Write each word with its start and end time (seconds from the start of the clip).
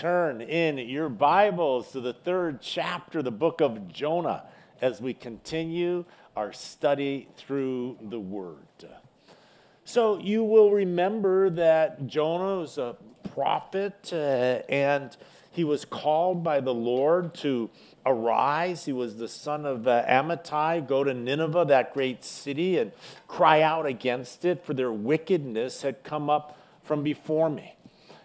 turn 0.00 0.40
in 0.40 0.78
your 0.78 1.10
Bibles 1.10 1.92
to 1.92 2.00
the 2.00 2.14
third 2.14 2.62
chapter, 2.62 3.20
the 3.20 3.30
book 3.30 3.60
of 3.60 3.86
Jonah, 3.92 4.44
as 4.80 4.98
we 4.98 5.12
continue 5.12 6.06
our 6.34 6.54
study 6.54 7.28
through 7.36 7.98
the 8.00 8.18
Word. 8.18 8.56
So, 9.84 10.18
you 10.18 10.42
will 10.42 10.70
remember 10.70 11.50
that 11.50 12.06
Jonah 12.06 12.60
was 12.60 12.78
a 12.78 12.96
prophet 13.34 14.10
uh, 14.10 14.62
and 14.70 15.14
he 15.52 15.64
was 15.64 15.84
called 15.84 16.42
by 16.42 16.60
the 16.60 16.72
Lord 16.72 17.34
to 17.34 17.68
arise. 18.06 18.86
He 18.86 18.94
was 18.94 19.18
the 19.18 19.28
son 19.28 19.66
of 19.66 19.86
uh, 19.86 20.06
Amittai. 20.06 20.88
Go 20.88 21.04
to 21.04 21.12
Nineveh, 21.12 21.66
that 21.66 21.92
great 21.92 22.24
city, 22.24 22.78
and 22.78 22.92
cry 23.28 23.60
out 23.60 23.84
against 23.84 24.46
it, 24.46 24.64
for 24.64 24.72
their 24.72 24.92
wickedness 24.92 25.82
had 25.82 26.02
come 26.04 26.30
up 26.30 26.58
from 26.84 27.02
before 27.02 27.50
me. 27.50 27.74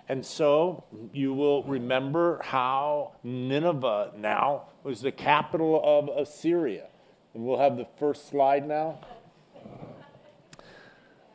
And 0.07 0.23
so 0.23 0.83
you 1.13 1.33
will 1.33 1.63
remember 1.63 2.39
how 2.43 3.13
Nineveh 3.23 4.11
now 4.17 4.63
was 4.83 5.01
the 5.01 5.11
capital 5.11 5.81
of 5.83 6.09
Assyria. 6.15 6.87
And 7.33 7.43
we'll 7.43 7.57
have 7.57 7.75
the 7.75 7.87
first 7.97 8.29
slide 8.29 8.67
now. 8.67 8.99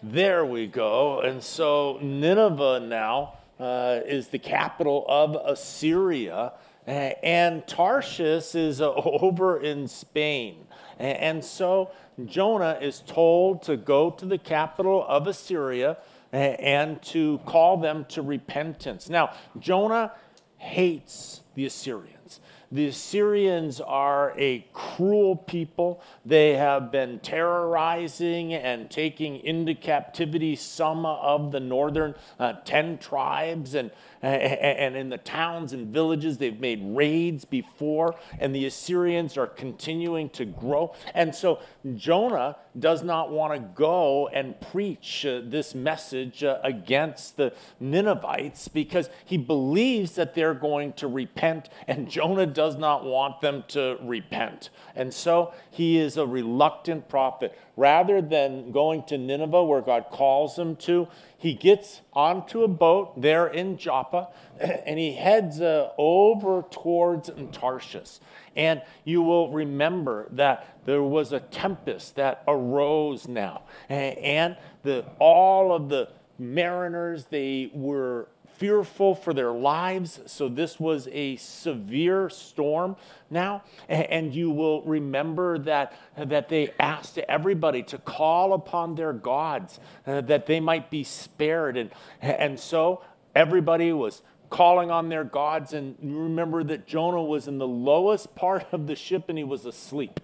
There 0.03 0.47
we 0.47 0.67
go. 0.67 1.21
And 1.21 1.43
so 1.43 1.99
Nineveh 2.01 2.81
now 2.81 3.39
uh, 3.59 4.01
is 4.07 4.29
the 4.29 4.39
capital 4.39 5.05
of 5.09 5.37
Assyria. 5.45 6.53
And 6.87 7.67
Tarshish 7.67 8.55
is 8.55 8.81
uh, 8.81 8.93
over 8.95 9.61
in 9.61 9.89
Spain. 9.89 10.67
And 10.99 11.45
so 11.45 11.91
Jonah 12.25 12.79
is 12.81 13.01
told 13.07 13.63
to 13.65 13.77
go 13.77 14.11
to 14.11 14.27
the 14.27 14.39
capital 14.39 15.05
of 15.09 15.27
Assyria 15.27 15.97
and 16.33 17.01
to 17.03 17.39
call 17.45 17.77
them 17.77 18.05
to 18.11 18.23
repentance. 18.23 19.09
Now, 19.09 19.35
Jonah 19.59 20.13
hates 20.59 21.41
the 21.55 21.67
Assyrians. 21.67 22.41
The 22.73 22.87
Assyrians 22.87 23.81
are 23.81 24.33
a 24.37 24.65
cruel 24.73 25.35
people. 25.35 26.01
They 26.25 26.57
have 26.57 26.93
been 26.93 27.19
terrorizing 27.19 28.55
and 28.55 28.89
taking 28.89 29.39
into 29.39 29.75
captivity 29.75 30.55
some 30.55 31.05
of 31.05 31.51
the 31.51 31.59
northern 31.59 32.15
uh, 32.39 32.53
10 32.65 32.99
tribes. 32.99 33.75
And, 33.75 33.91
and 34.23 34.97
in 34.97 35.09
the 35.09 35.19
towns 35.19 35.73
and 35.73 35.89
villages, 35.89 36.39
they've 36.39 36.61
made 36.61 36.81
raids 36.83 37.45
before, 37.45 38.15
and 38.39 38.55
the 38.55 38.67
Assyrians 38.67 39.37
are 39.37 39.47
continuing 39.47 40.29
to 40.31 40.45
grow. 40.45 40.95
And 41.15 41.35
so 41.35 41.61
Jonah 41.95 42.57
does 42.79 43.03
not 43.03 43.31
want 43.31 43.55
to 43.55 43.61
go 43.75 44.29
and 44.29 44.61
preach 44.61 45.25
uh, 45.25 45.41
this 45.45 45.75
message 45.75 46.45
uh, 46.45 46.59
against 46.63 47.37
the 47.37 47.53
Ninevites 47.81 48.69
because 48.69 49.09
he 49.25 49.37
believes 49.37 50.15
that 50.17 50.35
they're 50.35 50.55
going 50.55 50.93
to 50.95 51.09
repent, 51.09 51.71
and 51.89 52.09
Jonah 52.09 52.47
does 52.47 52.77
not 52.77 53.05
want 53.05 53.41
them 53.41 53.65
to 53.69 53.97
repent. 54.03 54.71
And 54.95 55.13
so 55.13 55.53
he 55.71 55.99
is 55.99 56.17
a 56.17 56.27
reluctant 56.27 57.09
prophet. 57.09 57.59
Rather 57.81 58.21
than 58.21 58.73
going 58.73 59.03
to 59.05 59.17
Nineveh, 59.17 59.65
where 59.65 59.81
God 59.81 60.09
calls 60.11 60.59
him 60.59 60.77
to, 60.77 61.09
he 61.39 61.55
gets 61.55 62.03
onto 62.13 62.63
a 62.63 62.69
boat 62.69 63.19
there 63.19 63.47
in 63.47 63.79
Joppa 63.79 64.29
and 64.61 64.99
he 64.99 65.15
heads 65.15 65.63
uh, 65.63 65.89
over 65.97 66.63
towards 66.71 67.31
Tarshish. 67.53 68.19
And 68.55 68.83
you 69.05 69.23
will 69.23 69.51
remember 69.51 70.29
that 70.33 70.67
there 70.85 71.03
was 71.03 71.33
a 71.33 71.41
tempest 71.41 72.17
that 72.17 72.43
arose 72.47 73.27
now. 73.27 73.63
And 73.89 74.59
the, 74.83 75.07
all 75.19 75.75
of 75.75 75.89
the 75.89 76.11
mariners, 76.39 77.25
they 77.31 77.71
were 77.73 78.29
fearful 78.61 79.15
for 79.15 79.33
their 79.33 79.53
lives. 79.53 80.21
So 80.27 80.51
this 80.51 80.79
was 80.79 81.09
a 81.13 81.37
severe 81.37 82.29
storm 82.29 82.95
now. 83.31 83.63
And 83.89 84.35
you 84.35 84.51
will 84.51 84.83
remember 84.83 85.59
that, 85.61 85.95
that 86.19 86.51
they 86.51 86.75
asked 86.79 87.17
everybody 87.17 87.83
to 87.85 87.97
call 87.97 88.53
upon 88.53 88.97
their 88.97 89.15
gods 89.15 89.81
uh, 90.07 90.21
that 90.23 90.45
they 90.45 90.61
might 90.61 90.91
be 90.91 91.05
spared. 91.05 91.79
And, 91.79 91.91
and 92.21 92.61
so 92.61 93.03
everybody 93.35 93.95
was 93.95 94.21
calling 94.51 94.91
on 94.91 95.09
their 95.09 95.25
gods. 95.25 95.73
And 95.73 95.97
remember 96.03 96.63
that 96.65 96.87
Jonah 96.87 97.23
was 97.23 97.49
in 97.49 97.57
the 97.57 97.67
lowest 97.67 98.35
part 98.35 98.67
of 98.73 98.87
the 98.87 98.95
ship 98.95 99.31
and 99.31 99.39
he 99.39 99.45
was 99.45 99.65
asleep. 99.65 100.21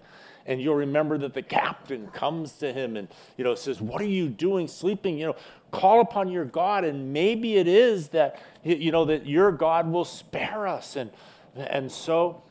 And 0.47 0.61
you'll 0.61 0.75
remember 0.75 1.17
that 1.19 1.33
the 1.33 1.41
captain 1.41 2.07
comes 2.07 2.53
to 2.53 2.71
him 2.71 2.95
and, 2.95 3.09
you 3.37 3.43
know, 3.43 3.53
says, 3.53 3.81
What 3.81 4.01
are 4.01 4.05
you 4.05 4.29
doing 4.29 4.67
sleeping? 4.67 5.19
You 5.19 5.27
know, 5.27 5.35
call 5.71 5.99
upon 5.99 6.29
your 6.29 6.45
God. 6.45 6.85
And 6.85 7.11
maybe 7.13 7.57
it 7.57 7.67
is 7.67 8.07
that, 8.09 8.41
you 8.63 8.91
know, 8.91 9.05
that 9.05 9.27
your 9.27 9.51
God 9.51 9.91
will 9.91 10.05
spare 10.05 10.65
us. 10.65 10.95
And, 10.95 11.11
and 11.55 11.91
so 11.91 12.43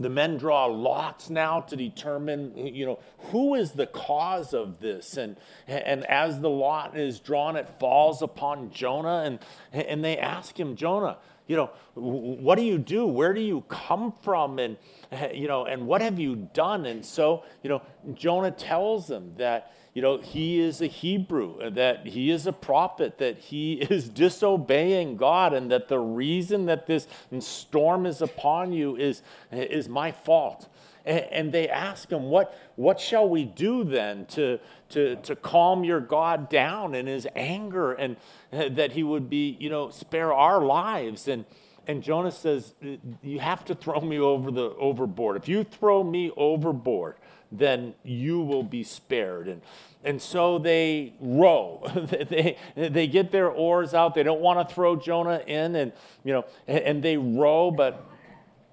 the 0.00 0.08
men 0.08 0.38
draw 0.38 0.64
lots 0.64 1.28
now 1.30 1.60
to 1.60 1.76
determine 1.76 2.56
you 2.56 2.86
know 2.86 2.98
who 3.30 3.54
is 3.54 3.72
the 3.72 3.86
cause 3.86 4.54
of 4.54 4.80
this 4.80 5.16
and 5.18 5.36
and 5.68 6.04
as 6.06 6.40
the 6.40 6.48
lot 6.48 6.96
is 6.96 7.20
drawn 7.20 7.54
it 7.54 7.68
falls 7.78 8.22
upon 8.22 8.70
jonah 8.70 9.22
and 9.26 9.38
and 9.72 10.02
they 10.02 10.16
ask 10.16 10.58
him 10.58 10.74
jonah 10.74 11.18
you 11.46 11.54
know 11.54 11.70
what 11.94 12.56
do 12.56 12.62
you 12.62 12.78
do 12.78 13.06
where 13.06 13.34
do 13.34 13.42
you 13.42 13.60
come 13.68 14.12
from 14.22 14.58
and 14.58 14.76
you 15.34 15.48
know 15.48 15.64
and 15.64 15.86
what 15.86 16.00
have 16.00 16.18
you 16.18 16.48
done 16.54 16.86
and 16.86 17.04
so 17.04 17.44
you 17.62 17.68
know 17.68 17.82
jonah 18.14 18.50
tells 18.50 19.06
them 19.06 19.32
that 19.36 19.72
you 19.94 20.02
know, 20.02 20.18
he 20.18 20.60
is 20.60 20.80
a 20.80 20.86
Hebrew, 20.86 21.58
uh, 21.60 21.70
that 21.70 22.06
he 22.06 22.30
is 22.30 22.46
a 22.46 22.52
prophet, 22.52 23.18
that 23.18 23.38
he 23.38 23.74
is 23.90 24.08
disobeying 24.08 25.16
God, 25.16 25.52
and 25.52 25.70
that 25.70 25.88
the 25.88 25.98
reason 25.98 26.66
that 26.66 26.86
this 26.86 27.08
storm 27.40 28.06
is 28.06 28.22
upon 28.22 28.72
you 28.72 28.96
is, 28.96 29.22
is 29.50 29.88
my 29.88 30.12
fault. 30.12 30.68
And 31.06 31.50
they 31.50 31.66
ask 31.66 32.10
him, 32.12 32.24
what, 32.24 32.54
what 32.76 33.00
shall 33.00 33.26
we 33.26 33.46
do 33.46 33.84
then 33.84 34.26
to, 34.26 34.60
to, 34.90 35.16
to 35.16 35.34
calm 35.34 35.82
your 35.82 35.98
God 35.98 36.50
down 36.50 36.94
in 36.94 37.06
his 37.06 37.26
anger 37.34 37.94
and 37.94 38.16
uh, 38.52 38.68
that 38.72 38.92
he 38.92 39.02
would 39.02 39.30
be, 39.30 39.56
you 39.58 39.70
know, 39.70 39.88
spare 39.88 40.32
our 40.32 40.62
lives? 40.62 41.26
And, 41.26 41.46
and 41.86 42.02
Jonah 42.02 42.30
says, 42.30 42.74
You 43.22 43.40
have 43.40 43.64
to 43.66 43.74
throw 43.74 44.00
me 44.00 44.18
over 44.18 44.50
the 44.50 44.70
overboard. 44.76 45.36
If 45.36 45.48
you 45.48 45.64
throw 45.64 46.02
me 46.02 46.30
overboard, 46.36 47.16
then 47.52 47.94
you 48.04 48.40
will 48.40 48.62
be 48.62 48.82
spared. 48.84 49.48
And, 49.48 49.62
and 50.04 50.22
so 50.22 50.58
they 50.58 51.14
row. 51.20 51.82
they, 52.28 52.56
they 52.76 53.06
get 53.06 53.32
their 53.32 53.50
oars 53.50 53.94
out. 53.94 54.14
They 54.14 54.22
don't 54.22 54.40
want 54.40 54.66
to 54.66 54.74
throw 54.74 54.96
Jonah 54.96 55.42
in, 55.46 55.74
and, 55.74 55.92
you 56.24 56.32
know, 56.32 56.44
and 56.66 57.02
they 57.02 57.16
row, 57.16 57.70
but 57.70 58.06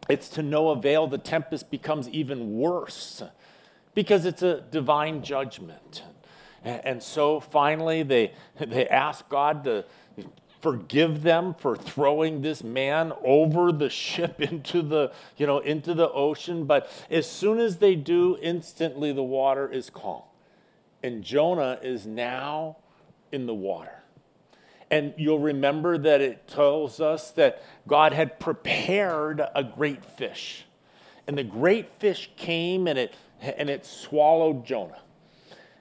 it's 0.09 0.29
to 0.29 0.43
no 0.43 0.69
avail. 0.69 1.07
The 1.07 1.17
tempest 1.17 1.71
becomes 1.71 2.07
even 2.09 2.53
worse 2.53 3.23
because 3.93 4.25
it's 4.25 4.43
a 4.43 4.61
divine 4.61 5.23
judgment. 5.23 6.03
And 6.63 7.01
so 7.01 7.39
finally, 7.39 8.03
they, 8.03 8.33
they 8.59 8.87
ask 8.87 9.27
God 9.29 9.63
to 9.63 9.85
forgive 10.67 11.23
them 11.23 11.53
for 11.53 11.77
throwing 11.77 12.41
this 12.41 12.61
man 12.61 13.13
over 13.23 13.71
the 13.71 13.89
ship 13.89 14.41
into 14.41 14.81
the, 14.81 15.13
you 15.37 15.47
know, 15.47 15.59
into 15.59 15.93
the 15.93 16.09
ocean. 16.09 16.65
But 16.65 16.89
as 17.09 17.29
soon 17.29 17.59
as 17.59 17.77
they 17.77 17.95
do, 17.95 18.37
instantly 18.41 19.13
the 19.13 19.23
water 19.23 19.71
is 19.71 19.89
calm. 19.89 20.23
And 21.01 21.23
Jonah 21.23 21.79
is 21.81 22.05
now 22.05 22.77
in 23.31 23.45
the 23.45 23.53
water. 23.53 24.03
And 24.91 25.13
you'll 25.17 25.39
remember 25.39 25.97
that 25.99 26.19
it 26.19 26.49
tells 26.49 26.99
us 26.99 27.31
that 27.31 27.63
God 27.87 28.11
had 28.11 28.37
prepared 28.37 29.41
a 29.55 29.63
great 29.63 30.03
fish. 30.03 30.65
And 31.27 31.37
the 31.37 31.45
great 31.45 31.89
fish 31.99 32.29
came 32.35 32.87
and 32.87 32.99
it, 32.99 33.13
and 33.41 33.69
it 33.69 33.85
swallowed 33.85 34.65
Jonah. 34.65 34.99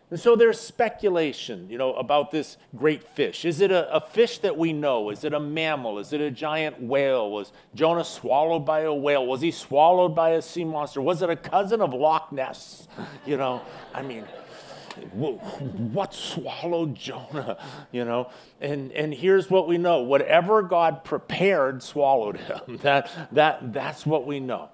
And 0.09 0.21
so 0.21 0.37
there's 0.37 0.61
speculation, 0.61 1.69
you 1.69 1.79
know, 1.79 1.95
about 1.95 2.31
this 2.31 2.59
great 2.77 3.03
fish. 3.03 3.45
Is 3.45 3.61
it 3.61 3.73
a, 3.73 3.93
a, 3.93 4.01
fish 4.01 4.39
that 4.39 4.57
we 4.57 4.73
know? 4.73 5.11
Is 5.11 5.25
it 5.25 5.35
a 5.35 5.41
mammal? 5.41 5.99
Is 5.99 6.13
it 6.13 6.21
a 6.21 6.31
giant 6.31 6.81
whale? 6.81 7.29
Was 7.29 7.51
Jonah 7.75 8.05
swallowed 8.05 8.65
by 8.65 8.83
a 8.83 8.95
whale? 8.95 9.27
Was 9.27 9.41
he 9.41 9.51
swallowed 9.51 10.15
by 10.15 10.31
a 10.31 10.43
sea 10.43 10.65
monster? 10.65 11.03
Was 11.03 11.23
it 11.23 11.31
a 11.31 11.35
cousin 11.35 11.81
of 11.81 11.93
Loch 11.93 12.33
Ness? 12.33 12.87
You 13.27 13.37
know, 13.37 13.63
I 13.93 14.03
mean, 14.03 14.25
what 15.19 16.15
swallowed 16.15 16.95
Jonah? 16.95 17.59
You 17.93 18.05
know, 18.05 18.31
and 18.61 18.93
and 18.93 19.13
here's 19.13 19.51
what 19.51 19.67
we 19.67 19.79
know: 19.79 20.03
whatever 20.03 20.63
God 20.63 21.03
prepared 21.03 21.83
swallowed 21.83 22.37
him. 22.37 22.61
That 22.83 23.11
that 23.33 23.73
that's 23.73 24.07
what 24.07 24.27
we 24.27 24.39
know. 24.39 24.69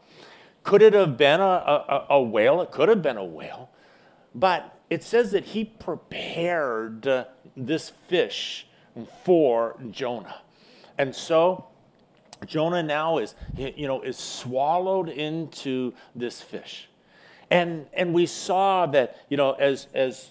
Could 0.64 0.82
it 0.82 0.92
have 0.92 1.16
been 1.16 1.40
a, 1.40 1.44
a, 1.44 2.06
a 2.10 2.22
whale? 2.22 2.60
It 2.60 2.70
could 2.70 2.88
have 2.88 3.00
been 3.00 3.16
a 3.16 3.24
whale, 3.24 3.70
but 4.34 4.71
it 4.92 5.02
says 5.02 5.30
that 5.30 5.46
he 5.46 5.64
prepared 5.64 7.08
this 7.56 7.92
fish 8.08 8.66
for 9.24 9.74
Jonah. 9.90 10.42
And 10.98 11.14
so 11.14 11.64
Jonah 12.44 12.82
now 12.82 13.16
is, 13.16 13.34
you 13.56 13.86
know, 13.86 14.02
is 14.02 14.18
swallowed 14.18 15.08
into 15.08 15.94
this 16.14 16.42
fish. 16.42 16.90
And, 17.50 17.86
and 17.94 18.12
we 18.12 18.26
saw 18.26 18.84
that, 18.84 19.16
you 19.30 19.38
know, 19.38 19.52
as, 19.52 19.86
as 19.94 20.28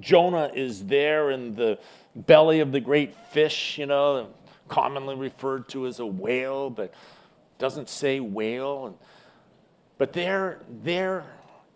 Jonah 0.00 0.50
is 0.54 0.86
there 0.86 1.30
in 1.30 1.54
the 1.54 1.78
belly 2.14 2.60
of 2.60 2.72
the 2.72 2.80
great 2.80 3.14
fish, 3.30 3.76
you 3.76 3.84
know, 3.84 4.30
commonly 4.68 5.16
referred 5.16 5.68
to 5.68 5.86
as 5.86 5.98
a 5.98 6.06
whale, 6.06 6.70
but 6.70 6.94
doesn't 7.58 7.90
say 7.90 8.20
whale. 8.20 8.86
And, 8.86 8.96
but 9.98 10.14
there, 10.14 10.60
there 10.82 11.24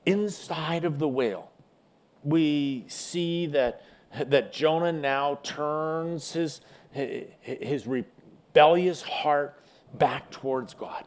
inside 0.07 0.85
of 0.85 0.99
the 0.99 1.09
whale, 1.09 1.51
we 2.25 2.85
see 2.89 3.47
that, 3.47 3.83
that 4.27 4.53
Jonah 4.53 4.93
now 4.93 5.39
turns 5.43 6.33
his, 6.33 6.61
his 6.93 7.87
rebellious 7.87 9.03
heart 9.03 9.59
back 9.95 10.31
towards 10.31 10.75
God. 10.75 11.05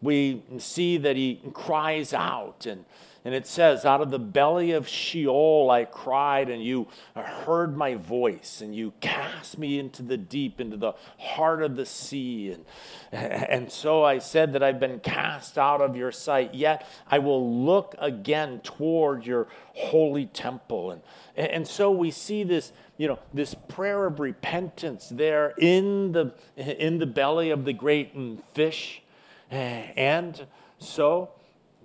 We 0.00 0.42
see 0.58 0.96
that 0.98 1.16
he 1.16 1.40
cries 1.52 2.12
out 2.12 2.66
and 2.66 2.84
and 3.24 3.34
it 3.34 3.46
says, 3.46 3.84
Out 3.84 4.00
of 4.00 4.10
the 4.10 4.18
belly 4.18 4.72
of 4.72 4.88
Sheol 4.88 5.70
I 5.70 5.84
cried, 5.84 6.50
and 6.50 6.62
you 6.62 6.88
heard 7.14 7.76
my 7.76 7.94
voice, 7.94 8.60
and 8.60 8.74
you 8.74 8.92
cast 9.00 9.58
me 9.58 9.78
into 9.78 10.02
the 10.02 10.16
deep, 10.16 10.60
into 10.60 10.76
the 10.76 10.94
heart 11.18 11.62
of 11.62 11.76
the 11.76 11.86
sea. 11.86 12.50
And, 12.50 12.64
and 13.12 13.70
so 13.70 14.02
I 14.02 14.18
said 14.18 14.54
that 14.54 14.62
I've 14.62 14.80
been 14.80 14.98
cast 14.98 15.56
out 15.56 15.80
of 15.80 15.96
your 15.96 16.10
sight, 16.10 16.54
yet 16.54 16.88
I 17.08 17.20
will 17.20 17.64
look 17.64 17.94
again 17.98 18.60
toward 18.64 19.24
your 19.24 19.46
holy 19.74 20.26
temple. 20.26 20.90
And, 20.90 21.02
and 21.36 21.68
so 21.68 21.92
we 21.92 22.10
see 22.10 22.42
this, 22.42 22.72
you 22.96 23.06
know, 23.06 23.20
this 23.32 23.54
prayer 23.68 24.04
of 24.04 24.18
repentance 24.18 25.08
there 25.08 25.54
in 25.58 26.10
the, 26.10 26.34
in 26.56 26.98
the 26.98 27.06
belly 27.06 27.50
of 27.50 27.64
the 27.64 27.72
great 27.72 28.12
fish. 28.52 29.00
And 29.48 30.44
so 30.78 31.30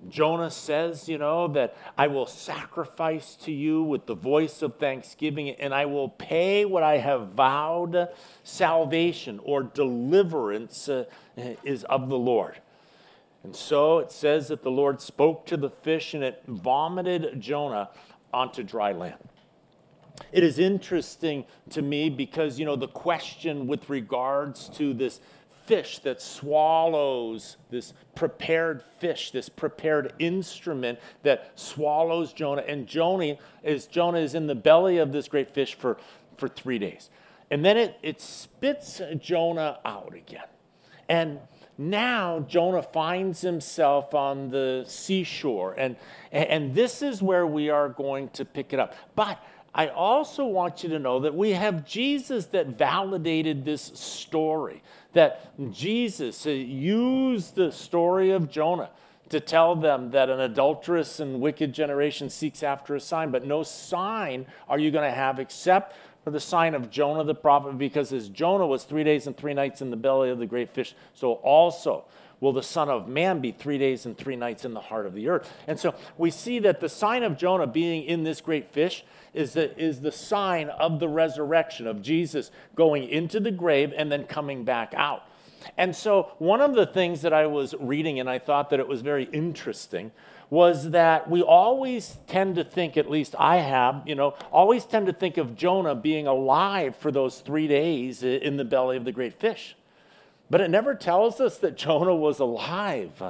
Jonah 0.09 0.51
says, 0.51 1.09
you 1.09 1.17
know, 1.17 1.47
that 1.49 1.75
I 1.97 2.07
will 2.07 2.27
sacrifice 2.27 3.35
to 3.43 3.51
you 3.51 3.83
with 3.83 4.05
the 4.05 4.15
voice 4.15 4.61
of 4.61 4.77
thanksgiving, 4.77 5.49
and 5.49 5.73
I 5.73 5.85
will 5.85 6.09
pay 6.09 6.65
what 6.65 6.83
I 6.83 6.97
have 6.97 7.29
vowed. 7.29 8.09
Salvation 8.43 9.39
or 9.43 9.63
deliverance 9.63 10.87
uh, 10.87 11.05
is 11.63 11.83
of 11.85 12.09
the 12.09 12.17
Lord. 12.17 12.59
And 13.43 13.55
so 13.55 13.99
it 13.99 14.11
says 14.11 14.47
that 14.49 14.63
the 14.63 14.71
Lord 14.71 15.01
spoke 15.01 15.45
to 15.47 15.57
the 15.57 15.69
fish, 15.69 16.13
and 16.13 16.23
it 16.23 16.43
vomited 16.47 17.39
Jonah 17.41 17.89
onto 18.33 18.63
dry 18.63 18.91
land. 18.91 19.17
It 20.31 20.43
is 20.43 20.59
interesting 20.59 21.45
to 21.69 21.81
me 21.81 22.09
because, 22.09 22.59
you 22.59 22.65
know, 22.65 22.75
the 22.75 22.87
question 22.87 23.67
with 23.67 23.89
regards 23.89 24.69
to 24.69 24.93
this 24.93 25.21
fish 25.67 25.99
that 25.99 26.21
swallows 26.21 27.57
this 27.69 27.93
prepared 28.15 28.81
fish, 28.99 29.31
this 29.31 29.49
prepared 29.49 30.13
instrument 30.17 30.97
that 31.23 31.51
swallows 31.59 32.33
Jonah. 32.33 32.63
And 32.67 32.87
Jonah 32.87 33.37
is, 33.63 33.85
Jonah 33.85 34.19
is 34.19 34.33
in 34.33 34.47
the 34.47 34.55
belly 34.55 34.97
of 34.97 35.11
this 35.11 35.27
great 35.27 35.53
fish 35.53 35.75
for, 35.75 35.97
for 36.37 36.47
three 36.47 36.79
days. 36.79 37.09
And 37.51 37.63
then 37.63 37.77
it, 37.77 37.99
it 38.01 38.21
spits 38.21 39.01
Jonah 39.19 39.79
out 39.85 40.15
again. 40.15 40.47
And 41.09 41.39
now 41.77 42.39
Jonah 42.47 42.81
finds 42.81 43.41
himself 43.41 44.13
on 44.13 44.49
the 44.49 44.83
seashore. 44.87 45.73
And, 45.77 45.95
and 46.31 46.73
this 46.73 47.01
is 47.01 47.21
where 47.21 47.45
we 47.45 47.69
are 47.69 47.89
going 47.89 48.29
to 48.29 48.45
pick 48.45 48.73
it 48.73 48.79
up. 48.79 48.95
But 49.15 49.39
I 49.77 49.89
also 49.89 50.43
want 50.45 50.81
you 50.81 50.89
to 50.89 50.97
know 50.97 51.19
that 51.19 51.35
we 51.35 51.51
have 51.51 51.85
Jesus 51.85 52.47
that 52.47 52.65
validated 52.65 53.63
this 53.63 53.83
story, 53.93 54.81
that 55.13 55.55
Jesus 55.71 56.47
uh, 56.47 56.49
used 56.49 57.53
the 57.53 57.71
story 57.71 58.31
of 58.31 58.49
Jonah 58.49 58.89
to 59.29 59.39
tell 59.39 59.75
them 59.75 60.09
that 60.11 60.31
an 60.31 60.39
adulterous 60.39 61.19
and 61.19 61.39
wicked 61.39 61.73
generation 61.73 62.27
seeks 62.29 62.63
after 62.63 62.95
a 62.95 62.99
sign, 62.99 63.29
but 63.29 63.45
no 63.45 63.61
sign 63.61 64.47
are 64.67 64.79
you 64.79 64.89
going 64.89 65.07
to 65.07 65.15
have 65.15 65.37
except 65.37 65.95
for 66.23 66.31
the 66.31 66.39
sign 66.39 66.73
of 66.73 66.89
Jonah 66.89 67.23
the 67.23 67.35
prophet, 67.35 67.77
because 67.77 68.11
as 68.11 68.29
Jonah 68.29 68.65
was 68.65 68.83
three 68.83 69.03
days 69.03 69.27
and 69.27 69.37
three 69.37 69.53
nights 69.53 69.81
in 69.81 69.91
the 69.91 69.95
belly 69.95 70.31
of 70.31 70.39
the 70.39 70.45
great 70.47 70.69
fish, 70.73 70.95
so 71.13 71.33
also 71.33 72.05
will 72.39 72.53
the 72.53 72.63
Son 72.63 72.89
of 72.89 73.07
Man 73.07 73.39
be 73.39 73.51
three 73.51 73.77
days 73.77 74.05
and 74.05 74.17
three 74.17 74.35
nights 74.35 74.65
in 74.65 74.73
the 74.73 74.79
heart 74.79 75.05
of 75.05 75.13
the 75.13 75.27
earth. 75.29 75.51
And 75.67 75.79
so 75.79 75.95
we 76.17 76.31
see 76.31 76.59
that 76.59 76.79
the 76.79 76.89
sign 76.89 77.23
of 77.23 77.37
Jonah 77.37 77.67
being 77.67 78.03
in 78.03 78.23
this 78.23 78.41
great 78.41 78.71
fish 78.71 79.03
is 79.33 79.53
the, 79.53 79.77
is 79.77 80.01
the 80.01 80.11
sign 80.11 80.69
of 80.69 80.99
the 80.99 81.07
resurrection 81.07 81.87
of 81.87 82.01
Jesus 82.01 82.51
going 82.75 83.07
into 83.09 83.39
the 83.39 83.51
grave 83.51 83.93
and 83.95 84.11
then 84.11 84.25
coming 84.25 84.63
back 84.63 84.93
out. 84.95 85.23
And 85.77 85.95
so, 85.95 86.31
one 86.37 86.61
of 86.61 86.75
the 86.75 86.85
things 86.85 87.21
that 87.23 87.33
I 87.33 87.47
was 87.47 87.73
reading, 87.79 88.19
and 88.19 88.29
I 88.29 88.39
thought 88.39 88.69
that 88.69 88.79
it 88.79 88.87
was 88.87 89.01
very 89.01 89.25
interesting, 89.25 90.11
was 90.49 90.91
that 90.91 91.29
we 91.29 91.41
always 91.41 92.17
tend 92.27 92.55
to 92.55 92.63
think, 92.63 92.95
at 92.95 93.09
least 93.09 93.35
I 93.37 93.57
have, 93.57 94.03
you 94.05 94.15
know, 94.15 94.35
always 94.51 94.85
tend 94.85 95.07
to 95.07 95.13
think 95.13 95.37
of 95.37 95.55
Jonah 95.55 95.95
being 95.95 96.27
alive 96.27 96.95
for 96.95 97.11
those 97.11 97.39
three 97.39 97.67
days 97.67 98.23
in 98.23 98.55
the 98.55 98.63
belly 98.63 98.97
of 98.97 99.03
the 99.03 99.11
great 99.11 99.33
fish. 99.33 99.75
But 100.49 100.61
it 100.61 100.69
never 100.69 100.95
tells 100.95 101.41
us 101.41 101.57
that 101.57 101.77
Jonah 101.77 102.15
was 102.15 102.39
alive. 102.39 103.21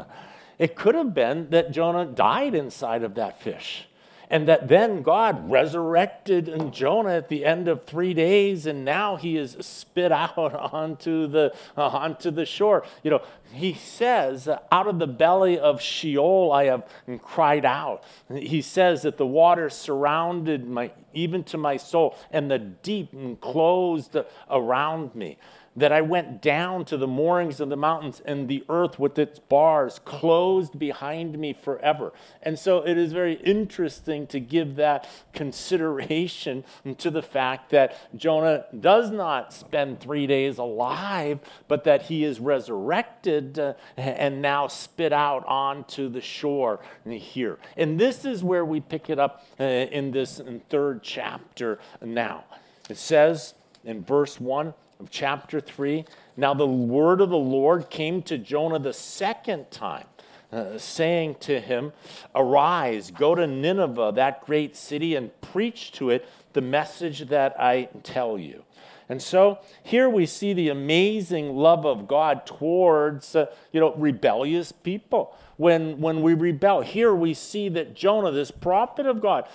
It 0.60 0.76
could 0.76 0.96
have 0.96 1.14
been 1.14 1.50
that 1.50 1.72
Jonah 1.72 2.06
died 2.06 2.56
inside 2.56 3.04
of 3.04 3.16
that 3.16 3.42
fish. 3.42 3.88
And 4.30 4.48
that 4.50 4.68
then 4.68 5.04
God 5.04 5.50
resurrected 5.50 6.74
Jonah 6.74 7.16
at 7.16 7.30
the 7.30 7.46
end 7.46 7.70
of 7.70 7.86
three 7.86 8.14
days, 8.14 8.66
and 8.66 8.84
now 8.84 9.16
he 9.16 9.38
is 9.38 9.56
spit 9.62 10.12
out 10.12 10.38
onto 10.74 11.28
the, 11.28 11.56
uh, 11.78 11.88
onto 11.88 12.30
the 12.32 12.46
shore. 12.46 12.84
You 13.04 13.12
know, 13.12 13.22
he 13.54 13.74
says, 13.74 14.50
Out 14.72 14.88
of 14.88 15.00
the 15.00 15.08
belly 15.08 15.58
of 15.58 15.82
Sheol 15.82 16.52
I 16.52 16.66
have 16.66 16.86
cried 17.22 17.64
out. 17.64 18.04
He 18.34 18.62
says 18.62 19.04
that 19.04 19.18
the 19.18 19.26
water 19.26 19.70
surrounded 19.70 20.68
my, 20.68 20.92
even 21.18 21.44
to 21.46 21.58
my 21.58 21.78
soul, 21.78 22.16
and 22.32 22.50
the 22.50 22.60
deep 22.60 23.14
enclosed 23.14 24.16
around 24.50 25.16
me 25.16 25.38
that 25.78 25.92
I 25.92 26.02
went 26.02 26.42
down 26.42 26.86
to 26.86 26.98
the 26.98 27.06
moorings 27.06 27.60
of 27.60 27.70
the 27.70 27.78
mountains, 27.78 28.20
and 28.26 28.48
the 28.48 28.64
earth 28.68 28.98
with 28.98 29.20
its 29.20 29.38
bars 29.38 30.00
closed 30.04 30.80
behind 30.80 31.38
me 31.38 31.54
forever. 31.54 32.14
And 32.42 32.58
so 32.58 32.80
it 32.80 32.98
is 32.98 33.14
very 33.14 33.36
interesting 33.36 34.26
to 34.28 34.40
give 34.40 34.76
that 34.78 35.08
consideration 35.34 36.64
to 36.98 37.12
the 37.12 37.22
fact 37.22 37.70
that 37.70 37.96
Jonah 38.18 38.66
does 38.80 39.12
not 39.12 39.54
spend 39.54 40.00
three 40.00 40.26
days 40.26 40.58
alive, 40.58 41.40
but 41.68 41.84
that 41.84 42.02
he 42.02 42.24
is 42.24 42.40
resurrected 42.40 43.60
uh, 43.60 43.76
and 43.98 44.42
now 44.42 44.68
spit 44.68 45.14
out 45.14 45.46
onto 45.46 46.10
the 46.10 46.22
shore 46.22 46.80
here. 47.08 47.60
And 47.78 48.00
this 48.00 48.26
is 48.26 48.44
where 48.44 48.66
we 48.66 48.80
pick 48.82 49.12
it 49.12 49.20
up 49.20 49.46
uh, 49.60 49.64
in 49.64 50.10
this 50.10 50.42
third 50.70 51.04
chapter 51.08 51.80
now. 52.04 52.44
It 52.90 52.98
says 52.98 53.56
in 53.84 54.04
verse 54.04 54.40
1 54.40 54.74
of 55.00 55.10
chapter 55.10 55.60
3. 55.60 56.06
Now 56.36 56.54
the 56.54 56.68
word 56.68 57.22
of 57.22 57.30
the 57.30 57.38
Lord 57.38 57.90
came 57.90 58.22
to 58.24 58.38
Jonah 58.38 58.80
the 58.80 58.94
second 58.94 59.72
time, 59.72 60.06
uh, 60.52 60.78
saying 60.78 61.38
to 61.42 61.60
him, 61.60 61.94
Arise, 62.36 63.10
go 63.10 63.34
to 63.34 63.48
Nineveh, 63.48 64.12
that 64.16 64.46
great 64.46 64.76
city, 64.76 65.16
and 65.16 65.32
preach 65.42 65.92
to 65.94 66.10
it 66.10 66.28
the 66.54 66.62
message 66.62 67.22
that 67.30 67.60
I 67.60 67.90
tell 68.04 68.38
you. 68.38 68.64
And 69.10 69.22
so 69.22 69.60
here 69.84 70.10
we 70.10 70.26
see 70.26 70.52
the 70.52 70.68
amazing 70.70 71.56
love 71.56 71.86
of 71.86 72.08
God 72.08 72.46
towards, 72.46 73.36
uh, 73.36 73.46
you 73.72 73.80
know, 73.80 73.96
rebellious 73.96 74.74
people. 74.74 75.34
When, 75.56 76.02
when 76.02 76.22
we 76.22 76.34
rebel, 76.34 76.82
here 76.82 77.16
we 77.16 77.34
see 77.34 77.70
that 77.70 77.96
Jonah, 77.96 78.32
this 78.32 78.52
prophet 78.52 79.06
of 79.06 79.22
God, 79.22 79.48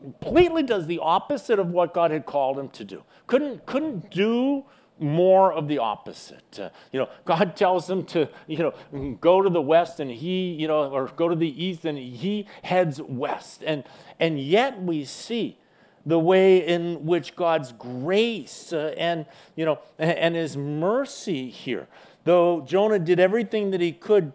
completely 0.00 0.62
does 0.62 0.86
the 0.86 0.98
opposite 1.00 1.58
of 1.58 1.70
what 1.70 1.94
God 1.94 2.10
had 2.10 2.26
called 2.26 2.58
him 2.58 2.68
to 2.70 2.84
do. 2.84 3.02
Couldn't, 3.26 3.66
couldn't 3.66 4.10
do 4.10 4.64
more 4.98 5.52
of 5.52 5.68
the 5.68 5.78
opposite. 5.78 6.58
Uh, 6.60 6.70
you 6.92 6.98
know, 6.98 7.08
God 7.24 7.56
tells 7.56 7.88
him 7.88 8.04
to, 8.06 8.28
you 8.46 8.58
know, 8.58 9.16
go 9.20 9.42
to 9.42 9.48
the 9.48 9.60
west 9.60 10.00
and 10.00 10.10
he, 10.10 10.52
you 10.52 10.66
know, 10.66 10.90
or 10.90 11.06
go 11.08 11.28
to 11.28 11.36
the 11.36 11.64
east 11.64 11.84
and 11.84 11.96
he 11.98 12.46
heads 12.62 13.00
west. 13.00 13.62
And, 13.64 13.84
and 14.18 14.40
yet 14.40 14.82
we 14.82 15.04
see 15.04 15.58
the 16.04 16.18
way 16.18 16.66
in 16.66 17.04
which 17.04 17.36
God's 17.36 17.72
grace 17.72 18.72
uh, 18.72 18.94
and, 18.96 19.26
you 19.56 19.64
know, 19.64 19.78
and 19.98 20.34
his 20.34 20.56
mercy 20.56 21.50
here. 21.50 21.86
Though 22.24 22.62
Jonah 22.62 22.98
did 22.98 23.20
everything 23.20 23.70
that 23.70 23.80
he 23.80 23.92
could, 23.92 24.32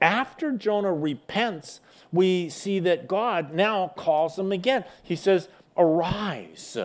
after 0.00 0.52
Jonah 0.52 0.92
repents, 0.92 1.80
we 2.12 2.48
see 2.48 2.80
that 2.80 3.08
God 3.08 3.52
now 3.52 3.92
calls 3.96 4.38
him 4.38 4.52
again. 4.52 4.84
He 5.02 5.16
says, 5.16 5.48
Arise. 5.76 6.76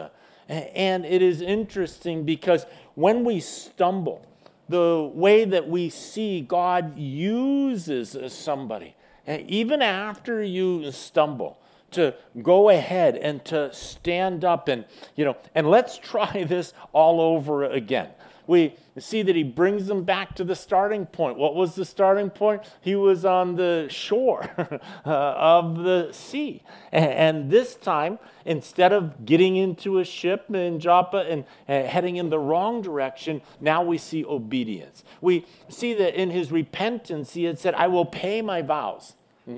And 0.47 1.05
it 1.05 1.21
is 1.21 1.41
interesting 1.41 2.23
because 2.23 2.65
when 2.93 3.23
we 3.23 3.39
stumble, 3.39 4.25
the 4.69 5.11
way 5.13 5.45
that 5.45 5.67
we 5.67 5.89
see 5.89 6.41
God 6.41 6.97
uses 6.97 8.15
somebody, 8.33 8.95
even 9.27 9.81
after 9.81 10.43
you 10.43 10.91
stumble, 10.91 11.59
to 11.91 12.13
go 12.41 12.69
ahead 12.69 13.15
and 13.15 13.43
to 13.45 13.73
stand 13.73 14.43
up 14.43 14.67
and, 14.67 14.85
you 15.15 15.23
know, 15.25 15.37
and 15.55 15.69
let's 15.69 15.97
try 15.97 16.43
this 16.47 16.73
all 16.93 17.21
over 17.21 17.63
again. 17.63 18.09
We 18.47 18.75
see 18.97 19.21
that 19.21 19.35
he 19.35 19.43
brings 19.43 19.87
them 19.87 20.03
back 20.03 20.35
to 20.35 20.43
the 20.43 20.55
starting 20.55 21.05
point. 21.05 21.37
What 21.37 21.55
was 21.55 21.75
the 21.75 21.85
starting 21.85 22.29
point? 22.29 22.61
He 22.81 22.95
was 22.95 23.25
on 23.25 23.55
the 23.55 23.87
shore 23.89 24.49
uh, 25.05 25.09
of 25.09 25.77
the 25.83 26.09
sea. 26.11 26.63
And, 26.91 27.49
this 27.49 27.75
time, 27.75 28.19
instead 28.45 28.91
of 28.91 29.25
getting 29.25 29.55
into 29.55 29.99
a 29.99 30.05
ship 30.05 30.49
in 30.53 30.79
Joppa 30.79 31.25
and 31.29 31.45
uh, 31.67 31.83
heading 31.83 32.15
in 32.15 32.29
the 32.29 32.39
wrong 32.39 32.81
direction, 32.81 33.41
now 33.59 33.83
we 33.83 33.97
see 33.97 34.23
obedience. 34.25 35.03
We 35.21 35.45
see 35.69 35.93
that 35.95 36.19
in 36.19 36.31
his 36.31 36.51
repentance, 36.51 37.33
he 37.33 37.43
had 37.43 37.59
said, 37.59 37.75
I 37.75 37.87
will 37.87 38.05
pay 38.05 38.41
my 38.41 38.61
vows, 38.61 39.13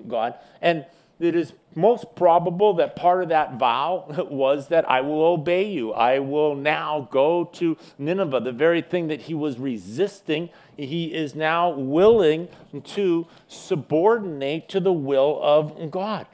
God. 0.07 0.35
And 0.61 0.85
it 1.19 1.35
is 1.35 1.53
most 1.75 2.15
probable 2.15 2.73
that 2.75 2.95
part 2.95 3.23
of 3.23 3.29
that 3.29 3.57
vow 3.57 4.05
was 4.29 4.67
that 4.69 4.89
I 4.89 5.01
will 5.01 5.23
obey 5.23 5.69
you. 5.69 5.93
I 5.93 6.19
will 6.19 6.55
now 6.55 7.07
go 7.11 7.45
to 7.53 7.77
Nineveh. 7.97 8.41
The 8.41 8.51
very 8.51 8.81
thing 8.81 9.07
that 9.07 9.21
he 9.21 9.33
was 9.33 9.57
resisting, 9.57 10.49
he 10.75 11.13
is 11.13 11.35
now 11.35 11.69
willing 11.69 12.47
to 12.83 13.27
subordinate 13.47 14.69
to 14.69 14.79
the 14.79 14.93
will 14.93 15.39
of 15.41 15.91
God. 15.91 16.27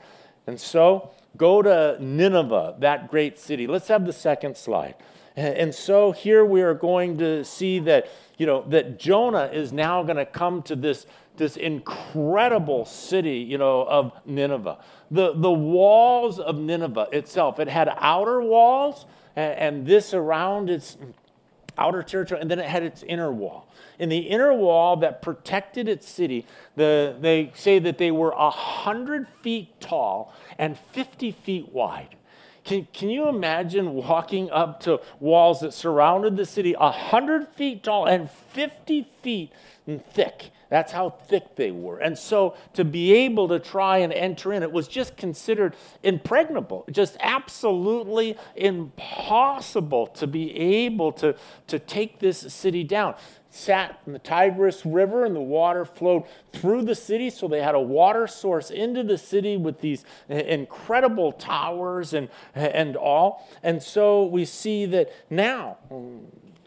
And 0.48 0.60
so, 0.60 1.12
go 1.38 1.62
to 1.62 1.98
Nineveh, 2.00 2.76
that 2.80 3.10
great 3.10 3.40
city. 3.40 3.68
Let's 3.68 3.88
have 3.88 4.06
the 4.06 4.14
second 4.14 4.58
slide. 4.58 4.96
And 5.36 5.74
so 5.74 6.12
here 6.12 6.46
we 6.46 6.62
are 6.62 6.76
going 6.76 7.18
to 7.18 7.44
see 7.44 7.80
that, 7.80 8.08
you 8.38 8.46
know, 8.46 8.64
that 8.68 9.00
Jonah 9.00 9.50
is 9.52 9.74
now 9.74 10.04
going 10.04 10.18
to 10.18 10.28
come 10.28 10.62
to 10.64 10.76
this 10.76 11.08
this 11.38 11.58
incredible 11.58 12.86
city, 12.86 13.38
you 13.38 13.58
know, 13.58 13.84
of 13.84 14.14
Nineveh. 14.26 14.78
The, 15.12 15.34
the 15.36 15.52
walls 15.52 16.40
of 16.40 16.58
Nineveh 16.58 17.08
itself, 17.12 17.60
it 17.60 17.68
had 17.68 17.92
outer 17.98 18.42
walls 18.42 19.06
and, 19.36 19.54
and 19.60 19.88
this 19.88 20.14
around 20.14 20.70
its 20.70 20.98
outer 21.78 22.04
territory, 22.04 22.40
and 22.40 22.50
then 22.50 22.60
it 22.60 22.70
had 22.70 22.84
its 22.84 23.04
inner 23.04 23.32
wall. 23.32 23.68
In 24.00 24.10
the 24.10 24.20
inner 24.20 24.54
wall 24.54 24.98
that 24.98 25.22
protected 25.22 25.88
its 25.88 26.08
city, 26.08 26.46
the, 26.76 27.16
they 27.20 27.52
say 27.56 27.80
that 27.80 27.98
they 27.98 28.12
were 28.12 28.32
100 28.32 29.28
feet 29.42 29.80
tall 29.80 30.34
and 30.58 30.78
50 30.92 31.32
feet 31.32 31.70
wide. 31.72 32.16
Can, 32.64 32.88
can 32.94 33.10
you 33.10 33.28
imagine 33.28 33.94
walking 33.94 34.50
up 34.50 34.80
to 34.82 35.02
walls 35.20 35.60
that 35.62 35.74
surrounded 35.74 36.38
the 36.38 36.46
city 36.46 36.76
100 36.76 37.50
feet 37.50 37.84
tall 37.84 38.06
and 38.06 38.30
50 38.32 39.08
feet 39.22 39.52
thick? 40.12 40.52
That's 40.74 40.92
how 40.92 41.12
thick 41.12 41.56
they 41.56 41.70
were. 41.70 42.00
And 42.00 42.18
so 42.18 42.56
to 42.74 42.84
be 42.84 43.14
able 43.14 43.48
to 43.50 43.60
try 43.60 44.00
and 44.00 44.12
enter 44.12 44.54
in, 44.54 44.64
it 44.64 44.72
was 44.72 44.88
just 44.88 45.16
considered 45.16 45.76
impregnable, 46.02 46.84
just 46.90 47.16
absolutely 47.20 48.36
impossible 48.56 50.08
to 50.08 50.26
be 50.26 50.52
able 50.58 51.12
to, 51.12 51.36
to 51.68 51.78
take 51.78 52.18
this 52.18 52.40
city 52.52 52.84
down 52.84 53.14
sat 53.52 54.00
in 54.08 54.14
the 54.14 54.20
Tigris 54.20 54.84
River 54.84 55.26
and 55.26 55.36
the 55.36 55.40
water 55.40 55.86
flowed 55.86 56.24
through 56.54 56.82
the 56.82 56.96
city. 56.96 57.30
So 57.30 57.48
they 57.48 57.62
had 57.62 57.76
a 57.76 57.80
water 57.80 58.26
source 58.26 58.72
into 58.72 59.04
the 59.04 59.20
city 59.20 59.58
with 59.58 59.80
these 59.80 60.04
incredible 60.28 61.34
towers 61.34 62.16
and, 62.16 62.30
and 62.56 62.96
all. 62.96 63.48
And 63.62 63.84
so 63.84 64.26
we 64.26 64.46
see 64.46 64.88
that 64.88 65.12
now 65.30 65.78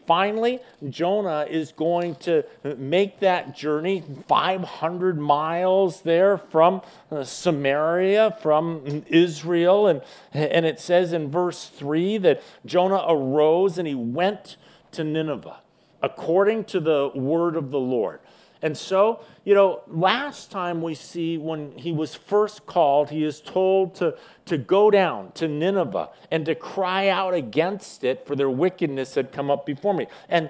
finally, 0.07 0.59
Jonah 0.89 1.45
is 1.47 1.71
going 1.73 2.15
to 2.15 2.43
make 2.77 3.19
that 3.19 3.55
journey 3.55 4.03
500 4.27 5.19
miles 5.19 6.01
there 6.01 6.37
from 6.37 6.81
uh, 7.11 7.23
Samaria, 7.23 8.37
from 8.41 9.03
Israel. 9.07 9.87
And, 9.87 10.01
and 10.33 10.65
it 10.65 10.79
says 10.79 11.13
in 11.13 11.29
verse 11.29 11.67
3 11.67 12.17
that 12.19 12.41
Jonah 12.65 13.03
arose 13.07 13.77
and 13.77 13.87
he 13.87 13.95
went 13.95 14.57
to 14.93 15.03
Nineveh 15.03 15.59
according 16.01 16.63
to 16.63 16.79
the 16.79 17.11
word 17.13 17.55
of 17.55 17.71
the 17.71 17.79
Lord. 17.79 18.19
And 18.61 18.75
so, 18.77 19.21
you 19.43 19.53
know, 19.53 19.81
last 19.87 20.49
time 20.51 20.81
we 20.81 20.95
see 20.95 21.37
when 21.37 21.77
he 21.77 21.91
was 21.91 22.15
first 22.15 22.65
called, 22.65 23.09
he 23.09 23.23
is 23.23 23.39
told 23.39 23.95
to, 23.95 24.17
to 24.45 24.57
go 24.57 24.89
down 24.89 25.31
to 25.33 25.47
Nineveh 25.47 26.09
and 26.31 26.45
to 26.45 26.55
cry 26.55 27.09
out 27.09 27.33
against 27.33 28.03
it, 28.03 28.25
for 28.25 28.35
their 28.35 28.49
wickedness 28.49 29.15
had 29.15 29.31
come 29.31 29.51
up 29.51 29.65
before 29.65 29.93
me. 29.93 30.07
And, 30.29 30.49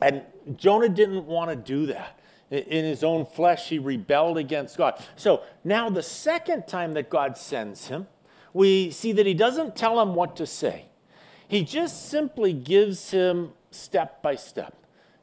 and 0.00 0.22
Jonah 0.56 0.88
didn't 0.88 1.26
want 1.26 1.50
to 1.50 1.56
do 1.56 1.86
that. 1.86 2.18
In 2.50 2.84
his 2.84 3.04
own 3.04 3.26
flesh, 3.26 3.68
he 3.68 3.78
rebelled 3.78 4.38
against 4.38 4.78
God. 4.78 5.04
So 5.16 5.42
now, 5.64 5.90
the 5.90 6.02
second 6.02 6.66
time 6.66 6.94
that 6.94 7.10
God 7.10 7.36
sends 7.36 7.88
him, 7.88 8.06
we 8.54 8.90
see 8.90 9.12
that 9.12 9.26
he 9.26 9.34
doesn't 9.34 9.76
tell 9.76 10.00
him 10.00 10.14
what 10.14 10.34
to 10.36 10.46
say. 10.46 10.86
He 11.46 11.62
just 11.62 12.08
simply 12.08 12.54
gives 12.54 13.10
him 13.10 13.52
step 13.70 14.22
by 14.22 14.36
step. 14.36 14.74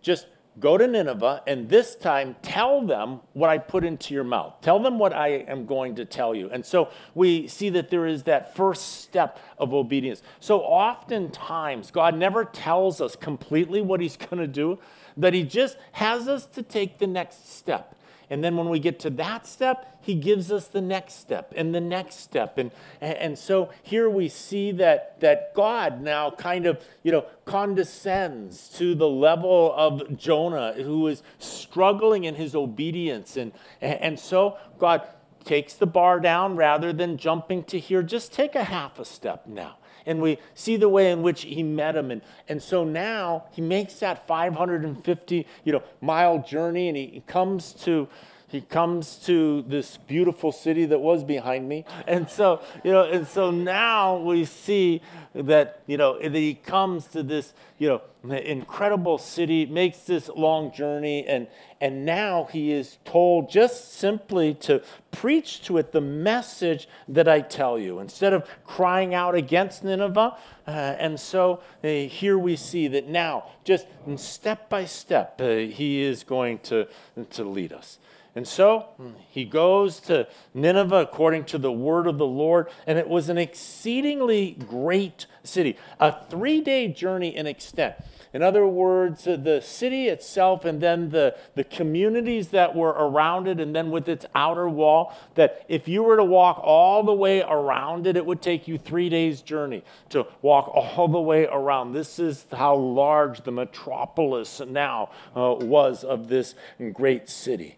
Just 0.03 0.27
Go 0.59 0.77
to 0.77 0.87
Nineveh 0.87 1.43
and 1.47 1.67
this 1.67 1.95
time 1.95 2.35
tell 2.41 2.85
them 2.85 3.19
what 3.33 3.49
I 3.49 3.57
put 3.57 3.83
into 3.83 4.13
your 4.13 4.23
mouth. 4.23 4.53
Tell 4.61 4.79
them 4.79 4.97
what 4.97 5.11
I 5.11 5.27
am 5.27 5.65
going 5.65 5.95
to 5.95 6.05
tell 6.05 6.33
you. 6.33 6.49
And 6.49 6.65
so 6.65 6.89
we 7.13 7.47
see 7.47 7.69
that 7.71 7.89
there 7.89 8.05
is 8.07 8.23
that 8.23 8.55
first 8.55 9.01
step 9.01 9.39
of 9.57 9.73
obedience. 9.73 10.21
So 10.39 10.61
oftentimes, 10.61 11.91
God 11.91 12.15
never 12.15 12.45
tells 12.45 13.01
us 13.01 13.17
completely 13.17 13.81
what 13.81 13.99
He's 13.99 14.15
going 14.15 14.37
to 14.37 14.47
do, 14.47 14.79
that 15.17 15.33
He 15.33 15.43
just 15.43 15.77
has 15.91 16.29
us 16.29 16.45
to 16.47 16.63
take 16.63 16.99
the 16.99 17.07
next 17.07 17.53
step. 17.53 17.95
And 18.29 18.43
then 18.43 18.57
when 18.57 18.69
we 18.69 18.79
get 18.79 18.99
to 19.01 19.09
that 19.11 19.45
step, 19.47 19.99
he 20.01 20.15
gives 20.15 20.51
us 20.51 20.67
the 20.67 20.81
next 20.81 21.19
step 21.19 21.53
and 21.55 21.73
the 21.73 21.81
next 21.81 22.19
step. 22.19 22.57
And, 22.57 22.71
and 23.01 23.37
so 23.37 23.69
here 23.83 24.09
we 24.09 24.29
see 24.29 24.71
that, 24.73 25.19
that 25.19 25.53
God 25.53 26.01
now 26.01 26.31
kind 26.31 26.65
of, 26.65 26.83
you 27.03 27.11
know, 27.11 27.25
condescends 27.45 28.69
to 28.77 28.95
the 28.95 29.07
level 29.07 29.73
of 29.75 30.17
Jonah, 30.17 30.73
who 30.73 31.07
is 31.07 31.23
struggling 31.39 32.23
in 32.23 32.35
his 32.35 32.55
obedience. 32.55 33.37
And, 33.37 33.51
and 33.81 34.19
so 34.19 34.57
God 34.79 35.07
takes 35.43 35.73
the 35.73 35.87
bar 35.87 36.19
down 36.19 36.55
rather 36.55 36.91
than 36.91 37.17
jumping 37.17 37.63
to 37.65 37.79
here. 37.79 38.01
Just 38.01 38.33
take 38.33 38.55
a 38.55 38.63
half 38.63 38.99
a 38.99 39.05
step 39.05 39.45
now 39.47 39.77
and 40.05 40.21
we 40.21 40.37
see 40.53 40.77
the 40.77 40.89
way 40.89 41.11
in 41.11 41.21
which 41.21 41.41
he 41.41 41.63
met 41.63 41.95
him. 41.95 42.11
And, 42.11 42.21
and 42.47 42.61
so 42.61 42.83
now 42.83 43.45
he 43.51 43.61
makes 43.61 43.95
that 43.99 44.27
550 44.27 45.47
you 45.63 45.71
know, 45.71 45.83
mile 46.01 46.39
journey 46.39 46.87
and 46.87 46.97
he 46.97 47.23
comes 47.27 47.73
to 47.83 48.07
he 48.55 48.61
comes 48.61 49.17
to 49.25 49.61
this 49.63 49.97
beautiful 49.97 50.51
city 50.51 50.85
that 50.85 50.99
was 50.99 51.23
behind 51.23 51.67
me. 51.67 51.85
And 52.07 52.29
so, 52.29 52.61
you 52.83 52.91
know, 52.91 53.03
and 53.03 53.27
so 53.27 53.51
now 53.51 54.17
we 54.17 54.45
see 54.45 55.01
that, 55.33 55.81
you 55.85 55.97
know, 55.97 56.17
that 56.19 56.33
he 56.33 56.55
comes 56.55 57.07
to 57.07 57.21
this, 57.21 57.53
you 57.77 57.87
know, 57.89 58.01
incredible 58.37 59.17
city, 59.17 59.65
makes 59.65 59.99
this 59.99 60.29
long 60.29 60.71
journey, 60.71 61.27
and 61.27 61.47
and 61.81 62.05
now 62.05 62.47
he 62.51 62.71
is 62.71 62.97
told 63.03 63.49
just 63.49 63.93
simply 63.93 64.53
to 64.53 64.81
preach 65.11 65.61
to 65.63 65.77
it 65.77 65.91
the 65.91 66.01
message 66.01 66.87
that 67.07 67.27
I 67.27 67.41
tell 67.41 67.77
you, 67.77 67.99
instead 67.99 68.33
of 68.33 68.47
crying 68.65 69.13
out 69.13 69.35
against 69.35 69.83
Nineveh. 69.83 70.37
Uh, 70.67 70.71
and 70.71 71.19
so 71.19 71.61
uh, 71.83 71.87
here 71.87 72.39
we 72.39 72.55
see 72.55 72.87
that 72.87 73.07
now, 73.07 73.43
just 73.63 73.85
step 74.15 74.69
by 74.69 74.85
step, 74.85 75.39
uh, 75.39 75.57
he 75.57 76.01
is 76.01 76.23
going 76.23 76.59
to, 76.59 76.87
to 77.31 77.43
lead 77.43 77.73
us. 77.73 77.99
And 78.35 78.45
so 78.45 78.87
he 79.29 79.45
goes 79.45 80.01
to 80.01 80.27
Nineveh 80.53 80.97
according 80.97 81.45
to 81.45 81.57
the 81.57 81.71
word 81.71 82.05
of 82.05 82.17
the 82.17 82.25
Lord, 82.25 82.67
and 82.85 82.99
it 82.99 83.07
was 83.07 83.29
an 83.29 83.37
exceedingly 83.37 84.57
great 84.67 85.25
city, 85.43 85.77
a 86.01 86.13
three 86.29 86.59
day 86.59 86.89
journey 86.89 87.33
in 87.33 87.47
extent. 87.47 87.95
In 88.33 88.43
other 88.43 88.67
words, 88.67 89.23
the 89.23 89.61
city 89.63 90.09
itself 90.09 90.65
and 90.65 90.81
then 90.81 91.09
the, 91.09 91.37
the 91.55 91.63
communities 91.63 92.49
that 92.49 92.75
were 92.75 92.89
around 92.89 93.47
it, 93.47 93.61
and 93.61 93.73
then 93.73 93.91
with 93.91 94.09
its 94.09 94.25
outer 94.35 94.67
wall, 94.67 95.17
that 95.35 95.63
if 95.69 95.87
you 95.87 96.03
were 96.03 96.17
to 96.17 96.23
walk 96.25 96.59
all 96.61 97.03
the 97.03 97.13
way 97.13 97.41
around 97.41 98.05
it, 98.05 98.17
it 98.17 98.25
would 98.25 98.41
take 98.41 98.67
you 98.67 98.77
three 98.77 99.07
days' 99.07 99.41
journey 99.41 99.85
to 100.09 100.27
walk 100.41 100.69
all 100.75 101.07
the 101.07 101.21
way 101.21 101.45
around. 101.45 101.93
This 101.93 102.19
is 102.19 102.45
how 102.51 102.75
large 102.75 103.45
the 103.45 103.53
metropolis 103.53 104.59
now 104.59 105.11
uh, 105.33 105.55
was 105.57 106.03
of 106.03 106.27
this 106.27 106.55
great 106.91 107.29
city. 107.29 107.77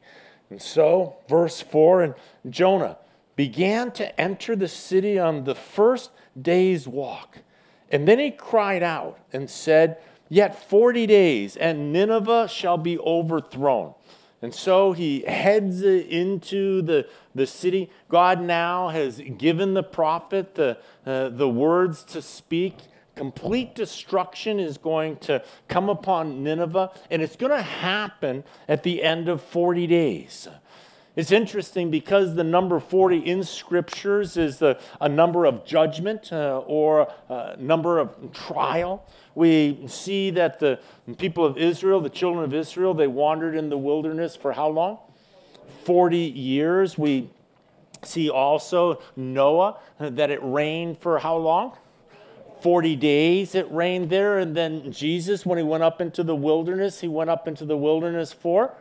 And 0.50 0.62
so, 0.62 1.18
verse 1.28 1.62
4 1.62 2.04
and 2.04 2.14
Jonah 2.50 2.98
began 3.36 3.92
to 3.92 4.20
enter 4.20 4.56
the 4.56 4.68
city 4.68 5.20
on 5.20 5.44
the 5.44 5.56
first 5.56 6.12
day's 6.40 6.88
walk. 6.88 7.40
And 7.90 8.08
then 8.08 8.20
he 8.20 8.32
cried 8.32 8.84
out 8.84 9.20
and 9.32 9.50
said, 9.50 9.98
Yet 10.30 10.62
40 10.70 11.08
days, 11.08 11.56
and 11.56 11.94
Nineveh 11.94 12.50
shall 12.50 12.78
be 12.78 13.00
overthrown. 13.00 13.94
And 14.42 14.54
so 14.54 14.92
he 14.92 15.22
heads 15.22 15.82
into 15.82 16.82
the, 16.82 17.08
the 17.34 17.48
city. 17.48 17.90
God 18.10 18.42
now 18.42 18.90
has 18.90 19.22
given 19.38 19.74
the 19.74 19.84
prophet 19.84 20.56
the, 20.56 20.78
uh, 21.06 21.30
the 21.30 21.50
words 21.50 22.04
to 22.06 22.22
speak 22.22 22.76
complete 23.18 23.74
destruction 23.74 24.60
is 24.60 24.78
going 24.78 25.18
to 25.18 25.44
come 25.68 25.90
upon 25.90 26.44
Nineveh, 26.44 26.92
and 27.10 27.22
it's 27.22 27.36
going 27.36 27.52
to 27.52 27.62
happen 27.62 28.44
at 28.68 28.84
the 28.84 29.04
end 29.04 29.28
of 29.28 29.42
40 29.42 29.88
days. 29.88 30.48
It's 31.16 31.32
interesting 31.32 31.90
because 31.90 32.36
the 32.36 32.44
number 32.44 32.80
40 32.80 33.18
in 33.18 33.44
scriptures 33.44 34.38
is 34.38 34.62
a, 34.62 34.80
a 35.02 35.10
number 35.10 35.46
of 35.46 35.66
judgment 35.66 36.32
uh, 36.32 36.60
or 36.60 37.12
a 37.28 37.58
number 37.58 37.98
of 37.98 38.32
trial. 38.34 39.04
We 39.34 39.88
see 39.88 40.30
that 40.32 40.60
the 40.60 40.80
people 41.18 41.44
of 41.44 41.58
Israel, 41.58 42.00
the 42.02 42.12
children 42.12 42.44
of 42.44 42.54
Israel, 42.54 42.94
they 42.94 43.08
wandered 43.08 43.56
in 43.56 43.70
the 43.70 43.80
wilderness 43.80 44.36
for 44.36 44.52
how 44.54 44.68
long? 44.68 45.00
40 45.86 46.18
years. 46.20 47.00
We 47.00 47.32
see 48.04 48.30
also 48.30 49.02
Noah, 49.16 49.80
that 50.00 50.30
it 50.30 50.40
rained 50.44 51.00
for 51.00 51.18
how 51.18 51.38
long? 51.38 51.76
40 52.62 52.96
days 52.96 53.56
it 53.56 53.72
rained 53.72 54.10
there. 54.10 54.40
And 54.40 54.56
then 54.56 54.92
Jesus, 54.92 55.46
when 55.46 55.58
he 55.58 55.64
went 55.64 55.84
up 55.84 56.02
into 56.02 56.24
the 56.24 56.36
wilderness, 56.36 57.02
he 57.02 57.08
went 57.08 57.30
up 57.30 57.48
into 57.48 57.66
the 57.66 57.78
wilderness 57.78 58.34
for 58.34 58.74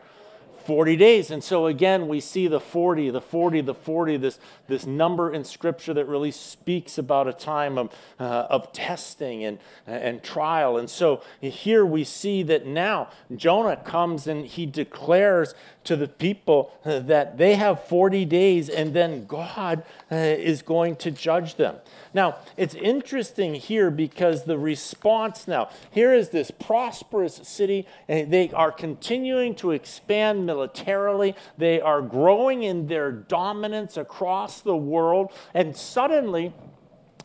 40 0.67 0.97
days. 0.97 1.31
And 1.31 1.45
so 1.45 1.67
again, 1.67 2.09
we 2.09 2.19
see 2.19 2.49
the 2.49 2.59
40, 2.59 3.11
the 3.11 3.21
40, 3.21 3.61
the 3.61 3.75
40, 3.75 4.17
this, 4.17 4.41
this 4.67 4.85
number 4.85 5.33
in 5.33 5.45
Scripture 5.45 5.95
that 5.95 6.07
really 6.07 6.33
speaks 6.33 6.99
about 6.99 7.29
a 7.29 7.33
time 7.33 7.79
of, 7.79 7.95
uh, 8.19 8.49
of 8.51 8.73
testing 8.73 9.45
and, 9.45 9.59
and 9.87 10.25
trial. 10.25 10.77
And 10.77 10.91
so 10.91 11.23
here 11.41 11.87
we 11.87 12.03
see 12.03 12.43
that 12.43 12.67
now 12.67 13.11
Jonah 13.37 13.77
comes 13.77 14.27
and 14.27 14.45
he 14.45 14.67
declares 14.67 15.55
to 15.87 15.97
the 15.97 16.09
people 16.09 16.73
that 16.85 17.39
they 17.39 17.55
have 17.55 17.85
40 17.85 18.25
days 18.25 18.69
and 18.69 18.93
then 18.93 19.27
God 19.27 19.85
uh, 20.11 20.15
is 20.15 20.63
going 20.63 20.97
to 20.97 21.11
judge 21.11 21.57
them. 21.57 21.77
Now, 22.13 22.37
it's 22.57 22.75
interesting 22.75 23.55
here 23.55 23.91
because 23.91 24.45
the 24.45 24.59
response 24.59 25.47
now, 25.47 25.71
here 25.91 26.15
is 26.15 26.31
this 26.31 26.51
prosperous 26.51 27.41
city, 27.43 27.87
and 28.09 28.33
they 28.33 28.51
are 28.51 28.73
continuing 28.73 29.55
to 29.57 29.73
expand 29.73 30.47
militarily. 30.47 31.37
They 31.59 31.81
are 31.81 32.03
growing 32.03 32.63
in 32.63 32.87
their 32.87 33.13
dominance 33.13 33.97
across 33.97 34.61
the 34.61 34.77
world, 34.77 35.33
and 35.55 35.77
suddenly, 35.77 36.53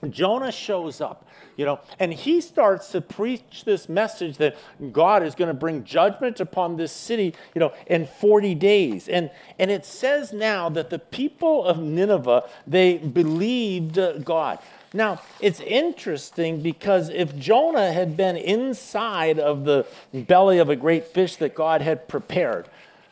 Jonah 0.10 0.51
shows 0.51 1.00
up, 1.00 1.27
you 1.62 1.65
know, 1.68 1.80
and 2.00 2.12
he 2.12 2.41
starts 2.41 2.89
to 2.89 3.01
preach 3.01 3.65
this 3.65 3.88
message 3.88 4.38
that 4.38 4.58
God 4.91 5.22
is 5.22 5.36
going 5.36 5.48
to 5.50 5.53
bring 5.53 5.84
judgment 5.84 6.39
upon 6.39 6.75
this 6.75 6.91
city, 6.91 7.36
you 7.53 7.60
know, 7.60 7.72
in 7.86 8.08
40 8.08 8.56
days. 8.56 9.08
And 9.08 9.30
and 9.60 9.70
it 9.70 9.86
says 9.86 10.34
now 10.34 10.70
that 10.70 10.89
the 10.89 10.98
people 10.98 11.63
of 11.63 11.77
Nineveh, 11.77 12.50
they 12.65 12.98
believed 12.98 14.00
uh, 14.00 14.18
God. 14.18 14.58
Now, 14.91 15.22
it's 15.39 15.60
interesting 15.60 16.63
because 16.63 17.10
if 17.10 17.38
Jonah 17.38 17.94
had 17.94 18.18
been 18.18 18.38
inside 18.38 19.38
of 19.38 19.63
the 19.63 19.86
belly 20.12 20.58
of 20.58 20.70
a 20.70 20.75
great 20.75 21.06
fish 21.06 21.36
that 21.36 21.53
God 21.53 21.84
had 21.84 22.08
prepared, 22.08 22.70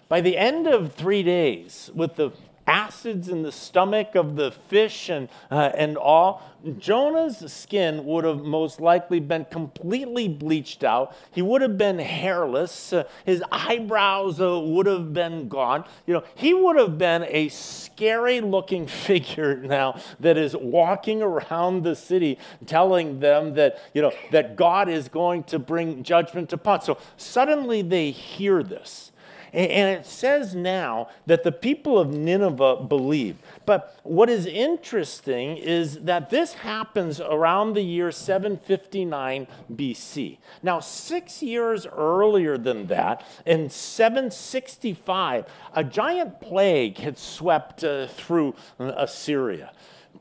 by 0.08 0.22
the 0.22 0.40
end 0.40 0.66
of 0.66 0.94
three 0.94 1.22
days, 1.22 1.92
with 1.94 2.16
the 2.16 2.32
acids 2.70 3.28
in 3.28 3.42
the 3.42 3.52
stomach 3.52 4.16
of 4.16 4.36
the 4.36 4.52
fish 4.52 5.10
and, 5.10 5.28
uh, 5.50 5.72
and 5.76 5.98
all, 5.98 6.44
Jonah's 6.78 7.52
skin 7.52 8.06
would 8.06 8.26
have 8.26 8.44
most 8.44 8.80
likely 8.80 9.20
been 9.20 9.46
completely 9.46 10.28
bleached 10.28 10.84
out. 10.84 11.16
He 11.32 11.42
would 11.42 11.62
have 11.62 11.78
been 11.78 12.00
hairless. 12.00 12.94
Uh, 12.94 13.06
his 13.26 13.44
eyebrows 13.52 14.40
uh, 14.40 14.60
would 14.60 14.86
have 14.86 15.14
been 15.14 15.48
gone. 15.48 15.86
You 16.06 16.16
know, 16.16 16.24
he 16.36 16.54
would 16.54 16.78
have 16.78 16.98
been 16.98 17.26
a 17.30 17.50
scary 17.50 18.42
looking 18.42 18.88
figure 19.10 19.56
now 19.56 20.00
that 20.20 20.38
is 20.38 20.56
walking 20.56 21.22
around 21.22 21.84
the 21.84 21.96
city 21.96 22.38
telling 22.68 23.20
them 23.20 23.56
that, 23.56 23.80
you 23.94 24.02
know, 24.02 24.12
that 24.32 24.56
God 24.56 24.90
is 24.90 25.08
going 25.08 25.44
to 25.46 25.60
bring 25.60 26.04
judgment 26.04 26.54
upon. 26.54 26.82
So 26.82 26.98
suddenly 27.18 27.82
they 27.82 28.12
hear 28.12 28.62
this. 28.62 29.12
And 29.54 30.00
it 30.00 30.06
says 30.06 30.54
now 30.56 31.10
that 31.26 31.44
the 31.44 31.52
people 31.52 31.98
of 31.98 32.14
Nineveh 32.14 32.86
believe. 32.88 33.38
But 33.66 34.00
what 34.04 34.30
is 34.30 34.46
interesting 34.46 35.58
is 35.58 36.00
that 36.02 36.30
this 36.30 36.54
happens 36.54 37.20
around 37.20 37.74
the 37.74 37.82
year 37.82 38.12
759 38.12 39.48
BC. 39.74 40.38
Now, 40.62 40.80
six 40.80 41.42
years 41.42 41.86
earlier 41.88 42.58
than 42.58 42.88
that, 42.88 43.26
in 43.46 43.70
765, 43.70 45.46
a 45.74 45.84
giant 45.84 46.40
plague 46.42 46.98
had 46.98 47.18
swept 47.18 47.84
uh, 47.84 48.08
through 48.08 48.56
Assyria. 48.80 49.72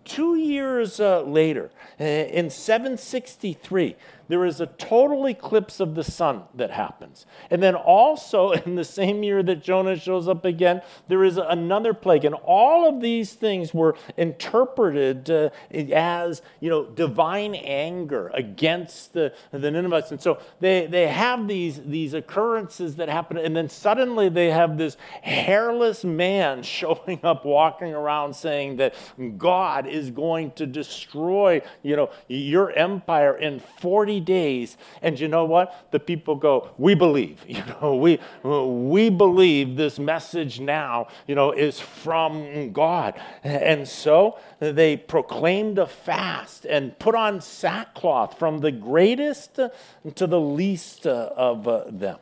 Two 0.05 0.37
years 0.37 1.01
uh, 1.01 1.23
later, 1.23 1.71
uh, 2.01 2.05
in 2.05 2.49
763, 2.49 3.97
there 4.29 4.45
is 4.45 4.61
a 4.61 4.67
total 4.67 5.27
eclipse 5.27 5.81
of 5.81 5.95
the 5.95 6.05
sun 6.05 6.43
that 6.55 6.71
happens. 6.71 7.27
And 7.51 7.63
then 7.63 7.75
also 7.75 8.53
in 8.67 8.77
the 8.77 8.85
same 8.85 9.23
year 9.23 9.43
that 9.43 9.63
Jonah 9.63 9.97
shows 9.97 10.29
up 10.29 10.45
again, 10.45 10.83
there 11.09 11.25
is 11.25 11.39
another 11.39 11.95
plague. 11.95 12.25
And 12.25 12.35
all 12.35 12.89
of 12.89 13.01
these 13.01 13.33
things 13.33 13.75
were 13.75 13.97
interpreted 14.17 15.31
uh, 15.31 15.51
as, 15.93 16.43
you 16.61 16.71
know, 16.71 16.85
divine 16.85 17.55
anger 17.55 18.31
against 18.35 19.15
the, 19.15 19.33
the 19.51 19.71
Ninevites. 19.71 20.11
And 20.11 20.21
so 20.21 20.39
they, 20.61 20.87
they 20.87 21.09
have 21.09 21.49
these, 21.49 21.81
these 21.85 22.15
occurrences 22.15 22.97
that 22.97 23.09
happen. 23.09 23.39
And 23.39 23.57
then 23.57 23.69
suddenly 23.69 24.29
they 24.29 24.51
have 24.51 24.77
this 24.77 24.97
hairless 25.23 26.05
man 26.05 26.63
showing 26.69 27.21
up, 27.23 27.45
walking 27.45 27.95
around 27.95 28.35
saying 28.35 28.77
that 28.77 28.95
God 29.39 29.87
is 29.87 30.11
going 30.11 30.53
to 30.53 30.67
destroy, 30.67 31.63
you 31.83 31.97
know, 31.97 32.11
your 32.29 32.71
empire 32.73 33.37
in 33.37 33.61
40 33.61 34.18
days. 34.21 34.77
And 35.03 35.19
you 35.19 35.29
know 35.29 35.45
what? 35.45 35.89
The 35.91 36.01
people 36.01 36.35
go, 36.37 36.71
We 36.79 36.95
believe. 36.95 37.45
You 37.59 37.65
know, 37.81 37.97
we, 37.97 38.21
we 38.45 39.11
believe 39.11 39.77
this 39.77 39.99
message 39.99 40.61
now, 40.61 41.09
you 41.27 41.35
know, 41.35 41.51
is 41.51 41.81
from 41.81 42.73
God. 42.73 43.21
And 43.43 43.87
so 43.89 44.39
they 44.61 44.97
proclaimed 44.97 45.79
a 45.79 45.87
fast 45.87 46.65
and 46.65 46.97
put 46.99 47.15
on 47.15 47.41
sackcloth 47.41 48.39
from 48.39 48.59
the 48.59 48.71
greatest 48.71 49.55
to 49.57 50.27
the 50.27 50.41
least 50.41 51.07
of 51.07 51.67
uh, 51.67 51.85
them. 51.89 52.19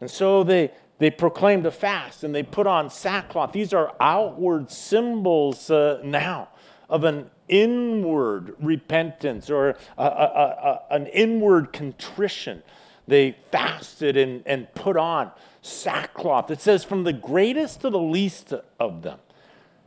And 0.00 0.10
so 0.10 0.42
they, 0.44 0.72
they 0.98 1.10
proclaimed 1.10 1.66
a 1.66 1.70
fast 1.70 2.24
and 2.24 2.34
they 2.34 2.42
put 2.42 2.66
on 2.66 2.90
sackcloth. 2.90 3.52
These 3.52 3.72
are 3.72 3.94
outward 4.00 4.70
symbols 4.70 5.70
uh, 5.70 6.00
now 6.02 6.48
of 6.88 7.04
an 7.04 7.30
inward 7.48 8.54
repentance 8.60 9.50
or 9.50 9.70
a, 9.70 9.76
a, 9.98 10.04
a, 10.04 10.80
an 10.90 11.06
inward 11.08 11.72
contrition. 11.72 12.62
They 13.08 13.36
fasted 13.52 14.16
and, 14.16 14.42
and 14.46 14.72
put 14.74 14.96
on 14.96 15.30
sackcloth. 15.62 16.50
It 16.50 16.60
says, 16.60 16.84
from 16.84 17.04
the 17.04 17.12
greatest 17.12 17.80
to 17.82 17.90
the 17.90 17.98
least 17.98 18.52
of 18.80 19.02
them. 19.02 19.18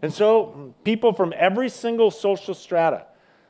And 0.02 0.14
so, 0.14 0.74
people 0.86 1.14
from 1.14 1.34
every 1.36 1.68
single 1.68 2.10
social 2.12 2.54
strata, 2.54 3.06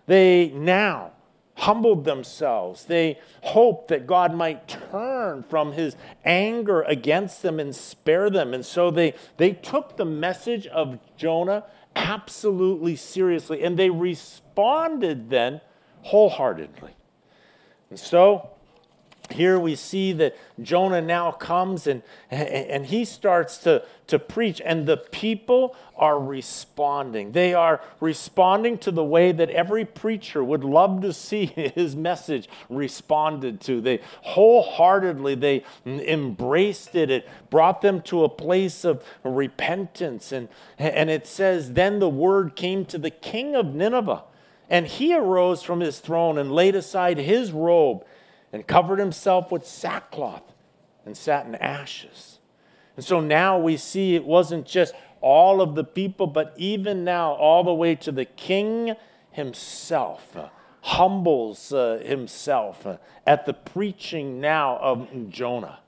they 0.08 0.50
now 0.50 1.12
humbled 1.60 2.06
themselves. 2.06 2.86
They 2.86 3.20
hoped 3.44 3.90
that 3.90 4.08
God 4.08 4.34
might 4.34 4.68
turn 4.68 5.44
from 5.44 5.74
his 5.74 5.96
anger 6.24 6.82
against 6.84 7.42
them 7.42 7.60
and 7.60 7.76
spare 7.76 8.30
them. 8.30 8.54
And 8.54 8.66
so 8.66 8.90
they, 8.90 9.14
they 9.38 9.52
took 9.52 9.98
the 9.98 10.06
message 10.06 10.68
of 10.68 10.98
Jonah 11.18 11.66
absolutely 12.00 12.96
seriously. 12.96 13.64
And 13.64 13.78
they 13.78 13.90
responded 13.90 15.30
then 15.30 15.62
wholeheartedly. 16.02 16.92
And 17.90 18.00
so 18.00 18.50
here 19.32 19.60
we 19.60 19.76
see 19.76 20.12
that 20.14 20.36
Jonah 20.62 21.02
now 21.02 21.32
comes 21.32 21.88
and, 21.88 22.02
and 22.32 22.86
he 22.86 23.06
starts 23.06 23.58
to, 23.60 23.84
to 24.08 24.18
preach, 24.18 24.62
and 24.64 24.86
the 24.86 24.98
people 24.98 25.76
are 25.96 26.20
responding. 26.20 27.32
They 27.32 27.54
are 27.54 27.82
responding 28.00 28.78
to 28.80 28.92
the 28.92 29.04
way 29.04 29.32
that 29.32 29.50
every 29.52 29.86
preacher 29.86 30.44
would 30.44 30.64
love 30.64 31.02
to 31.02 31.14
see 31.14 31.46
his 31.76 31.96
message 31.96 32.50
responded 32.70 33.62
to. 33.62 33.82
They 33.82 34.02
wholeheartedly 34.22 35.36
they 35.36 35.64
embraced 35.86 36.96
it. 36.96 37.12
It 37.12 37.30
brought 37.50 37.82
them 37.82 38.02
to 38.04 38.24
a 38.24 38.30
place 38.30 38.84
of 38.84 39.04
repentance. 39.24 40.32
And, 40.32 40.50
and 40.78 41.10
it 41.10 41.28
says, 41.28 41.74
Then 41.74 42.00
the 42.00 42.10
word 42.10 42.56
came 42.56 42.86
to 42.86 42.98
the 42.98 43.12
king 43.12 43.56
of 43.56 43.76
Nineveh, 43.76 44.24
and 44.70 44.88
he 44.88 45.16
arose 45.16 45.62
from 45.62 45.82
his 45.82 46.00
throne 46.00 46.38
and 46.38 46.52
laid 46.52 46.76
aside 46.76 47.18
his 47.18 47.52
robe 47.52 48.04
and 48.52 48.66
covered 48.66 49.00
himself 49.00 49.52
with 49.52 49.66
sackcloth 49.66 50.54
and 51.06 51.16
sat 51.16 51.46
in 51.46 51.56
ashes. 51.56 52.40
And 52.96 53.06
so 53.06 53.20
now 53.20 53.58
we 53.58 53.78
see 53.78 54.16
it 54.16 54.26
wasn't 54.26 54.66
just 54.66 54.94
all 55.22 55.62
of 55.62 55.76
the 55.76 55.84
people, 55.84 56.28
but 56.28 56.54
even 56.58 57.04
now, 57.04 57.34
all 57.34 57.64
the 57.64 57.74
way 57.74 57.96
to 57.96 58.12
the 58.12 58.26
king 58.26 58.96
himself. 59.32 60.36
Uh, 60.36 60.50
humbles 60.82 61.74
uh, 61.74 62.02
himself 62.04 62.86
uh, 62.86 62.98
at 63.26 63.46
the 63.46 63.54
preaching 63.54 64.40
now 64.40 64.78
of 64.78 65.08
Jonah. 65.30 65.80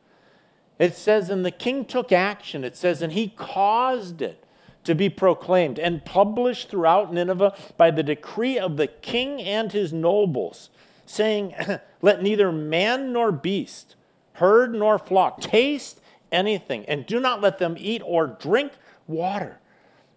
It 0.80 0.96
says, 0.96 1.30
and 1.30 1.46
the 1.46 1.52
king 1.52 1.86
took 1.86 2.12
action. 2.12 2.64
It 2.64 2.76
says, 2.76 3.02
and 3.02 3.14
he 3.14 3.30
caused 3.30 4.22
it 4.22 4.44
to 4.84 4.96
be 4.96 5.10
proclaimed 5.10 5.78
and 5.78 6.04
published 6.04 6.70
throughout 6.70 7.14
Nineveh 7.14 7.56
by 7.78 7.92
the 7.92 8.04
decree 8.04 8.58
of 8.58 8.78
the 8.78 8.88
king 8.88 9.42
and 9.42 9.72
his 9.72 9.94
nobles 9.94 10.70
saying, 11.06 11.54
Let 12.02 12.22
neither 12.22 12.52
man 12.52 13.14
nor 13.14 13.32
beast, 13.32 13.96
herd 14.34 14.74
nor 14.74 14.98
flock 14.98 15.42
taste 15.42 16.02
anything, 16.32 16.86
and 16.86 17.06
do 17.06 17.20
not 17.20 17.42
let 17.42 17.60
them 17.60 17.76
eat 17.78 18.02
or 18.06 18.28
drink 18.28 18.74
water. 19.08 19.60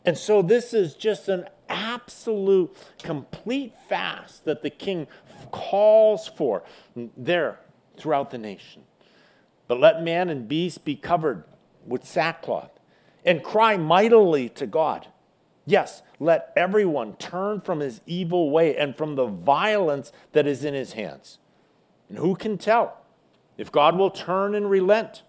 And 0.05 0.17
so 0.17 0.43
this 0.43 0.75
is 0.75 0.95
just 0.95 1.29
an 1.29 1.47
absolute, 1.69 2.77
complete 3.03 3.75
fast 3.89 4.45
that 4.45 4.63
the 4.63 4.71
king 4.71 5.07
calls 5.51 6.29
for 6.29 6.63
there 7.17 7.61
throughout 7.97 8.31
the 8.31 8.39
nation. 8.39 8.83
But 9.67 9.81
let 9.81 10.03
man 10.03 10.29
and 10.29 10.47
beast 10.47 10.85
be 10.85 10.95
covered 10.95 11.45
with 11.87 12.05
sackcloth 12.05 12.71
and 13.25 13.43
cry 13.43 13.77
mightily 13.77 14.49
to 14.51 14.67
God. 14.67 15.09
Yes, 15.67 16.03
let 16.21 16.53
everyone 16.55 17.15
turn 17.17 17.63
from 17.63 17.81
his 17.81 18.03
evil 18.07 18.51
way 18.51 18.77
and 18.77 18.97
from 18.97 19.15
the 19.15 19.27
violence 19.27 20.13
that 20.33 20.47
is 20.47 20.65
in 20.65 20.75
his 20.75 20.93
hands. 20.93 21.39
And 22.09 22.19
who 22.19 22.35
can 22.35 22.59
tell 22.59 22.99
if 23.57 23.73
God 23.73 23.97
will 23.97 24.11
turn 24.11 24.55
and 24.55 24.69
relent 24.69 25.23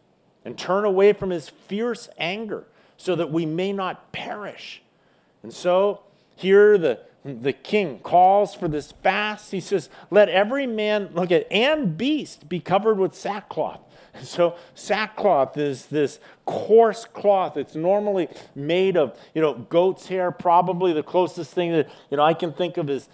and 0.44 0.58
turn 0.58 0.86
away 0.86 1.14
from 1.14 1.30
his 1.30 1.50
fierce 1.50 2.10
anger 2.18 2.66
so 2.98 3.16
that 3.16 3.32
we 3.32 3.46
may 3.46 3.74
not 3.74 4.12
perish? 4.12 4.82
And 5.44 5.54
so 5.54 6.02
here 6.36 6.78
the, 6.78 7.00
the 7.24 7.54
king 7.54 8.00
calls 8.00 8.54
for 8.56 8.68
this 8.68 8.92
fast. 8.92 9.52
He 9.52 9.60
says, 9.60 9.90
Let 10.12 10.30
every 10.30 10.68
man, 10.68 11.10
look 11.14 11.32
at, 11.32 11.52
and 11.52 11.98
beast 11.98 12.50
be 12.50 12.60
covered 12.60 12.98
with 12.98 13.16
sackcloth. 13.16 13.82
So 14.24 14.56
sackcloth 14.74 15.58
is 15.58 15.86
this 15.88 16.20
coarse 16.46 17.06
cloth. 17.06 17.58
It's 17.58 17.76
normally 17.76 18.28
made 18.56 18.98
of, 18.98 19.18
you 19.34 19.42
know, 19.42 19.54
goat's 19.54 20.08
hair. 20.08 20.32
Probably 20.32 20.94
the 20.94 21.04
closest 21.04 21.52
thing 21.54 21.72
that 21.72 21.90
you 22.10 22.18
know 22.18 22.24
I 22.24 22.34
can 22.34 22.54
think 22.54 22.78
of 22.78 22.90
is 22.90 23.08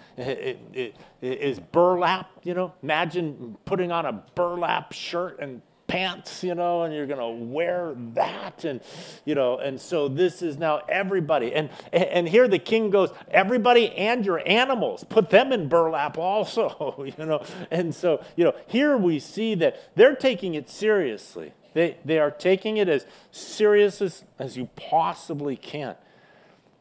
is 1.21 1.59
burlap. 1.59 2.29
You 2.43 2.53
know, 2.53 2.73
imagine 2.81 3.57
putting 3.65 3.91
on 3.91 4.05
a 4.05 4.23
burlap 4.35 4.93
shirt 4.93 5.39
and 5.39 5.61
pants, 5.91 6.41
you 6.41 6.55
know, 6.55 6.83
and 6.83 6.93
you're 6.93 7.05
going 7.05 7.19
to 7.19 7.45
wear 7.45 7.93
that. 8.13 8.63
And, 8.63 8.79
you 9.25 9.35
know, 9.35 9.57
and 9.57 9.79
so 9.79 10.07
this 10.07 10.41
is 10.41 10.57
now 10.57 10.77
everybody. 10.87 11.53
And, 11.53 11.69
and 11.91 12.29
here 12.29 12.47
the 12.47 12.59
king 12.59 12.89
goes, 12.91 13.09
everybody 13.29 13.91
and 13.97 14.25
your 14.25 14.41
animals, 14.47 15.03
put 15.03 15.29
them 15.29 15.51
in 15.51 15.67
burlap 15.67 16.17
also, 16.17 17.03
you 17.17 17.25
know. 17.25 17.43
And 17.69 17.93
so, 17.93 18.23
you 18.37 18.45
know, 18.45 18.55
here 18.67 18.95
we 18.95 19.19
see 19.19 19.53
that 19.55 19.93
they're 19.95 20.15
taking 20.15 20.53
it 20.53 20.69
seriously. 20.69 21.51
They, 21.73 21.97
they 22.05 22.19
are 22.19 22.31
taking 22.31 22.77
it 22.77 22.87
as 22.87 23.05
serious 23.31 24.01
as, 24.01 24.23
as 24.39 24.55
you 24.55 24.69
possibly 24.77 25.57
can. 25.57 25.95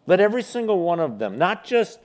Let 0.07 0.21
every 0.21 0.45
single 0.45 0.81
one 0.85 1.01
of 1.01 1.19
them, 1.19 1.37
not 1.37 1.65
just 1.65 1.99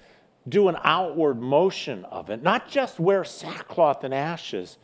do 0.50 0.70
an 0.70 0.78
outward 0.84 1.39
motion 1.39 2.04
of 2.06 2.32
it, 2.32 2.41
not 2.41 2.68
just 2.68 3.00
wear 3.00 3.24
sackcloth 3.24 4.04
and 4.04 4.13
ashes, 4.13 4.80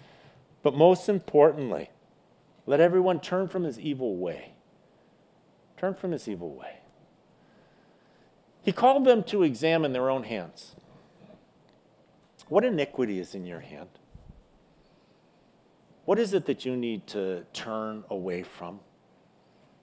but 0.62 0.76
most 0.76 1.10
importantly, 1.10 1.90
let 2.66 2.80
everyone 2.80 3.20
turn 3.20 3.48
from 3.48 3.64
his 3.64 3.80
evil 3.80 4.16
way. 4.16 4.54
Turn 5.78 5.96
from 5.96 6.12
his 6.12 6.28
evil 6.28 6.54
way. 6.54 6.78
He 8.62 8.72
called 8.72 9.06
them 9.06 9.24
to 9.24 9.44
examine 9.44 9.94
their 9.94 10.10
own 10.10 10.24
hands. 10.24 10.76
What 12.48 12.64
iniquity 12.64 13.20
is 13.20 13.34
in 13.34 13.46
your 13.46 13.62
hand? 13.62 13.90
What 16.06 16.20
is 16.20 16.34
it 16.34 16.46
that 16.46 16.66
you 16.66 16.76
need 16.76 17.08
to 17.08 17.46
turn 17.54 18.04
away 18.10 18.44
from? 18.44 18.82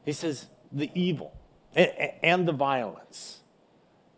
He 0.04 0.12
says, 0.12 0.46
the 0.70 0.90
evil 0.94 1.32
and 1.74 2.46
the 2.46 2.52
violence. 2.52 3.40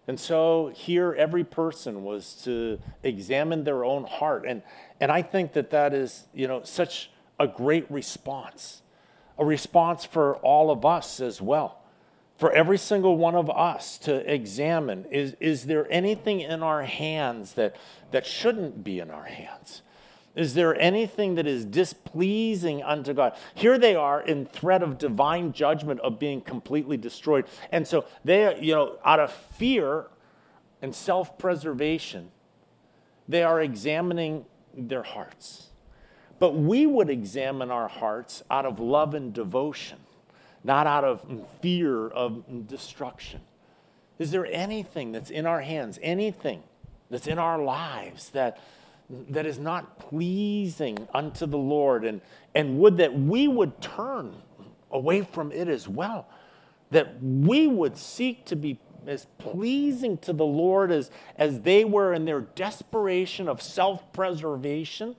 And 0.09 0.18
so 0.18 0.73
here, 0.75 1.14
every 1.16 1.44
person 1.44 2.03
was 2.03 2.35
to 2.44 2.81
examine 3.03 3.64
their 3.64 3.85
own 3.85 4.05
heart. 4.05 4.44
And, 4.46 4.62
and 5.01 5.12
I 5.12 5.23
think 5.23 5.53
that 5.53 5.70
that 5.70 5.94
is, 5.94 6.27
you 6.35 6.49
know, 6.49 6.62
such 6.64 7.11
a 7.40 7.48
great 7.48 7.90
response, 7.90 8.83
a 9.38 9.44
response 9.44 10.05
for 10.05 10.37
all 10.37 10.70
of 10.70 10.85
us 10.85 11.18
as 11.18 11.40
well. 11.40 11.79
For 12.37 12.53
every 12.53 12.79
single 12.79 13.16
one 13.16 13.35
of 13.35 13.50
us 13.50 13.98
to 13.98 14.33
examine 14.33 15.07
is, 15.11 15.37
is 15.40 15.66
there 15.66 15.90
anything 15.90 16.40
in 16.40 16.62
our 16.62 16.85
hands 16.85 17.55
that, 17.55 17.76
that 18.12 18.24
shouldn't 18.24 18.85
be 18.85 19.00
in 19.00 19.11
our 19.11 19.24
hands? 19.24 19.83
Is 20.37 20.55
there 20.55 20.79
anything 20.81 21.35
that 21.35 21.46
is 21.46 21.64
displeasing 21.64 22.83
unto 22.83 23.12
God? 23.12 23.37
Here 23.55 23.79
they 23.79 23.94
are 23.96 24.22
in 24.22 24.46
threat 24.46 24.83
of 24.83 24.96
divine 24.96 25.53
judgment 25.53 26.00
of 26.00 26.18
being 26.18 26.40
completely 26.40 26.96
destroyed. 26.96 27.46
And 27.72 27.87
so 27.87 28.05
they, 28.24 28.59
you 28.61 28.74
know, 28.74 28.98
out 29.05 29.18
of 29.18 29.33
fear 29.33 30.07
and 30.81 30.94
self 30.94 31.37
preservation, 31.37 32.31
they 33.29 33.42
are 33.42 33.61
examining 33.61 34.46
their 34.72 35.03
hearts. 35.03 35.70
But 36.40 36.55
we 36.57 36.87
would 36.87 37.11
examine 37.11 37.70
our 37.70 37.87
hearts 37.87 38.42
out 38.50 38.64
of 38.64 38.81
love 38.81 39.14
and 39.14 39.33
devotion, 39.33 39.98
not 40.64 40.87
out 40.87 41.05
of 41.05 41.22
fear 41.61 42.09
of 42.09 42.66
destruction. 42.66 43.42
Is 44.18 44.31
there 44.31 44.46
anything 44.46 45.12
that's 45.12 45.31
in 45.31 45.46
our 45.46 45.61
hands, 45.61 45.98
anything 46.03 46.62
that's 47.11 47.26
in 47.26 47.38
our 47.38 47.59
lives 47.59 48.31
that, 48.31 48.59
that 49.29 49.44
is 49.44 49.59
not 49.59 49.98
pleasing 49.98 51.07
unto 51.12 51.44
the 51.44 51.59
Lord? 51.59 52.07
And, 52.07 52.22
and 52.55 52.79
would 52.79 52.96
that 52.96 53.14
we 53.14 53.46
would 53.46 53.79
turn 53.83 54.35
away 54.90 55.20
from 55.20 55.53
it 55.53 55.68
as 55.68 55.87
well, 55.87 56.26
that 56.90 57.22
we 57.22 57.66
would 57.66 57.98
seek 57.98 58.46
to 58.46 58.57
be 58.57 58.81
as 59.07 59.26
pleasing 59.37 60.16
to 60.18 60.33
the 60.33 60.44
Lord 60.44 60.90
as, 60.90 61.11
as 61.37 61.61
they 61.61 61.85
were 61.85 62.14
in 62.14 62.24
their 62.24 62.40
desperation 62.40 63.46
of 63.46 63.61
self 63.61 64.11
preservation 64.14 65.16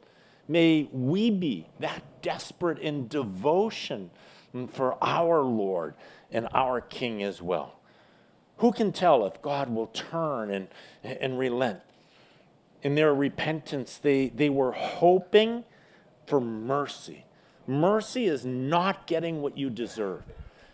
May 0.47 0.89
we 0.91 1.29
be 1.29 1.67
that 1.79 2.03
desperate 2.21 2.79
in 2.79 3.07
devotion 3.07 4.11
for 4.71 4.97
our 5.01 5.41
Lord 5.41 5.95
and 6.31 6.47
our 6.53 6.81
King 6.81 7.23
as 7.23 7.41
well. 7.41 7.79
Who 8.57 8.71
can 8.71 8.91
tell 8.91 9.25
if 9.25 9.41
God 9.41 9.69
will 9.69 9.87
turn 9.87 10.51
and, 10.51 10.67
and 11.03 11.39
relent? 11.39 11.79
In 12.83 12.95
their 12.95 13.13
repentance, 13.13 13.97
they, 13.97 14.29
they 14.29 14.49
were 14.49 14.71
hoping 14.71 15.63
for 16.25 16.39
mercy. 16.39 17.25
Mercy 17.67 18.25
is 18.25 18.45
not 18.45 19.07
getting 19.07 19.41
what 19.41 19.57
you 19.57 19.69
deserve. 19.69 20.23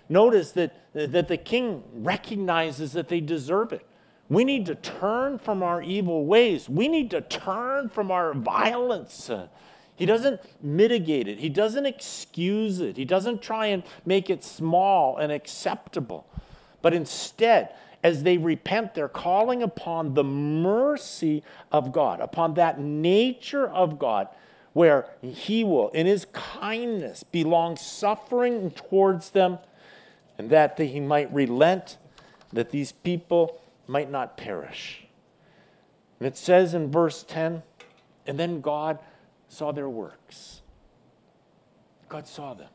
Notice 0.10 0.52
that, 0.54 0.76
that 0.94 1.28
the 1.28 1.38
king 1.38 1.84
recognizes 1.94 2.94
that 2.94 3.10
they 3.10 3.20
deserve 3.20 3.74
it. 3.74 3.86
We 4.30 4.44
need 4.44 4.66
to 4.66 4.76
turn 4.76 5.40
from 5.40 5.64
our 5.64 5.82
evil 5.82 6.26
ways. 6.26 6.68
We 6.68 6.88
need 6.88 7.12
to 7.12 7.22
turn 7.22 7.90
from 7.90 8.12
our 8.12 8.34
violence. 8.34 9.30
He 9.96 10.06
doesn't 10.06 10.42
mitigate 10.62 11.28
it, 11.28 11.40
he 11.40 11.50
doesn't 11.50 11.88
excuse 11.88 12.82
it, 12.82 12.98
he 12.98 13.06
doesn't 13.06 13.42
try 13.42 13.68
and 13.68 13.82
make 14.06 14.30
it 14.30 14.44
small 14.44 15.18
and 15.18 15.32
acceptable. 15.32 16.28
But 16.84 16.94
instead, 16.94 17.74
as 18.04 18.22
they 18.22 18.38
repent, 18.38 18.94
they're 18.94 19.08
calling 19.08 19.64
upon 19.64 20.14
the 20.14 20.24
mercy 20.24 21.44
of 21.72 21.92
God, 21.92 22.20
upon 22.20 22.54
that 22.54 22.80
nature 22.80 23.68
of 23.68 23.98
God 23.98 24.28
where 24.74 25.10
He 25.22 25.64
will, 25.64 25.90
in 25.90 26.06
His 26.06 26.28
kindness, 26.34 27.24
be 27.24 27.44
long 27.44 27.76
suffering 27.76 28.70
towards 28.70 29.32
them, 29.32 29.58
and 30.38 30.52
that 30.52 30.78
He 30.78 31.00
might 31.00 31.34
relent, 31.34 31.98
that 32.54 32.70
these 32.70 32.92
people 32.92 33.60
might 33.88 34.12
not 34.12 34.38
perish. 34.38 35.08
And 36.20 36.28
it 36.28 36.38
says 36.38 36.74
in 36.74 36.92
verse 36.92 37.24
10 37.24 37.64
and 38.28 38.38
then 38.38 38.60
God 38.60 39.00
saw 39.48 39.72
their 39.72 39.90
works. 39.90 40.62
God 42.10 42.28
saw 42.28 42.54
them. 42.54 42.70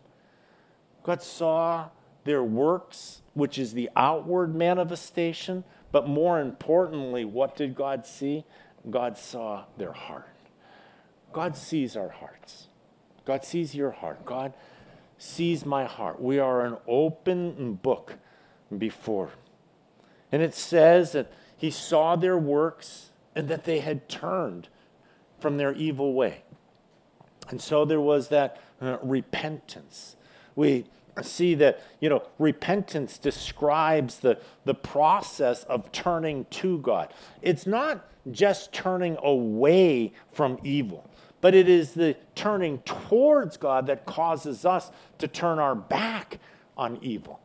God 1.02 1.22
saw 1.22 1.90
their 2.24 2.42
works, 2.42 3.22
which 3.34 3.58
is 3.58 3.74
the 3.74 3.90
outward 3.94 4.54
manifestation, 4.54 5.64
but 5.90 6.08
more 6.08 6.40
importantly, 6.40 7.24
what 7.24 7.56
did 7.56 7.74
God 7.74 8.06
see? 8.06 8.44
God 8.88 9.18
saw 9.18 9.64
their 9.76 9.92
heart. 9.92 10.28
God 11.32 11.56
sees 11.56 11.96
our 11.96 12.08
hearts. 12.08 12.68
God 13.24 13.44
sees 13.44 13.74
your 13.74 13.90
heart. 13.90 14.24
God 14.24 14.54
sees 15.18 15.64
my 15.64 15.84
heart. 15.84 16.20
We 16.20 16.38
are 16.38 16.64
an 16.64 16.76
open 16.86 17.74
book 17.74 18.14
before. 18.76 19.30
And 20.32 20.42
it 20.42 20.54
says 20.54 21.12
that 21.12 21.30
he 21.56 21.70
saw 21.70 22.16
their 22.16 22.38
works 22.38 23.10
and 23.36 23.48
that 23.48 23.64
they 23.64 23.80
had 23.80 24.08
turned 24.08 24.68
from 25.38 25.58
their 25.58 25.72
evil 25.74 26.14
way. 26.14 26.42
And 27.50 27.60
so 27.60 27.84
there 27.84 28.00
was 28.00 28.28
that 28.28 28.60
uh, 28.80 28.98
repentance. 29.02 30.16
We 30.56 30.86
see 31.20 31.54
that, 31.56 31.82
you 32.00 32.08
know, 32.08 32.22
repentance 32.38 33.18
describes 33.18 34.20
the, 34.20 34.38
the 34.64 34.74
process 34.74 35.64
of 35.64 35.92
turning 35.92 36.46
to 36.46 36.78
God. 36.78 37.12
It's 37.42 37.66
not 37.66 38.08
just 38.30 38.72
turning 38.72 39.18
away 39.22 40.12
from 40.32 40.58
evil, 40.62 41.10
but 41.40 41.54
it 41.54 41.68
is 41.68 41.92
the 41.92 42.16
turning 42.34 42.78
towards 42.78 43.56
God 43.56 43.86
that 43.88 44.06
causes 44.06 44.64
us 44.64 44.90
to 45.18 45.28
turn 45.28 45.58
our 45.58 45.74
back 45.74 46.38
on 46.76 46.98
evil. 47.02 47.40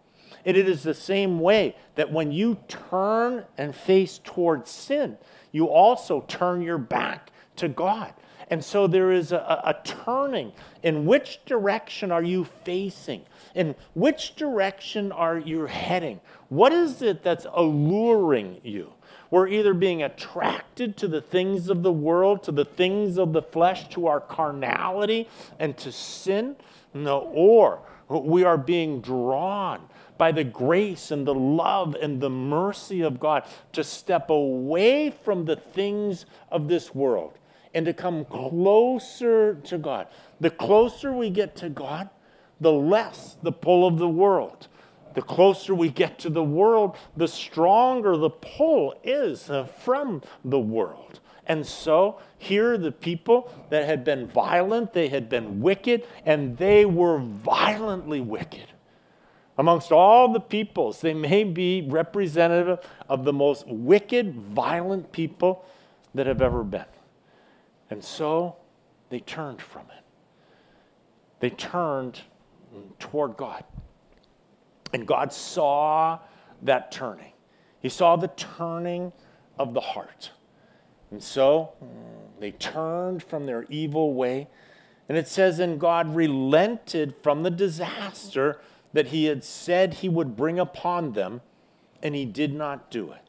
And 0.47 0.55
it 0.55 0.69
is 0.69 0.81
the 0.81 0.93
same 0.93 1.41
way 1.41 1.75
that 1.95 2.13
when 2.13 2.31
you 2.31 2.57
turn 2.69 3.43
and 3.57 3.75
face 3.75 4.21
towards 4.23 4.71
sin, 4.71 5.17
you 5.51 5.65
also 5.65 6.21
turn 6.21 6.62
your 6.62 6.77
back 6.77 7.31
to 7.57 7.67
God. 7.67 8.13
And 8.49 8.63
so 8.63 8.88
there 8.88 9.12
is 9.12 9.33
a, 9.33 9.36
a, 9.38 9.75
turning. 9.83 10.53
In 10.83 11.05
which 11.05 11.43
direction 11.45 12.13
are 12.13 12.23
you 12.23 12.45
facing? 12.45 13.23
In 13.55 13.75
which 13.93 14.38
direction 14.38 15.12
are 15.12 15.38
you 15.38 15.65
heading? 15.65 16.21
What 16.47 16.71
is 16.71 17.01
it 17.01 17.23
that's 17.23 17.45
alluring 17.53 18.62
you? 18.63 18.93
We're 19.29 19.49
either 19.49 19.73
being 19.73 20.01
attracted 20.01 20.95
to 20.97 21.10
the 21.10 21.19
things 21.19 21.69
of 21.69 21.83
the 21.83 21.91
world, 21.91 22.43
to 22.43 22.53
the 22.53 22.63
things 22.63 23.17
of 23.17 23.33
the 23.33 23.41
flesh, 23.41 23.89
to 23.89 24.07
our 24.07 24.21
carnality, 24.21 25.27
and 25.60 25.75
to 25.79 25.91
sin. 25.91 26.55
No, 26.93 27.29
or 27.33 27.81
we 28.07 28.45
are 28.45 28.57
being 28.57 29.01
drawn 29.01 29.81
by 30.17 30.32
the 30.32 30.43
grace 30.43 31.12
and 31.12 31.25
the 31.25 31.34
love 31.34 31.95
and 31.95 32.19
the 32.19 32.30
mercy 32.30 33.01
of 33.01 33.19
God 33.19 33.43
to 33.73 33.84
step 33.84 34.30
away 34.30 35.12
from 35.12 35.45
the 35.45 35.56
things 35.56 36.25
of 36.51 36.67
this 36.67 36.93
world 36.93 37.38
and 37.73 37.86
to 37.86 37.93
come 37.93 38.25
closer 38.25 39.56
to 39.56 39.77
God. 39.77 40.08
The 40.39 40.49
closer 40.49 41.12
we 41.13 41.30
get 41.30 41.56
to 41.58 41.69
God, 41.69 42.10
the 42.60 42.71
less 42.71 43.38
the 43.43 43.51
pull 43.51 43.88
of 43.88 43.97
the 43.97 44.10
world. 44.10 44.67
The 45.13 45.21
closer 45.21 45.73
we 45.73 45.89
get 45.89 46.19
to 46.19 46.30
the 46.30 46.43
world, 46.43 46.95
the 47.15 47.27
stronger 47.27 48.17
the 48.17 48.30
pull 48.30 48.93
is 49.03 49.49
from 49.80 50.21
the 50.45 50.60
world. 50.60 51.19
And 51.47 51.65
so 51.65 52.19
here 52.38 52.77
the 52.77 52.91
people 52.91 53.51
that 53.69 53.86
had 53.86 54.03
been 54.03 54.27
violent, 54.27 54.93
they 54.93 55.08
had 55.08 55.30
been 55.30 55.62
wicked, 55.62 56.06
and 56.25 56.58
they 56.58 56.86
were 56.86 57.19
violently 57.19 58.21
wicked. 58.21 58.65
Amongst 59.58 59.91
all 59.91 60.32
the 60.32 60.39
peoples, 60.39 61.02
they 61.02 61.13
may 61.13 61.43
be 61.43 61.82
representative 61.88 62.80
of 63.10 63.24
the 63.24 63.34
most 63.34 63.67
wicked, 63.67 64.36
violent 64.36 65.12
people 65.12 65.65
that 66.13 66.28
have 66.28 66.41
ever 66.41 66.63
been. 66.63 66.86
And 67.89 68.04
so 68.04 68.58
they 69.10 69.20
turned 69.20 69.62
from 69.62 69.84
it. 69.98 70.04
They 71.39 71.50
turned 71.50 72.22
toward 73.00 73.38
God. 73.38 73.63
And 74.93 75.08
God 75.08 75.34
saw 75.34 76.20
that 76.62 76.91
turning. 76.91 77.34
He 77.80 77.89
saw 77.89 78.15
the 78.15 78.30
turning 78.30 79.12
of 79.58 79.74
the 79.74 79.82
heart. 79.82 80.32
And 81.12 81.22
so 81.22 81.74
mm, 81.84 81.88
they 82.39 82.52
turned 82.52 83.24
from 83.24 83.46
their 83.46 83.65
evil 83.70 84.13
way. 84.13 84.48
And 85.10 85.17
it 85.17 85.28
says, 85.28 85.60
and 85.60 85.80
God 85.80 86.15
relented 86.15 87.15
from 87.22 87.43
the 87.43 87.50
disaster 87.52 88.60
that 88.97 89.10
he 89.10 89.25
had 89.25 89.43
said 89.43 89.93
he 89.93 90.10
would 90.10 90.36
bring 90.36 90.57
upon 90.57 91.13
them, 91.13 91.39
and 92.01 92.15
he 92.15 92.25
did 92.25 92.51
not 92.51 92.89
do 92.89 93.12
it. 93.12 93.21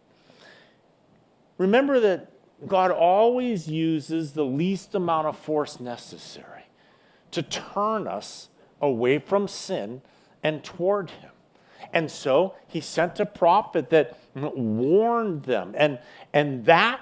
Remember 1.59 2.01
that 2.01 2.33
God 2.67 2.91
always 2.91 3.69
uses 3.69 4.33
the 4.33 4.47
least 4.47 4.95
amount 4.95 5.27
of 5.27 5.37
force 5.37 5.79
necessary 5.79 6.63
to 7.33 7.43
turn 7.43 8.09
us 8.09 8.49
away 8.81 9.19
from 9.19 9.47
sin 9.47 10.01
and 10.43 10.65
toward 10.65 11.11
him. 11.11 11.33
And 11.93 12.11
so 12.11 12.55
he 12.67 12.81
sent 12.81 13.21
a 13.21 13.27
prophet 13.27 13.91
that 13.91 14.19
warned 14.35 15.43
them, 15.43 15.75
and, 15.77 15.99
and 16.33 16.65
that 16.65 16.99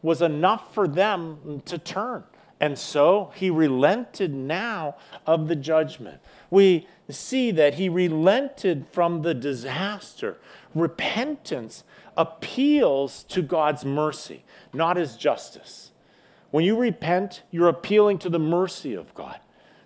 was 0.00 0.22
enough 0.22 0.72
for 0.72 0.88
them 0.88 1.60
to 1.66 1.76
turn. 1.76 2.24
And 2.60 2.78
so 2.78 3.30
he 3.34 3.50
relented 3.50 4.32
now 4.32 4.96
of 5.26 5.48
the 5.48 5.56
judgment. 5.56 6.22
We 6.48 6.88
see 7.12 7.50
that 7.52 7.74
he 7.74 7.88
relented 7.88 8.86
from 8.90 9.22
the 9.22 9.34
disaster. 9.34 10.38
Repentance 10.74 11.84
appeals 12.16 13.22
to 13.24 13.42
God's 13.42 13.84
mercy, 13.84 14.44
not 14.72 14.96
his 14.96 15.16
justice. 15.16 15.92
When 16.50 16.64
you 16.64 16.76
repent, 16.76 17.42
you're 17.50 17.68
appealing 17.68 18.18
to 18.18 18.28
the 18.28 18.38
mercy 18.38 18.94
of 18.94 19.14
God, 19.14 19.38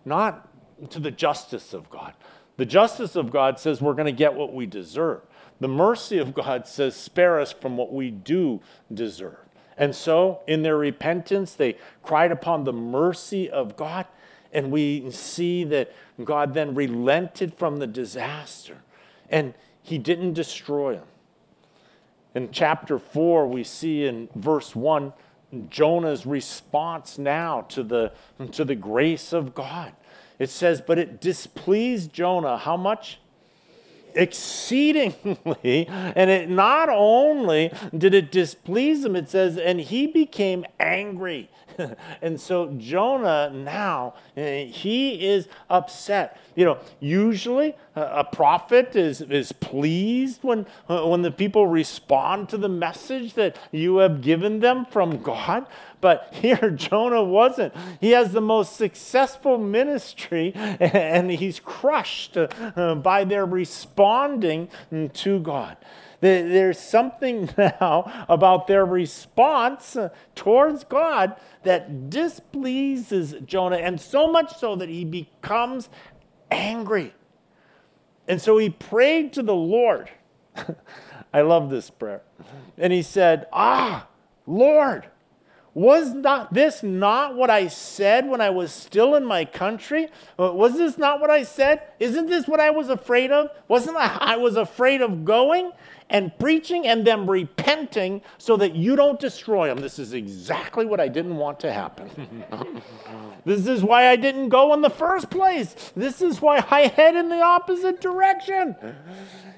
not 0.04 0.48
to 0.90 1.00
the 1.00 1.10
justice 1.10 1.74
of 1.74 1.90
God. 1.90 2.14
The 2.56 2.66
justice 2.66 3.16
of 3.16 3.30
God 3.30 3.58
says 3.58 3.80
we're 3.80 3.94
going 3.94 4.06
to 4.06 4.12
get 4.12 4.34
what 4.34 4.52
we 4.52 4.66
deserve. 4.66 5.22
The 5.60 5.68
mercy 5.68 6.18
of 6.18 6.34
God 6.34 6.66
says 6.66 6.96
spare 6.96 7.40
us 7.40 7.52
from 7.52 7.76
what 7.76 7.92
we 7.92 8.10
do 8.10 8.60
deserve. 8.92 9.38
And 9.76 9.94
so, 9.94 10.40
in 10.46 10.62
their 10.62 10.76
repentance, 10.76 11.54
they 11.54 11.76
cried 12.02 12.32
upon 12.32 12.64
the 12.64 12.72
mercy 12.72 13.48
of 13.48 13.76
God. 13.76 14.06
And 14.52 14.70
we 14.70 15.10
see 15.10 15.64
that 15.64 15.92
God 16.24 16.54
then 16.54 16.74
relented 16.74 17.54
from 17.54 17.78
the 17.78 17.86
disaster 17.86 18.78
and 19.28 19.54
he 19.82 19.98
didn't 19.98 20.34
destroy 20.34 20.96
them. 20.96 21.06
In 22.34 22.50
chapter 22.52 22.98
4, 22.98 23.46
we 23.46 23.64
see 23.64 24.04
in 24.04 24.28
verse 24.34 24.74
1 24.74 25.12
Jonah's 25.68 26.26
response 26.26 27.18
now 27.18 27.62
to 27.62 27.82
the, 27.82 28.12
to 28.52 28.64
the 28.64 28.76
grace 28.76 29.32
of 29.32 29.54
God. 29.54 29.92
It 30.38 30.48
says, 30.48 30.80
But 30.80 30.98
it 30.98 31.20
displeased 31.20 32.12
Jonah 32.12 32.56
how 32.56 32.76
much? 32.76 33.18
exceedingly. 34.14 35.88
And 36.16 36.30
it 36.30 36.50
not 36.50 36.88
only 36.88 37.72
did 37.96 38.14
it 38.14 38.32
displease 38.32 39.04
him, 39.04 39.16
it 39.16 39.28
says, 39.30 39.56
and 39.56 39.80
he 39.80 40.06
became 40.06 40.64
angry. 40.78 41.48
and 42.22 42.40
so 42.40 42.74
Jonah 42.78 43.50
now, 43.50 44.14
eh, 44.36 44.64
he 44.64 45.26
is 45.26 45.48
upset. 45.68 46.38
You 46.54 46.64
know, 46.64 46.78
usually 47.00 47.74
a 47.94 48.24
prophet 48.24 48.96
is, 48.96 49.20
is 49.20 49.52
pleased 49.52 50.42
when, 50.42 50.66
uh, 50.88 51.06
when 51.06 51.22
the 51.22 51.30
people 51.30 51.66
respond 51.66 52.48
to 52.50 52.58
the 52.58 52.68
message 52.68 53.34
that 53.34 53.56
you 53.72 53.98
have 53.98 54.20
given 54.20 54.60
them 54.60 54.86
from 54.86 55.22
God. 55.22 55.66
But 56.00 56.28
here, 56.32 56.70
Jonah 56.70 57.22
wasn't. 57.22 57.74
He 58.00 58.10
has 58.10 58.32
the 58.32 58.40
most 58.40 58.76
successful 58.76 59.58
ministry, 59.58 60.52
and 60.54 61.30
he's 61.30 61.60
crushed 61.60 62.36
uh, 62.36 62.94
by 62.96 63.24
their 63.24 63.46
responding 63.46 64.68
to 65.14 65.40
God. 65.40 65.76
There's 66.20 66.78
something 66.78 67.48
now 67.58 68.26
about 68.28 68.66
their 68.66 68.84
response 68.84 69.96
towards 70.34 70.84
God 70.84 71.36
that 71.62 72.10
displeases 72.10 73.34
Jonah, 73.44 73.76
and 73.76 74.00
so 74.00 74.30
much 74.30 74.56
so 74.56 74.76
that 74.76 74.88
he 74.88 75.04
becomes 75.04 75.88
angry. 76.50 77.14
And 78.28 78.40
so 78.40 78.58
he 78.58 78.70
prayed 78.70 79.32
to 79.34 79.42
the 79.42 79.54
Lord. 79.54 80.10
I 81.32 81.42
love 81.42 81.70
this 81.70 81.90
prayer. 81.90 82.22
And 82.76 82.92
he 82.92 83.02
said, 83.02 83.46
Ah, 83.52 84.06
Lord, 84.46 85.08
was 85.72 86.12
not 86.14 86.52
this 86.52 86.82
not 86.82 87.36
what 87.36 87.48
I 87.48 87.68
said 87.68 88.28
when 88.28 88.40
I 88.40 88.50
was 88.50 88.72
still 88.72 89.14
in 89.14 89.24
my 89.24 89.44
country? 89.44 90.08
Uh, 90.38 90.52
was 90.52 90.76
this 90.76 90.98
not 90.98 91.20
what 91.20 91.30
I 91.30 91.44
said? 91.44 91.82
Isn't 92.00 92.26
this 92.26 92.48
what 92.48 92.60
I 92.60 92.70
was 92.70 92.88
afraid 92.88 93.30
of? 93.30 93.50
Wasn't 93.68 93.96
I, 93.96 94.16
I 94.20 94.36
was 94.36 94.56
afraid 94.56 95.00
of 95.00 95.24
going 95.24 95.70
and 96.10 96.36
preaching 96.38 96.86
and 96.86 97.06
them 97.06 97.28
repenting 97.28 98.22
so 98.38 98.56
that 98.56 98.74
you 98.74 98.96
don't 98.96 99.18
destroy 99.18 99.68
them? 99.68 99.80
This 99.80 99.98
is 99.98 100.12
exactly 100.12 100.84
what 100.84 101.00
I 101.00 101.08
didn't 101.08 101.36
want 101.36 101.60
to 101.60 101.72
happen. 101.72 102.44
this 103.44 103.66
is 103.66 103.82
why 103.82 104.08
I 104.08 104.16
didn't 104.16 104.48
go 104.48 104.74
in 104.74 104.82
the 104.82 104.90
first 104.90 105.30
place. 105.30 105.92
This 105.96 106.20
is 106.20 106.40
why 106.40 106.64
I 106.70 106.88
head 106.88 107.16
in 107.16 107.28
the 107.28 107.40
opposite 107.40 108.00
direction. 108.00 108.76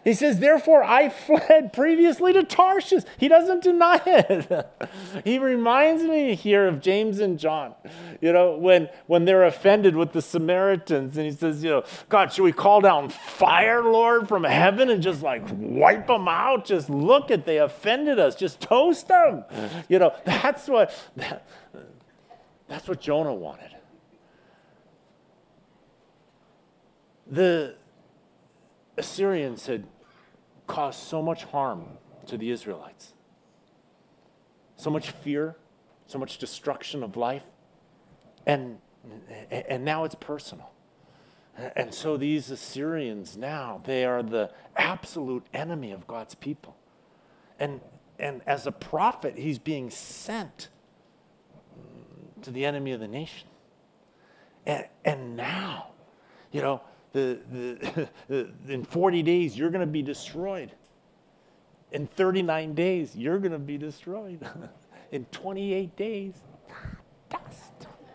He 0.04 0.14
says, 0.14 0.40
Therefore, 0.40 0.82
I 0.82 1.08
fled 1.08 1.72
previously 1.72 2.32
to 2.32 2.42
Tarshish. 2.42 3.04
He 3.18 3.28
doesn't 3.28 3.62
deny 3.62 4.00
it. 4.04 4.68
he 5.24 5.38
reminds 5.38 6.02
me 6.02 6.34
here 6.34 6.66
of 6.66 6.80
James 6.80 7.20
and 7.20 7.38
John, 7.38 7.74
you 8.20 8.32
know, 8.32 8.56
when, 8.56 8.88
when 9.06 9.24
they're 9.24 9.44
offended 9.44 9.94
with 9.94 10.12
the 10.12 10.22
Samaritans. 10.22 11.16
And 11.16 11.26
he 11.26 11.32
says, 11.32 11.62
You 11.62 11.70
know, 11.70 11.84
God, 12.08 12.32
should 12.32 12.42
we 12.42 12.52
call 12.52 12.80
down 12.80 13.10
fire, 13.10 13.82
Lord, 13.82 14.28
from 14.28 14.44
heaven 14.44 14.90
and 14.90 15.02
just 15.02 15.22
like 15.22 15.42
wipe 15.52 16.08
them 16.08 16.26
out? 16.26 16.41
Just 16.64 16.90
look 16.90 17.30
at, 17.30 17.46
they 17.46 17.58
offended 17.58 18.18
us. 18.18 18.34
Just 18.34 18.60
toast 18.60 19.08
them. 19.08 19.44
You 19.88 19.98
know, 19.98 20.14
that's 20.24 20.68
what, 20.68 20.94
that, 21.16 21.46
that's 22.68 22.88
what 22.88 23.00
Jonah 23.00 23.34
wanted. 23.34 23.70
The 27.26 27.76
Assyrians 28.96 29.66
had 29.66 29.86
caused 30.66 31.00
so 31.00 31.22
much 31.22 31.44
harm 31.44 31.84
to 32.26 32.36
the 32.36 32.50
Israelites. 32.50 33.14
So 34.76 34.90
much 34.90 35.10
fear, 35.10 35.56
so 36.06 36.18
much 36.18 36.38
destruction 36.38 37.02
of 37.02 37.16
life. 37.16 37.44
And, 38.46 38.78
and 39.50 39.84
now 39.84 40.04
it's 40.04 40.14
personal. 40.16 40.71
And 41.56 41.92
so 41.92 42.16
these 42.16 42.50
Assyrians 42.50 43.36
now, 43.36 43.82
they 43.84 44.04
are 44.04 44.22
the 44.22 44.50
absolute 44.76 45.44
enemy 45.52 45.92
of 45.92 46.06
God's 46.06 46.34
people. 46.34 46.76
And, 47.58 47.80
and 48.18 48.40
as 48.46 48.66
a 48.66 48.72
prophet, 48.72 49.36
he's 49.36 49.58
being 49.58 49.90
sent 49.90 50.68
to 52.42 52.50
the 52.50 52.64
enemy 52.64 52.92
of 52.92 53.00
the 53.00 53.08
nation. 53.08 53.48
And, 54.66 54.86
and 55.04 55.36
now, 55.36 55.88
you 56.52 56.62
know, 56.62 56.80
the, 57.12 57.38
the, 58.28 58.48
in 58.68 58.84
40 58.84 59.22
days, 59.22 59.56
you're 59.56 59.70
going 59.70 59.80
to 59.80 59.86
be 59.86 60.02
destroyed. 60.02 60.72
In 61.92 62.06
39 62.06 62.74
days, 62.74 63.14
you're 63.14 63.38
going 63.38 63.52
to 63.52 63.58
be 63.58 63.76
destroyed. 63.76 64.46
in 65.12 65.26
28 65.26 65.94
days, 65.96 66.34
dust. 67.28 67.61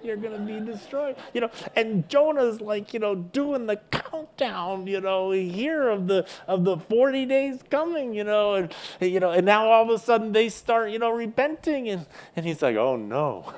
You're 0.08 0.18
going 0.18 0.34
to 0.34 0.40
be 0.40 0.60
destroyed. 0.66 1.16
You 1.34 1.42
know, 1.42 1.52
and 1.76 2.08
Jonah's 2.10 2.62
like, 2.62 2.94
you 2.94 3.00
know, 3.00 3.14
doing 3.16 3.68
the 3.68 3.76
countdown, 3.92 4.88
you 4.88 5.02
know, 5.02 5.32
here 5.32 5.90
of 5.90 6.08
the 6.08 6.26
of 6.48 6.64
the 6.64 6.78
40 6.78 7.26
days 7.26 7.60
coming, 7.70 8.14
you 8.14 8.24
know, 8.24 8.56
and 8.56 8.74
you 9.00 9.20
know, 9.20 9.32
and 9.32 9.46
now 9.46 9.68
all 9.70 9.84
of 9.84 9.90
a 9.90 10.00
sudden 10.00 10.32
they 10.32 10.50
start, 10.50 10.90
you 10.90 11.00
know, 11.00 11.12
repenting 11.12 11.90
and 11.90 12.06
and 12.36 12.46
he's 12.46 12.62
like, 12.62 12.78
"Oh 12.78 12.96
no." 12.96 13.54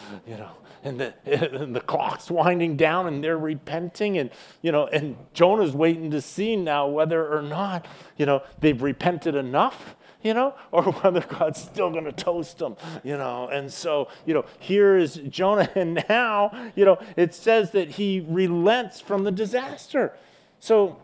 you 0.26 0.36
know, 0.36 0.50
and 0.82 1.00
the, 1.00 1.14
and 1.24 1.74
the 1.74 1.80
clock's 1.80 2.30
winding 2.30 2.76
down 2.76 3.06
and 3.06 3.22
they're 3.22 3.38
repenting 3.38 4.18
and 4.18 4.30
you 4.62 4.72
know 4.72 4.86
and 4.86 5.16
jonah's 5.32 5.72
waiting 5.72 6.10
to 6.10 6.20
see 6.20 6.56
now 6.56 6.86
whether 6.86 7.32
or 7.32 7.42
not 7.42 7.86
you 8.16 8.26
know 8.26 8.42
they've 8.60 8.82
repented 8.82 9.34
enough 9.34 9.96
you 10.22 10.34
know, 10.34 10.54
or 10.72 10.84
whether 10.84 11.20
God's 11.20 11.60
still 11.60 11.90
going 11.90 12.04
to 12.04 12.12
toast 12.12 12.58
them, 12.58 12.76
you 13.02 13.16
know. 13.16 13.48
And 13.48 13.72
so, 13.72 14.08
you 14.26 14.34
know, 14.34 14.44
here 14.58 14.96
is 14.96 15.14
Jonah, 15.28 15.70
and 15.74 16.04
now, 16.08 16.70
you 16.74 16.84
know, 16.84 16.98
it 17.16 17.34
says 17.34 17.70
that 17.72 17.90
he 17.92 18.24
relents 18.26 19.00
from 19.00 19.24
the 19.24 19.32
disaster. 19.32 20.16
So 20.58 20.98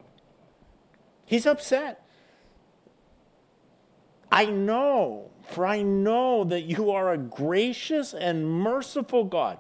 he's 1.24 1.46
upset. 1.46 2.02
I 4.31 4.46
know, 4.46 5.31
for 5.48 5.66
I 5.66 5.83
know 5.83 6.44
that 6.44 6.62
you 6.62 6.90
are 6.90 7.12
a 7.12 7.18
gracious 7.18 8.12
and 8.12 8.46
merciful 8.46 9.24
God. 9.24 9.59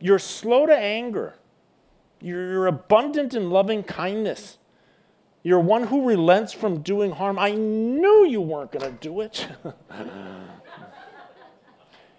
You're 0.00 0.18
slow 0.18 0.64
to 0.66 0.76
anger, 0.76 1.34
you're 2.20 2.66
abundant 2.66 3.34
in 3.34 3.50
loving 3.50 3.82
kindness. 3.82 4.58
You're 5.42 5.60
one 5.60 5.84
who 5.84 6.06
relents 6.06 6.52
from 6.52 6.82
doing 6.82 7.12
harm. 7.12 7.38
I 7.38 7.52
knew 7.52 8.26
you 8.26 8.40
weren't 8.42 8.72
going 8.72 8.84
to 8.84 8.98
do 9.00 9.22
it. 9.22 9.48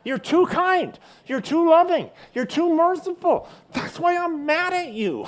You're 0.04 0.18
too 0.18 0.48
kind. 0.48 0.98
You're 1.28 1.42
too 1.42 1.70
loving. 1.70 2.10
You're 2.34 2.48
too 2.48 2.74
merciful. 2.74 3.48
That's 3.74 4.00
why 4.00 4.18
I'm 4.18 4.48
mad 4.48 4.74
at 4.74 4.92
you. 4.94 5.28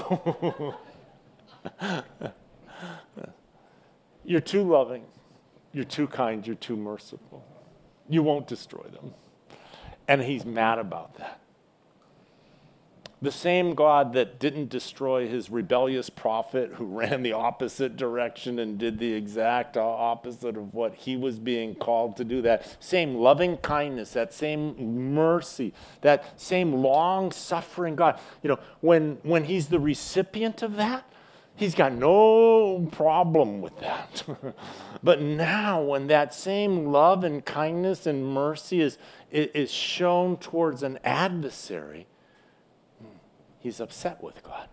You're 4.25 4.41
too 4.41 4.63
loving. 4.63 5.05
You're 5.73 5.83
too 5.83 6.07
kind. 6.07 6.47
You're 6.47 6.55
too 6.55 6.75
merciful. 6.75 7.45
You 8.09 8.23
won't 8.23 8.47
destroy 8.47 8.83
them. 8.83 9.13
And 10.07 10.21
he's 10.21 10.45
mad 10.45 10.79
about 10.79 11.15
that. 11.19 11.42
The 13.23 13.31
same 13.31 13.73
God 13.73 14.11
that 14.13 14.37
didn't 14.37 14.67
destroy 14.67 15.29
his 15.29 15.49
rebellious 15.49 16.09
prophet 16.09 16.73
who 16.73 16.85
ran 16.97 17.23
the 17.23 17.31
opposite 17.31 17.95
direction 17.95 18.59
and 18.59 18.77
did 18.77 18.99
the 18.99 19.13
exact 19.13 19.77
opposite 19.77 20.57
of 20.57 20.73
what 20.73 20.93
he 20.93 21.15
was 21.15 21.39
being 21.39 21.73
called 21.73 22.17
to 22.17 22.25
do, 22.25 22.41
that 22.41 22.75
same 22.83 23.15
loving 23.15 23.55
kindness, 23.57 24.11
that 24.11 24.33
same 24.33 25.13
mercy, 25.15 25.73
that 26.01 26.37
same 26.39 26.73
long 26.73 27.31
suffering 27.31 27.95
God, 27.95 28.19
you 28.41 28.49
know, 28.49 28.59
when, 28.81 29.17
when 29.23 29.45
he's 29.45 29.67
the 29.67 29.79
recipient 29.79 30.61
of 30.61 30.75
that, 30.75 31.05
He's 31.55 31.75
got 31.75 31.93
no 31.93 32.89
problem 32.91 33.61
with 33.61 33.79
that. 33.79 34.23
but 35.03 35.21
now, 35.21 35.83
when 35.83 36.07
that 36.07 36.33
same 36.33 36.87
love 36.87 37.23
and 37.23 37.45
kindness 37.45 38.07
and 38.07 38.25
mercy 38.25 38.81
is, 38.81 38.97
is 39.29 39.71
shown 39.71 40.37
towards 40.37 40.81
an 40.81 40.97
adversary, 41.03 42.07
he's 43.63 43.79
upset 43.79 44.21
with 44.21 44.43
God. 44.43 44.67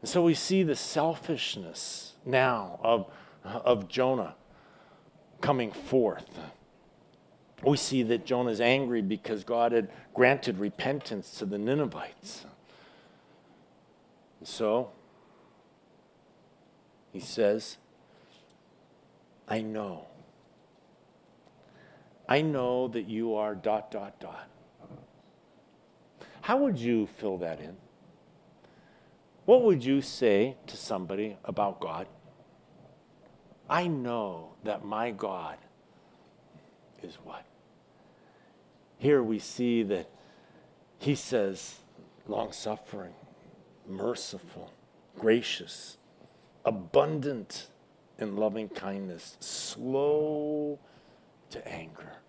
And 0.00 0.08
so 0.08 0.22
we 0.22 0.34
see 0.34 0.62
the 0.62 0.76
selfishness 0.76 2.14
now 2.24 2.78
of, 2.84 3.06
of 3.44 3.88
Jonah 3.88 4.36
coming 5.40 5.72
forth. 5.72 6.38
We 7.64 7.76
see 7.76 8.04
that 8.04 8.24
Jonah 8.24 8.50
is 8.50 8.60
angry 8.60 9.02
because 9.02 9.42
God 9.42 9.72
had 9.72 9.90
granted 10.14 10.58
repentance 10.58 11.36
to 11.38 11.46
the 11.46 11.58
Ninevites. 11.58 12.46
And 14.38 14.46
so 14.46 14.90
he 17.12 17.20
says, 17.20 17.76
I 19.48 19.62
know. 19.62 20.06
I 22.28 22.40
know 22.42 22.86
that 22.88 23.08
you 23.08 23.34
are 23.34 23.56
dot, 23.56 23.90
dot, 23.90 24.20
dot. 24.20 24.48
How 26.42 26.56
would 26.56 26.76
you 26.76 27.06
fill 27.06 27.38
that 27.38 27.60
in? 27.60 27.76
What 29.44 29.62
would 29.62 29.84
you 29.84 30.00
say 30.00 30.56
to 30.66 30.76
somebody 30.76 31.36
about 31.44 31.80
God? 31.80 32.08
I 33.70 33.86
know 33.86 34.54
that 34.64 34.84
my 34.84 35.12
God 35.12 35.56
is 37.02 37.16
what? 37.24 37.44
Here 38.98 39.22
we 39.22 39.38
see 39.38 39.84
that 39.84 40.10
he 40.98 41.14
says, 41.14 41.78
long 42.26 42.52
suffering, 42.52 43.14
merciful, 43.88 44.72
gracious, 45.18 45.96
abundant 46.64 47.68
in 48.18 48.36
loving 48.36 48.68
kindness, 48.68 49.36
slow 49.38 50.78
to 51.50 51.68
anger. 51.68 52.21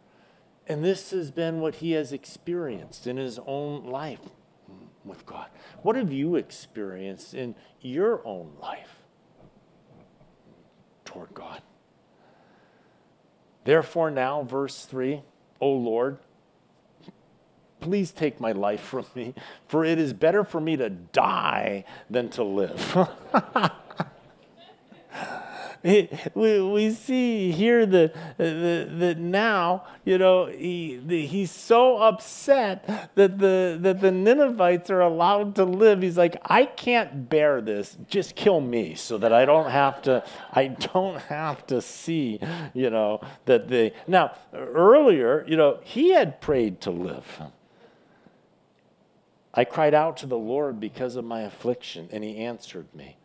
And 0.68 0.84
this 0.84 1.12
has 1.12 1.32
been 1.32 1.60
what 1.60 1.76
he 1.76 1.92
has 1.92 2.14
experienced 2.14 3.06
in 3.06 3.18
his 3.18 3.40
own 3.46 3.86
life 3.86 4.20
with 5.04 5.26
God. 5.26 5.48
What 5.82 5.96
have 5.96 6.12
you 6.12 6.36
experienced 6.36 7.34
in 7.34 7.56
your 7.82 8.26
own 8.26 8.54
life 8.62 9.04
toward 11.04 11.34
God? 11.34 11.62
Therefore, 13.66 14.12
now, 14.12 14.44
verse 14.44 14.86
3 14.86 15.22
O 15.60 15.70
Lord, 15.70 16.18
please 17.80 18.12
take 18.12 18.40
my 18.40 18.52
life 18.52 18.82
from 18.82 19.06
me, 19.16 19.34
for 19.68 19.84
it 19.86 20.00
is 20.00 20.14
better 20.14 20.44
for 20.44 20.60
me 20.60 20.78
to 20.78 20.90
die 20.90 21.86
than 22.10 22.30
to 22.30 22.44
live. 22.44 23.10
we, 26.34 26.62
we 26.62 26.92
see 26.92 27.52
here 27.52 27.86
that, 27.86 28.14
that, 28.38 29.00
that 29.00 29.18
now, 29.18 29.84
you 30.06 30.18
know, 30.18 30.46
he, 30.46 31.02
the, 31.06 31.26
he's 31.26 31.52
so 31.52 31.98
upset 31.98 33.12
that 33.16 33.38
the, 33.38 33.78
that 33.82 34.00
the 34.00 34.12
Ninevites 34.12 34.90
are 34.90 35.02
allowed 35.02 35.56
to 35.56 35.66
live. 35.66 36.02
He's 36.02 36.18
like, 36.18 36.38
I 36.46 36.66
can't 36.66 37.30
bear 37.30 37.60
this. 37.60 37.98
Just 38.08 38.36
kill 38.36 38.62
me 38.62 38.96
so 38.96 39.18
that 39.18 39.34
I 39.34 39.44
don't 39.44 39.70
have 39.70 40.02
to, 40.04 40.24
I 40.54 40.68
don't 40.68 41.20
have 41.24 41.68
to 41.68 41.82
see, 41.82 42.40
you 42.74 42.90
know, 42.90 43.20
that 43.44 43.68
they. 43.68 43.92
Now, 44.08 44.36
earlier, 44.54 45.44
you 45.50 45.58
know, 45.58 45.82
he 45.84 46.12
had 46.12 46.40
prayed 46.40 46.80
to 46.82 46.92
live. 46.92 47.42
I 49.54 49.66
cried 49.66 49.94
out 49.94 50.16
to 50.18 50.28
the 50.28 50.38
Lord 50.38 50.80
because 50.80 51.18
of 51.18 51.26
my 51.26 51.42
affliction, 51.42 52.08
and 52.12 52.24
he 52.24 52.38
answered 52.38 52.88
me. 52.96 53.18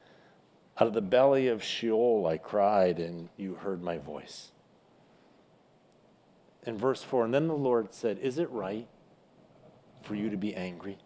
Out 0.81 0.87
of 0.87 0.95
the 0.95 1.01
belly 1.01 1.49
of 1.49 1.63
Sheol 1.63 2.27
I 2.27 2.39
cried, 2.39 3.01
and 3.01 3.29
you 3.37 3.55
heard 3.55 3.83
my 3.83 3.99
voice. 3.99 4.53
In 6.65 6.79
verse 6.79 7.03
4, 7.03 7.25
and 7.25 7.35
then 7.35 7.49
the 7.49 7.55
Lord 7.55 7.93
said, 7.93 8.19
Is 8.19 8.39
it 8.39 8.51
right 8.51 8.87
for 10.03 10.15
you 10.15 10.31
to 10.31 10.37
be 10.37 10.55
angry? 10.55 10.99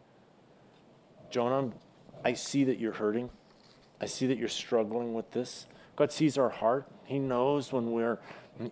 Jonah, 1.31 1.73
I 2.25 2.35
see 2.35 2.65
that 2.65 2.79
you're 2.79 2.93
hurting. 2.93 3.31
I 4.01 4.07
see 4.07 4.27
that 4.27 4.37
you're 4.37 4.49
struggling 4.49 5.15
with 5.15 5.31
this. 5.31 5.67
God 5.97 6.13
sees 6.13 6.37
our 6.37 6.51
heart. 6.51 6.87
He 7.05 7.19
knows 7.19 7.73
when 7.73 7.93
we're 7.93 8.19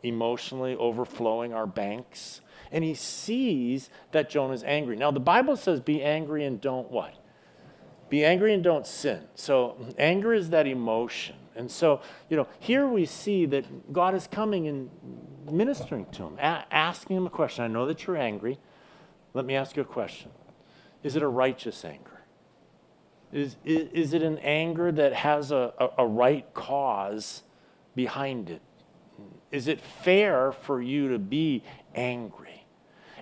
emotionally 0.02 0.76
overflowing 0.76 1.54
our 1.54 1.66
banks. 1.66 2.42
And 2.72 2.84
he 2.84 2.94
sees 2.94 3.88
that 4.12 4.28
Jonah's 4.28 4.62
angry. 4.64 4.96
Now, 4.96 5.10
the 5.10 5.20
Bible 5.20 5.56
says, 5.56 5.80
Be 5.80 6.02
angry 6.02 6.44
and 6.44 6.60
don't 6.60 6.90
what? 6.90 7.14
Be 8.11 8.25
angry 8.25 8.53
and 8.53 8.62
don't 8.62 8.87
sin. 8.87 9.23
So, 9.37 9.77
anger 9.96 10.35
is 10.35 10.51
that 10.51 10.66
emotion. 10.66 11.37
And 11.55 11.70
so, 11.70 12.01
you 12.29 12.37
know, 12.37 12.46
here 12.59 12.87
we 12.87 13.07
see 13.07 13.46
that 13.46 13.92
God 13.92 14.14
is 14.14 14.27
coming 14.27 14.66
and 14.66 14.90
ministering 15.51 16.07
to 16.12 16.25
him, 16.25 16.38
a- 16.38 16.64
asking 16.70 17.16
him 17.16 17.27
a 17.27 17.31
question. 17.31 17.64
I 17.64 17.68
know 17.68 17.87
that 17.87 18.07
you're 18.07 18.16
angry. 18.16 18.59
Let 19.33 19.44
me 19.44 19.55
ask 19.55 19.77
you 19.77 19.83
a 19.83 19.87
question 19.87 20.31
Is 21.03 21.16
it 21.16 21.23
a 21.23 21.29
righteous 21.29 21.85
anger? 21.85 22.20
Is, 23.33 23.57
is, 23.64 23.88
is 23.92 24.12
it 24.12 24.23
an 24.23 24.38
anger 24.38 24.90
that 24.90 25.12
has 25.12 25.53
a, 25.53 25.73
a, 25.79 25.88
a 25.99 26.07
right 26.07 26.53
cause 26.53 27.44
behind 27.94 28.51
it? 28.51 28.61
Is 29.53 29.68
it 29.68 29.81
fair 29.81 30.51
for 30.51 30.83
you 30.83 31.09
to 31.11 31.18
be 31.18 31.62
angry? 31.94 32.66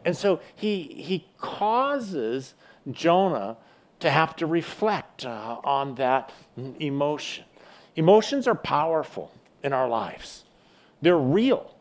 And 0.05 0.17
so 0.17 0.41
he, 0.55 0.83
he 0.83 1.27
causes 1.39 2.55
Jonah 2.91 3.59
to 4.01 4.11
have 4.11 4.37
to 4.37 4.47
reflect 4.47 5.25
uh, 5.25 5.59
on 5.65 5.95
that 5.97 6.33
emotion. 6.79 7.45
Emotions 7.97 8.47
are 8.47 8.55
powerful 8.55 9.33
in 9.63 9.73
our 9.73 9.89
lives, 9.89 10.45
they're 11.03 11.19
real, 11.19 11.75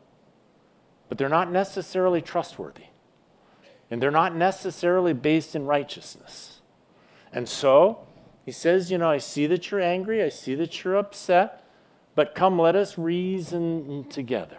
but 1.10 1.18
they're 1.18 1.30
not 1.30 1.52
necessarily 1.52 2.22
trustworthy. 2.22 2.84
And 3.90 4.02
they're 4.02 4.12
not 4.12 4.36
necessarily 4.36 5.14
based 5.14 5.56
in 5.56 5.66
righteousness. 5.66 6.60
And 7.32 7.48
so 7.48 8.00
he 8.46 8.52
says, 8.52 8.92
You 8.92 8.98
know, 8.98 9.10
I 9.10 9.18
see 9.18 9.48
that 9.48 9.72
you're 9.72 9.80
angry, 9.80 10.22
I 10.24 10.30
see 10.30 10.56
that 10.56 10.84
you're 10.84 10.98
upset, 10.98 11.64
but 12.16 12.36
come, 12.36 12.60
let 12.60 12.76
us 12.76 12.98
reason 12.98 14.06
together. 14.10 14.58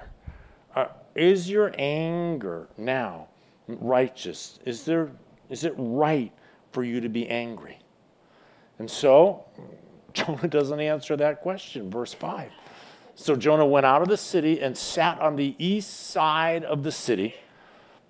Uh, 0.74 0.86
is 1.14 1.50
your 1.50 1.74
anger 1.76 2.68
now 2.76 3.28
righteous? 3.66 4.60
Is, 4.64 4.84
there, 4.84 5.10
is 5.50 5.64
it 5.64 5.74
right 5.76 6.32
for 6.72 6.84
you 6.84 7.00
to 7.00 7.08
be 7.08 7.28
angry? 7.28 7.78
And 8.78 8.90
so 8.90 9.44
Jonah 10.12 10.48
doesn't 10.48 10.80
answer 10.80 11.16
that 11.16 11.42
question. 11.42 11.90
Verse 11.90 12.14
5. 12.14 12.50
So 13.14 13.34
Jonah 13.34 13.66
went 13.66 13.84
out 13.84 14.00
of 14.00 14.08
the 14.08 14.16
city 14.16 14.60
and 14.60 14.76
sat 14.76 15.20
on 15.20 15.36
the 15.36 15.56
east 15.58 16.10
side 16.10 16.64
of 16.64 16.84
the 16.84 16.92
city. 16.92 17.34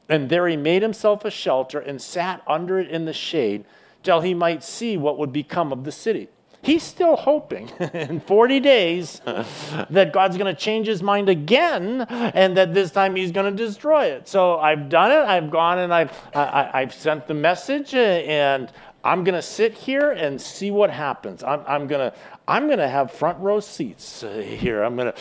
And 0.08 0.28
there 0.28 0.46
he 0.48 0.56
made 0.56 0.82
himself 0.82 1.24
a 1.24 1.30
shelter 1.30 1.80
and 1.80 2.00
sat 2.00 2.42
under 2.46 2.78
it 2.78 2.90
in 2.90 3.04
the 3.04 3.12
shade 3.12 3.64
till 4.02 4.20
he 4.20 4.34
might 4.34 4.62
see 4.62 4.96
what 4.96 5.18
would 5.18 5.32
become 5.32 5.72
of 5.72 5.84
the 5.84 5.92
city. 5.92 6.28
He's 6.60 6.82
still 6.82 7.16
hoping 7.16 7.68
in 7.94 8.20
40 8.20 8.60
days 8.60 9.20
that 9.24 10.12
God's 10.12 10.36
going 10.36 10.54
to 10.54 10.60
change 10.60 10.86
his 10.86 11.02
mind 11.02 11.28
again 11.28 12.02
and 12.02 12.56
that 12.56 12.74
this 12.74 12.90
time 12.90 13.14
he's 13.14 13.32
going 13.32 13.56
to 13.56 13.64
destroy 13.64 14.06
it. 14.06 14.28
So 14.28 14.58
I've 14.58 14.88
done 14.88 15.12
it. 15.12 15.28
I've 15.28 15.50
gone 15.50 15.78
and 15.78 15.94
I've, 15.94 16.12
I, 16.34 16.70
I've 16.74 16.92
sent 16.92 17.26
the 17.26 17.34
message 17.34 17.94
and 17.94 18.72
I'm 19.04 19.24
going 19.24 19.36
to 19.36 19.42
sit 19.42 19.72
here 19.72 20.10
and 20.10 20.40
see 20.40 20.70
what 20.70 20.90
happens. 20.90 21.42
I'm, 21.42 21.62
I'm 21.66 21.86
going 21.86 22.10
to 22.10 22.16
I'm 22.48 22.66
going 22.66 22.78
to 22.78 22.88
have 22.88 23.12
front 23.12 23.38
row 23.38 23.60
seats 23.60 24.22
uh, 24.22 24.30
here. 24.38 24.82
I'm 24.82 24.96
going 24.96 25.12
to 25.12 25.18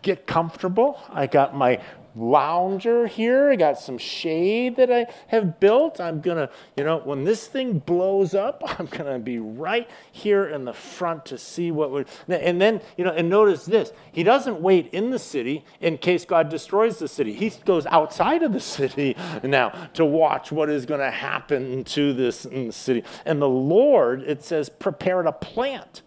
get 0.00 0.26
comfortable. 0.26 1.00
I 1.10 1.26
got 1.26 1.54
my 1.54 1.80
lounger 2.14 3.06
here. 3.06 3.50
I 3.50 3.56
got 3.56 3.78
some 3.78 3.98
shade 3.98 4.76
that 4.76 4.90
I 4.90 5.06
have 5.28 5.60
built. 5.60 6.00
I'm 6.00 6.20
going 6.20 6.36
to, 6.36 6.50
you 6.76 6.84
know, 6.84 6.98
when 6.98 7.24
this 7.24 7.46
thing 7.46 7.78
blows 7.78 8.34
up, 8.34 8.62
I'm 8.78 8.86
going 8.86 9.12
to 9.12 9.18
be 9.18 9.38
right 9.38 9.88
here 10.10 10.46
in 10.48 10.64
the 10.64 10.72
front 10.72 11.26
to 11.26 11.38
see 11.38 11.70
what 11.70 11.90
would. 11.90 12.08
And 12.28 12.60
then, 12.60 12.80
you 12.96 13.04
know, 13.04 13.12
and 13.12 13.28
notice 13.28 13.64
this 13.64 13.92
He 14.12 14.22
doesn't 14.22 14.60
wait 14.60 14.92
in 14.92 15.10
the 15.10 15.18
city 15.18 15.64
in 15.80 15.98
case 15.98 16.24
God 16.24 16.48
destroys 16.48 16.98
the 16.98 17.08
city. 17.08 17.32
He 17.32 17.50
goes 17.64 17.86
outside 17.86 18.42
of 18.42 18.52
the 18.52 18.60
city 18.72 19.16
now 19.42 19.70
to 19.94 20.04
watch 20.04 20.52
what 20.52 20.70
is 20.70 20.86
going 20.86 21.00
to 21.00 21.10
happen 21.10 21.84
to 21.84 22.12
this 22.12 22.46
city. 22.70 23.04
And 23.24 23.40
the 23.40 23.48
Lord, 23.48 24.22
it 24.22 24.42
says, 24.42 24.68
prepared 24.68 25.26
a 25.26 25.32
plant 25.32 26.02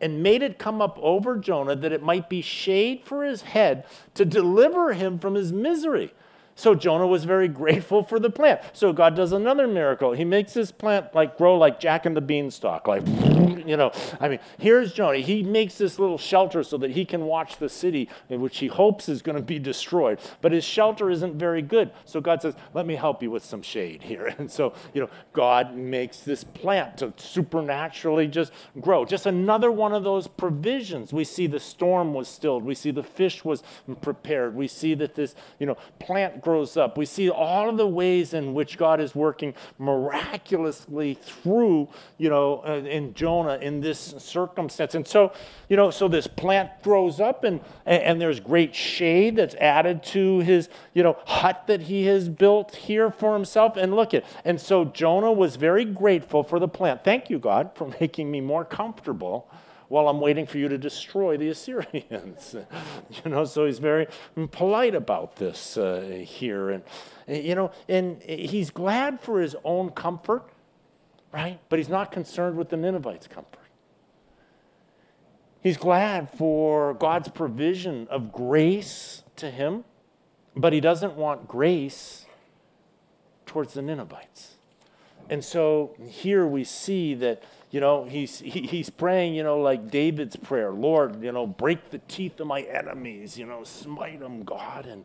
and 0.00 0.22
made 0.22 0.42
it 0.42 0.58
come 0.58 0.80
up 0.80 0.98
over 1.00 1.36
Jonah 1.36 1.76
that 1.76 1.92
it 1.92 2.02
might 2.02 2.28
be 2.28 2.40
shade 2.40 3.02
for 3.04 3.24
his 3.24 3.42
head 3.42 3.84
to 4.14 4.24
deliver 4.24 4.92
him 4.92 5.18
from 5.18 5.34
his 5.34 5.52
misery. 5.52 6.12
So 6.58 6.74
Jonah 6.74 7.06
was 7.06 7.22
very 7.22 7.46
grateful 7.46 8.02
for 8.02 8.18
the 8.18 8.30
plant. 8.30 8.60
So 8.72 8.92
God 8.92 9.14
does 9.14 9.30
another 9.30 9.68
miracle. 9.68 10.12
He 10.12 10.24
makes 10.24 10.54
this 10.54 10.72
plant 10.72 11.14
like 11.14 11.38
grow 11.38 11.56
like 11.56 11.78
Jack 11.78 12.04
and 12.04 12.16
the 12.16 12.20
Beanstalk, 12.20 12.88
like 12.88 13.06
you 13.06 13.76
know. 13.76 13.92
I 14.18 14.28
mean, 14.28 14.40
here's 14.58 14.92
Jonah. 14.92 15.18
He 15.18 15.44
makes 15.44 15.78
this 15.78 16.00
little 16.00 16.18
shelter 16.18 16.64
so 16.64 16.76
that 16.78 16.90
he 16.90 17.04
can 17.04 17.26
watch 17.26 17.58
the 17.58 17.68
city, 17.68 18.08
which 18.28 18.58
he 18.58 18.66
hopes 18.66 19.08
is 19.08 19.22
going 19.22 19.36
to 19.36 19.42
be 19.42 19.60
destroyed. 19.60 20.18
But 20.40 20.50
his 20.50 20.64
shelter 20.64 21.10
isn't 21.10 21.36
very 21.36 21.62
good. 21.62 21.92
So 22.04 22.20
God 22.20 22.42
says, 22.42 22.56
"Let 22.74 22.86
me 22.86 22.96
help 22.96 23.22
you 23.22 23.30
with 23.30 23.44
some 23.44 23.62
shade 23.62 24.02
here." 24.02 24.34
And 24.38 24.50
so 24.50 24.72
you 24.94 25.00
know, 25.00 25.10
God 25.32 25.76
makes 25.76 26.20
this 26.20 26.44
plant 26.44 26.98
to 26.98 27.12
supernaturally 27.16 28.26
just 28.28 28.52
grow. 28.80 29.04
Just 29.04 29.26
another 29.26 29.70
one 29.70 29.92
of 29.92 30.04
those 30.04 30.26
provisions. 30.26 31.12
We 31.12 31.24
see 31.24 31.46
the 31.46 31.60
storm 31.60 32.14
was 32.14 32.28
stilled. 32.28 32.64
We 32.64 32.74
see 32.74 32.90
the 32.90 33.02
fish 33.02 33.44
was 33.44 33.62
prepared. 34.00 34.54
We 34.54 34.68
see 34.68 34.94
that 34.94 35.14
this 35.14 35.34
you 35.58 35.66
know 35.66 35.76
plant 35.98 36.42
grows 36.48 36.78
up. 36.78 36.96
We 36.96 37.04
see 37.04 37.28
all 37.28 37.68
of 37.68 37.76
the 37.76 37.86
ways 37.86 38.32
in 38.32 38.54
which 38.54 38.78
God 38.78 39.02
is 39.02 39.14
working 39.14 39.52
miraculously 39.76 41.12
through, 41.12 41.90
you 42.16 42.30
know, 42.30 42.62
uh, 42.66 42.88
in 42.88 43.12
Jonah 43.12 43.58
in 43.58 43.82
this 43.82 44.14
circumstance. 44.16 44.94
And 44.94 45.06
so, 45.06 45.34
you 45.68 45.76
know, 45.76 45.90
so 45.90 46.08
this 46.08 46.26
plant 46.26 46.70
grows 46.82 47.20
up 47.20 47.44
and, 47.44 47.60
and 47.84 48.18
there's 48.18 48.40
great 48.40 48.74
shade 48.74 49.36
that's 49.36 49.56
added 49.56 50.02
to 50.04 50.38
his, 50.38 50.70
you 50.94 51.02
know, 51.02 51.18
hut 51.26 51.64
that 51.66 51.82
he 51.82 52.06
has 52.06 52.30
built 52.30 52.74
here 52.74 53.10
for 53.10 53.34
himself. 53.34 53.76
And 53.76 53.94
look 53.94 54.14
at, 54.14 54.24
and 54.46 54.58
so 54.58 54.86
Jonah 54.86 55.30
was 55.30 55.56
very 55.56 55.84
grateful 55.84 56.42
for 56.42 56.58
the 56.58 56.68
plant. 56.68 57.04
Thank 57.04 57.28
you, 57.28 57.38
God, 57.38 57.72
for 57.74 57.92
making 58.00 58.30
me 58.30 58.40
more 58.40 58.64
comfortable 58.64 59.50
while 59.88 60.08
I'm 60.08 60.20
waiting 60.20 60.46
for 60.46 60.58
you 60.58 60.68
to 60.68 60.78
destroy 60.78 61.36
the 61.36 61.48
Assyrians. 61.48 62.54
you 63.24 63.30
know, 63.30 63.44
so 63.44 63.66
he's 63.66 63.78
very 63.78 64.06
polite 64.50 64.94
about 64.94 65.36
this 65.36 65.76
uh, 65.76 66.22
here. 66.24 66.70
And, 66.70 66.82
you 67.26 67.54
know, 67.54 67.70
and 67.88 68.22
he's 68.22 68.70
glad 68.70 69.20
for 69.20 69.40
his 69.40 69.56
own 69.64 69.90
comfort, 69.90 70.44
right? 71.32 71.58
But 71.68 71.78
he's 71.78 71.88
not 71.88 72.12
concerned 72.12 72.56
with 72.56 72.68
the 72.68 72.76
Ninevites' 72.76 73.26
comfort. 73.26 73.58
He's 75.60 75.76
glad 75.76 76.30
for 76.30 76.94
God's 76.94 77.28
provision 77.28 78.06
of 78.10 78.32
grace 78.32 79.24
to 79.36 79.50
him, 79.50 79.84
but 80.54 80.72
he 80.72 80.80
doesn't 80.80 81.14
want 81.14 81.48
grace 81.48 82.26
towards 83.46 83.74
the 83.74 83.82
Ninevites. 83.82 84.54
And 85.30 85.44
so 85.44 85.94
here 86.08 86.46
we 86.46 86.64
see 86.64 87.14
that 87.14 87.42
you 87.70 87.80
know, 87.80 88.04
he's, 88.04 88.38
he, 88.38 88.62
he's 88.62 88.88
praying, 88.88 89.34
you 89.34 89.42
know, 89.42 89.60
like 89.60 89.90
David's 89.90 90.36
prayer 90.36 90.70
Lord, 90.70 91.22
you 91.22 91.32
know, 91.32 91.46
break 91.46 91.90
the 91.90 91.98
teeth 92.08 92.40
of 92.40 92.46
my 92.46 92.62
enemies, 92.62 93.38
you 93.38 93.46
know, 93.46 93.64
smite 93.64 94.20
them, 94.20 94.42
God. 94.42 94.86
And, 94.86 95.04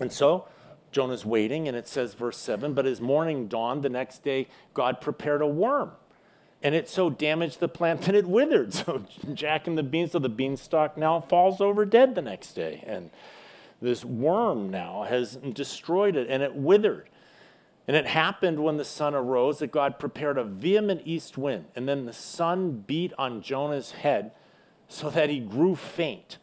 and 0.00 0.12
so 0.12 0.48
Jonah's 0.90 1.24
waiting, 1.24 1.68
and 1.68 1.76
it 1.76 1.86
says, 1.88 2.14
verse 2.14 2.36
7 2.36 2.74
But 2.74 2.86
as 2.86 3.00
morning 3.00 3.46
dawned 3.46 3.82
the 3.82 3.88
next 3.88 4.24
day, 4.24 4.48
God 4.74 5.00
prepared 5.00 5.42
a 5.42 5.46
worm. 5.46 5.92
And 6.64 6.74
it 6.74 6.88
so 6.88 7.10
damaged 7.10 7.58
the 7.58 7.68
plant 7.68 8.02
that 8.02 8.14
it 8.14 8.26
withered. 8.26 8.72
So 8.84 9.04
Jack 9.34 9.66
and 9.66 9.76
the 9.76 9.82
beans, 9.82 10.12
so 10.12 10.18
the 10.18 10.28
beanstalk 10.28 10.96
now 10.96 11.20
falls 11.20 11.60
over 11.60 11.84
dead 11.84 12.14
the 12.14 12.22
next 12.22 12.52
day. 12.52 12.84
And 12.86 13.10
this 13.80 14.04
worm 14.04 14.70
now 14.70 15.04
has 15.04 15.36
destroyed 15.36 16.14
it, 16.16 16.28
and 16.28 16.42
it 16.42 16.54
withered. 16.54 17.08
And 17.88 17.96
it 17.96 18.06
happened 18.06 18.62
when 18.62 18.76
the 18.76 18.84
sun 18.84 19.14
arose 19.14 19.58
that 19.58 19.72
God 19.72 19.98
prepared 19.98 20.38
a 20.38 20.44
vehement 20.44 21.02
east 21.04 21.36
wind, 21.36 21.66
and 21.74 21.88
then 21.88 22.06
the 22.06 22.12
sun 22.12 22.84
beat 22.86 23.12
on 23.18 23.42
Jonah's 23.42 23.92
head 23.92 24.32
so 24.88 25.10
that 25.10 25.30
he 25.30 25.40
grew 25.40 25.74
faint. 25.74 26.38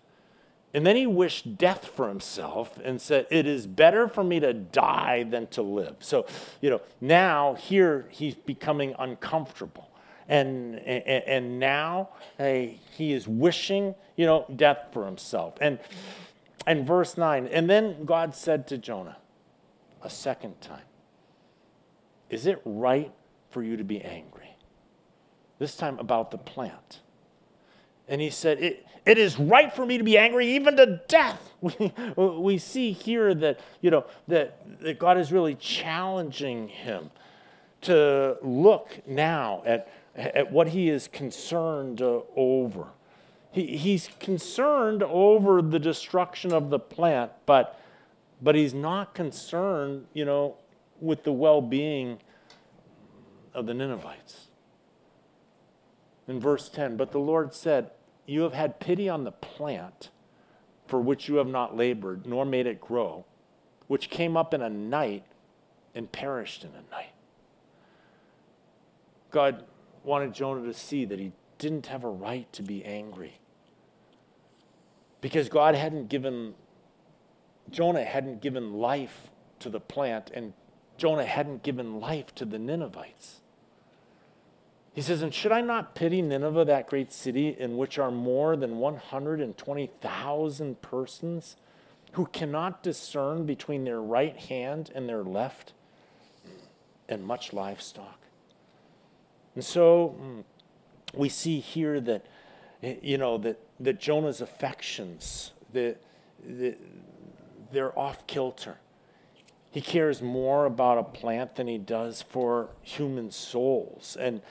And 0.73 0.85
then 0.85 0.95
he 0.95 1.07
wished 1.07 1.57
death 1.57 1.85
for 1.85 2.07
himself 2.07 2.77
and 2.83 3.01
said, 3.01 3.25
It 3.31 3.47
is 3.47 3.65
better 3.65 4.07
for 4.07 4.23
me 4.23 4.39
to 4.39 4.53
die 4.53 5.23
than 5.23 5.47
to 5.47 5.61
live. 5.61 5.95
So, 5.99 6.27
you 6.61 6.69
know, 6.69 6.81
now 7.01 7.55
here 7.55 8.05
he's 8.09 8.35
becoming 8.35 8.93
uncomfortable. 8.99 9.89
And, 10.27 10.75
and, 10.79 11.23
and 11.23 11.59
now 11.59 12.09
hey, 12.37 12.79
he 12.95 13.13
is 13.13 13.27
wishing, 13.27 13.95
you 14.15 14.27
know, 14.27 14.45
death 14.55 14.89
for 14.91 15.05
himself. 15.05 15.55
And, 15.59 15.79
and 16.67 16.85
verse 16.85 17.17
9, 17.17 17.47
and 17.47 17.67
then 17.67 18.05
God 18.05 18.35
said 18.35 18.67
to 18.67 18.77
Jonah 18.77 19.17
a 20.03 20.09
second 20.09 20.61
time, 20.61 20.83
is 22.29 22.45
it 22.45 22.61
right 22.65 23.11
for 23.49 23.63
you 23.63 23.77
to 23.77 23.83
be 23.83 24.01
angry? 24.01 24.55
This 25.57 25.75
time 25.75 25.99
about 25.99 26.31
the 26.31 26.37
plant. 26.37 26.99
And 28.07 28.21
he 28.21 28.29
said, 28.29 28.59
It, 28.59 28.85
it 29.05 29.17
is 29.17 29.39
right 29.39 29.73
for 29.73 29.85
me 29.85 29.97
to 29.97 30.03
be 30.03 30.17
angry 30.17 30.55
even 30.55 30.75
to 30.77 31.01
death. 31.07 31.45
We, 31.61 31.91
we 32.15 32.57
see 32.57 32.93
here 32.93 33.33
that, 33.33 33.59
you 33.81 33.91
know, 33.91 34.05
that, 34.29 34.79
that 34.79 34.97
God 34.97 35.17
is 35.17 35.29
really 35.29 35.55
challenging 35.55 36.69
him 36.69 37.11
to 37.81 38.37
look 38.41 39.05
now 39.05 39.61
at, 39.65 39.91
at 40.15 40.49
what 40.49 40.69
he 40.69 40.89
is 40.89 41.09
concerned 41.09 42.01
uh, 42.01 42.21
over. 42.37 42.87
He, 43.51 43.77
he's 43.77 44.09
concerned 44.21 45.03
over 45.03 45.61
the 45.61 45.79
destruction 45.79 46.53
of 46.53 46.69
the 46.69 46.79
plant, 46.79 47.31
but, 47.45 47.77
but 48.41 48.55
he's 48.55 48.73
not 48.73 49.13
concerned, 49.13 50.05
you 50.13 50.23
know, 50.23 50.55
with 50.99 51.23
the 51.23 51.31
well 51.31 51.61
being 51.61 52.19
of 53.53 53.65
the 53.65 53.73
Ninevites. 53.73 54.47
In 56.27 56.39
verse 56.39 56.69
10, 56.69 56.95
but 56.95 57.11
the 57.11 57.19
Lord 57.19 57.53
said, 57.53 57.91
You 58.25 58.43
have 58.43 58.53
had 58.53 58.79
pity 58.79 59.09
on 59.09 59.23
the 59.23 59.31
plant 59.31 60.09
for 60.85 60.99
which 60.99 61.27
you 61.27 61.35
have 61.35 61.47
not 61.47 61.77
labored, 61.77 62.25
nor 62.25 62.45
made 62.45 62.65
it 62.65 62.81
grow, 62.81 63.25
which 63.87 64.09
came 64.09 64.35
up 64.35 64.53
in 64.53 64.61
a 64.61 64.69
night 64.69 65.23
and 65.93 66.11
perished 66.11 66.63
in 66.63 66.71
a 66.71 66.91
night. 66.91 67.13
God 69.31 69.65
wanted 70.03 70.33
Jonah 70.33 70.65
to 70.65 70.73
see 70.73 71.05
that 71.05 71.19
he 71.19 71.31
didn't 71.59 71.87
have 71.87 72.03
a 72.03 72.09
right 72.09 72.51
to 72.53 72.63
be 72.63 72.83
angry. 72.83 73.39
Because 75.21 75.49
God 75.49 75.75
hadn't 75.75 76.09
given, 76.09 76.55
Jonah 77.69 78.03
hadn't 78.03 78.41
given 78.41 78.73
life 78.73 79.29
to 79.59 79.69
the 79.69 79.79
plant, 79.79 80.31
and 80.33 80.53
Jonah 80.99 81.25
hadn't 81.25 81.63
given 81.63 81.99
life 81.99 82.35
to 82.35 82.45
the 82.45 82.59
Ninevites. 82.59 83.39
He 84.93 85.01
says, 85.01 85.21
And 85.21 85.33
should 85.33 85.53
I 85.53 85.61
not 85.61 85.95
pity 85.95 86.21
Nineveh, 86.21 86.65
that 86.65 86.87
great 86.87 87.13
city, 87.13 87.55
in 87.57 87.77
which 87.77 87.97
are 87.97 88.11
more 88.11 88.57
than 88.57 88.79
120,000 88.79 90.81
persons 90.81 91.55
who 92.13 92.25
cannot 92.25 92.83
discern 92.83 93.45
between 93.45 93.85
their 93.85 94.01
right 94.01 94.35
hand 94.35 94.91
and 94.93 95.07
their 95.07 95.23
left, 95.23 95.71
and 97.07 97.23
much 97.23 97.53
livestock? 97.53 98.19
And 99.55 99.63
so 99.63 100.17
mm, 100.21 100.43
we 101.13 101.29
see 101.29 101.61
here 101.61 102.01
that, 102.01 102.25
you 102.81 103.17
know, 103.17 103.37
that, 103.37 103.57
that 103.79 103.99
Jonah's 103.99 104.41
affections, 104.41 105.53
that, 105.71 106.01
that 106.45 106.77
they're 107.71 107.97
off 107.97 108.27
kilter 108.27 108.79
He 109.71 109.81
cares 109.81 110.21
more 110.21 110.65
about 110.65 110.97
a 110.97 111.03
plant 111.03 111.55
than 111.55 111.67
he 111.67 111.77
does 111.77 112.21
for 112.21 112.69
human 112.81 113.31
souls. 113.31 114.17
And, 114.19 114.41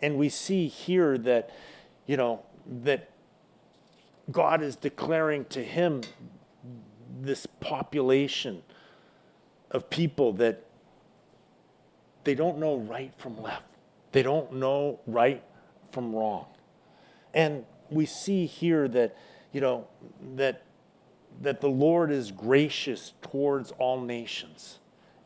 and 0.00 0.16
we 0.16 0.28
see 0.28 0.68
here 0.68 1.18
that, 1.18 1.50
you 2.06 2.16
know, 2.16 2.42
that 2.66 3.10
God 4.30 4.62
is 4.62 4.76
declaring 4.76 5.44
to 5.46 5.62
him 5.62 6.02
this 7.20 7.46
population 7.60 8.62
of 9.70 9.90
people 9.90 10.32
that 10.34 10.64
they 12.24 12.34
don't 12.34 12.58
know 12.58 12.76
right 12.76 13.12
from 13.18 13.40
left. 13.42 13.64
They 14.12 14.22
don't 14.22 14.54
know 14.54 15.00
right 15.06 15.42
from 15.90 16.14
wrong. 16.14 16.46
And 17.34 17.64
we 17.90 18.06
see 18.06 18.46
here 18.46 18.88
that, 18.88 19.16
you 19.52 19.60
know, 19.60 19.86
that, 20.36 20.62
that 21.40 21.60
the 21.60 21.68
Lord 21.68 22.10
is 22.10 22.30
gracious 22.30 23.14
towards 23.22 23.70
all 23.72 24.00
nations. 24.00 24.78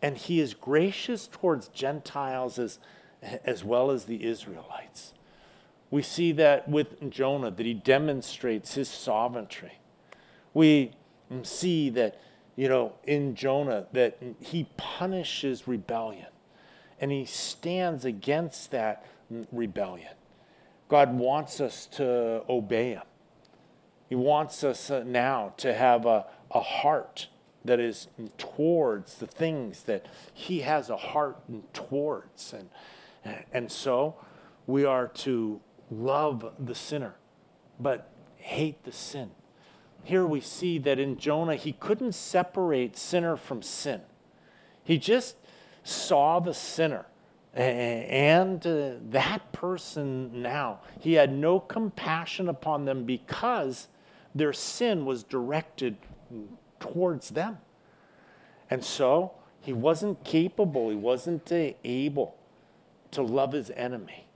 And 0.02 0.16
he 0.16 0.40
is 0.40 0.54
gracious 0.54 1.26
towards 1.26 1.68
Gentiles 1.68 2.58
as, 2.58 2.78
as 3.44 3.64
well 3.64 3.90
as 3.90 4.04
the 4.04 4.24
Israelites. 4.24 5.12
We 5.90 6.02
see 6.02 6.32
that 6.32 6.68
with 6.68 7.10
Jonah, 7.10 7.50
that 7.50 7.66
he 7.66 7.74
demonstrates 7.74 8.74
his 8.74 8.88
sovereignty. 8.88 9.72
We 10.52 10.92
see 11.42 11.90
that, 11.90 12.20
you 12.56 12.68
know, 12.68 12.94
in 13.04 13.34
Jonah, 13.34 13.86
that 13.92 14.18
he 14.40 14.68
punishes 14.76 15.68
rebellion 15.68 16.26
and 17.00 17.10
he 17.10 17.24
stands 17.24 18.04
against 18.04 18.70
that 18.70 19.06
rebellion. 19.52 20.12
God 20.88 21.16
wants 21.18 21.60
us 21.60 21.86
to 21.92 22.42
obey 22.48 22.90
him. 22.90 23.02
He 24.08 24.14
wants 24.14 24.62
us 24.62 24.90
uh, 24.90 25.02
now 25.04 25.54
to 25.58 25.74
have 25.74 26.06
a, 26.06 26.26
a 26.50 26.60
heart 26.60 27.28
that 27.64 27.80
is 27.80 28.08
towards 28.38 29.16
the 29.16 29.26
things 29.26 29.82
that 29.82 30.06
he 30.32 30.60
has 30.60 30.88
a 30.88 30.96
heart 30.96 31.36
towards. 31.72 32.54
And, 32.54 33.44
and 33.52 33.72
so 33.72 34.14
we 34.66 34.84
are 34.84 35.08
to 35.08 35.60
love 35.90 36.52
the 36.58 36.74
sinner, 36.74 37.16
but 37.80 38.10
hate 38.36 38.84
the 38.84 38.92
sin. 38.92 39.30
Here 40.04 40.24
we 40.24 40.40
see 40.40 40.78
that 40.78 41.00
in 41.00 41.18
Jonah, 41.18 41.56
he 41.56 41.72
couldn't 41.72 42.14
separate 42.14 42.96
sinner 42.96 43.36
from 43.36 43.62
sin. 43.62 44.02
He 44.84 44.98
just 44.98 45.36
saw 45.82 46.38
the 46.38 46.54
sinner. 46.54 47.06
And 47.52 48.64
uh, 48.66 48.90
that 49.10 49.50
person 49.52 50.42
now, 50.42 50.80
he 51.00 51.14
had 51.14 51.32
no 51.32 51.58
compassion 51.58 52.48
upon 52.48 52.84
them 52.84 53.04
because 53.04 53.88
their 54.38 54.52
sin 54.52 55.04
was 55.04 55.22
directed 55.22 55.96
towards 56.80 57.30
them. 57.30 57.58
And 58.70 58.84
so 58.84 59.32
he 59.60 59.72
wasn't 59.72 60.24
capable, 60.24 60.90
he 60.90 60.96
wasn't 60.96 61.50
able 61.52 62.36
to 63.12 63.22
love 63.22 63.52
his 63.52 63.70
enemy. 63.70 64.26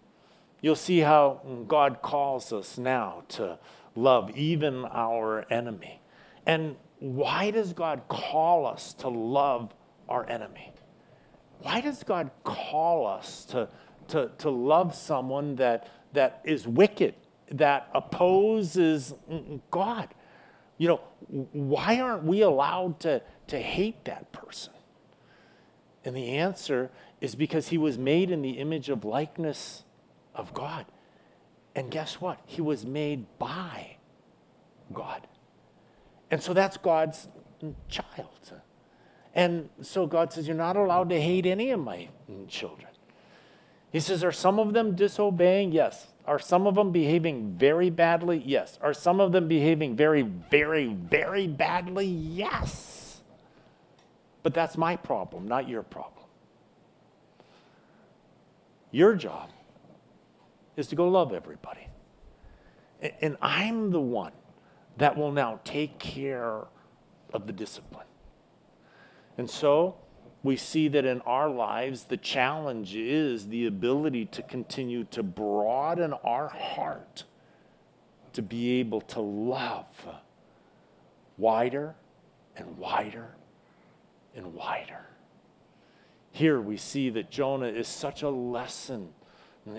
You'll 0.60 0.76
see 0.76 1.00
how 1.00 1.40
God 1.66 2.02
calls 2.02 2.52
us 2.52 2.78
now 2.78 3.24
to 3.30 3.58
love 3.94 4.36
even 4.36 4.84
our 4.84 5.46
enemy. 5.50 6.00
And 6.46 6.76
why 6.98 7.50
does 7.50 7.72
God 7.72 8.02
call 8.08 8.66
us 8.66 8.92
to 8.94 9.08
love 9.08 9.74
our 10.08 10.28
enemy? 10.28 10.70
why 11.62 11.80
does 11.80 12.02
God 12.02 12.30
call 12.44 13.06
us 13.06 13.44
to, 13.46 13.68
to, 14.08 14.30
to 14.38 14.50
love 14.50 14.94
someone 14.94 15.56
that, 15.56 15.88
that 16.12 16.40
is 16.44 16.66
wicked, 16.66 17.14
that 17.50 17.88
opposes 17.94 19.14
mm, 19.30 19.44
mm, 19.44 19.60
God? 19.70 20.08
You 20.78 20.88
know, 20.88 21.00
why 21.52 22.00
aren't 22.00 22.24
we 22.24 22.42
allowed 22.42 23.00
to, 23.00 23.22
to 23.48 23.58
hate 23.58 24.04
that 24.06 24.32
person? 24.32 24.72
And 26.04 26.16
the 26.16 26.36
answer 26.36 26.90
is 27.20 27.34
because 27.34 27.68
he 27.68 27.78
was 27.78 27.98
made 27.98 28.30
in 28.30 28.40
the 28.40 28.52
image 28.52 28.88
of 28.88 29.04
likeness 29.04 29.84
of 30.34 30.54
God. 30.54 30.86
And 31.74 31.90
guess 31.90 32.20
what? 32.20 32.40
He 32.46 32.62
was 32.62 32.86
made 32.86 33.26
by 33.38 33.96
God. 34.92 35.26
And 36.30 36.42
so 36.42 36.54
that's 36.54 36.76
God's 36.76 37.28
child. 37.88 38.30
And 39.34 39.68
so 39.82 40.06
God 40.06 40.32
says, 40.32 40.46
You're 40.46 40.56
not 40.56 40.76
allowed 40.76 41.10
to 41.10 41.20
hate 41.20 41.46
any 41.46 41.70
of 41.70 41.80
my 41.80 42.08
children. 42.48 42.88
He 43.92 44.00
says, 44.00 44.24
Are 44.24 44.32
some 44.32 44.58
of 44.58 44.72
them 44.72 44.96
disobeying? 44.96 45.72
Yes. 45.72 46.08
Are 46.26 46.38
some 46.38 46.66
of 46.66 46.74
them 46.74 46.92
behaving 46.92 47.54
very 47.56 47.90
badly? 47.90 48.42
Yes. 48.44 48.78
Are 48.82 48.94
some 48.94 49.20
of 49.20 49.32
them 49.32 49.48
behaving 49.48 49.96
very, 49.96 50.22
very, 50.22 50.88
very 50.88 51.46
badly? 51.46 52.06
Yes. 52.06 53.20
But 54.42 54.54
that's 54.54 54.76
my 54.76 54.96
problem, 54.96 55.48
not 55.48 55.68
your 55.68 55.82
problem. 55.82 56.24
Your 58.90 59.14
job 59.14 59.50
is 60.76 60.88
to 60.88 60.96
go 60.96 61.08
love 61.08 61.32
everybody. 61.32 61.86
And 63.20 63.36
I'm 63.40 63.90
the 63.90 64.00
one 64.00 64.32
that 64.98 65.16
will 65.16 65.32
now 65.32 65.60
take 65.64 65.98
care 65.98 66.64
of 67.32 67.46
the 67.46 67.52
discipline. 67.52 68.06
And 69.38 69.48
so 69.48 69.96
we 70.42 70.56
see 70.56 70.88
that 70.88 71.04
in 71.04 71.20
our 71.22 71.48
lives, 71.48 72.04
the 72.04 72.16
challenge 72.16 72.94
is 72.94 73.48
the 73.48 73.66
ability 73.66 74.24
to 74.26 74.42
continue 74.42 75.04
to 75.04 75.22
broaden 75.22 76.12
our 76.24 76.48
heart 76.48 77.24
to 78.32 78.42
be 78.42 78.78
able 78.78 79.00
to 79.00 79.20
love 79.20 79.86
wider 81.36 81.94
and 82.56 82.78
wider 82.78 83.34
and 84.34 84.54
wider. 84.54 85.06
Here 86.32 86.60
we 86.60 86.76
see 86.76 87.10
that 87.10 87.30
Jonah 87.30 87.66
is 87.66 87.88
such 87.88 88.22
a 88.22 88.30
lesson 88.30 89.10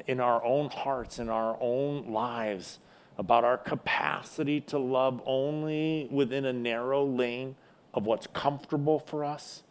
in 0.05 0.19
our 0.19 0.43
own 0.43 0.69
hearts, 0.69 1.17
in 1.17 1.29
our 1.29 1.57
own 1.59 2.11
lives, 2.11 2.79
about 3.17 3.43
our 3.43 3.57
capacity 3.57 4.61
to 4.61 4.77
love 4.77 5.21
only 5.25 6.07
within 6.11 6.45
a 6.45 6.53
narrow 6.53 7.05
lane 7.05 7.55
of 7.93 8.05
what's 8.05 8.27
comfortable 8.27 8.99
for 8.99 9.23
us, 9.23 9.63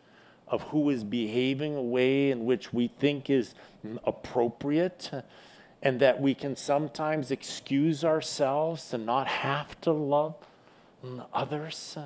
of 0.51 0.63
who 0.63 0.91
is 0.91 1.05
behaving 1.05 1.77
a 1.77 1.83
way 1.83 2.31
in 2.31 2.45
which 2.45 2.73
we 2.73 2.89
think 2.89 3.31
is 3.31 3.55
appropriate, 4.05 5.11
and 5.83 6.01
that 6.01 6.21
we 6.21 6.35
can 6.35 6.57
sometimes 6.57 7.31
excuse 7.31 8.05
ourselves 8.05 8.91
to 8.91 8.99
not 8.99 9.27
have 9.27 9.81
to 9.81 9.93
love 9.93 10.35
others, 11.33 11.97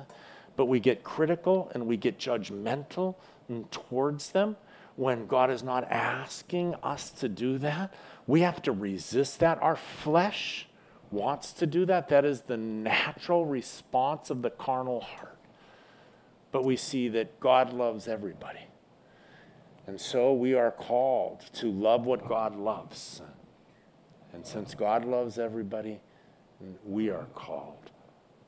but 0.55 0.67
we 0.67 0.79
get 0.79 1.03
critical 1.03 1.69
and 1.73 1.85
we 1.85 1.97
get 1.97 2.17
judgmental 2.17 3.15
towards 3.71 4.31
them 4.31 4.55
when 4.95 5.27
God 5.27 5.51
is 5.51 5.61
not 5.61 5.91
asking 5.91 6.75
us 6.81 7.09
to 7.09 7.27
do 7.27 7.57
that. 7.57 7.93
We 8.27 8.41
have 8.41 8.61
to 8.61 8.71
resist 8.71 9.39
that. 9.39 9.61
Our 9.61 9.75
flesh 9.75 10.67
wants 11.11 11.51
to 11.53 11.67
do 11.67 11.85
that. 11.87 12.07
That 12.07 12.23
is 12.23 12.41
the 12.41 12.57
natural 12.57 13.45
response 13.45 14.29
of 14.29 14.41
the 14.41 14.49
carnal 14.49 15.01
heart 15.01 15.34
but 16.55 16.63
we 16.63 16.77
see 16.77 17.09
that 17.09 17.37
God 17.41 17.73
loves 17.73 18.07
everybody. 18.07 18.65
And 19.87 19.99
so 19.99 20.33
we 20.33 20.53
are 20.53 20.71
called 20.71 21.41
to 21.55 21.69
love 21.69 22.05
what 22.05 22.29
God 22.29 22.55
loves. 22.55 23.21
And 24.31 24.47
since 24.47 24.73
God 24.73 25.03
loves 25.03 25.37
everybody, 25.37 25.99
we 26.85 27.09
are 27.09 27.25
called 27.35 27.91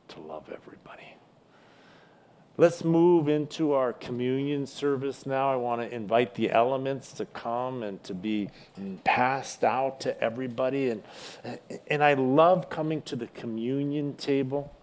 to 0.08 0.22
love 0.22 0.50
everybody. 0.50 1.18
Let's 2.56 2.86
move 2.86 3.28
into 3.28 3.74
our 3.74 3.92
communion 3.92 4.66
service 4.68 5.26
now. 5.26 5.52
I 5.52 5.58
want 5.58 5.82
to 5.82 5.94
invite 5.94 6.34
the 6.34 6.50
elements 6.50 7.12
to 7.12 7.26
come 7.26 7.84
and 7.84 8.02
to 8.06 8.14
be 8.14 8.50
passed 9.04 9.66
out 9.66 10.00
to 10.00 10.18
everybody. 10.24 10.92
And, 10.92 11.04
and 11.88 12.02
I 12.02 12.14
love 12.14 12.70
coming 12.70 13.02
to 13.02 13.18
the 13.18 13.28
communion 13.28 14.14
table, 14.14 14.74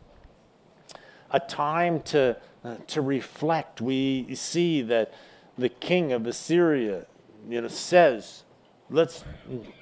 a 1.31 1.41
time 1.41 2.03
to 2.03 2.37
uh, 2.65 2.77
to 2.89 3.01
reflect. 3.01 3.81
We 3.81 4.35
see 4.35 4.83
that 4.83 5.13
the 5.57 5.69
king 5.69 6.13
of 6.13 6.27
Assyria 6.27 7.07
you 7.49 7.61
know, 7.61 7.69
says, 7.69 8.43
let's 8.91 9.25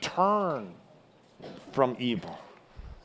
turn 0.00 0.74
from 1.72 1.96
evil 1.98 2.38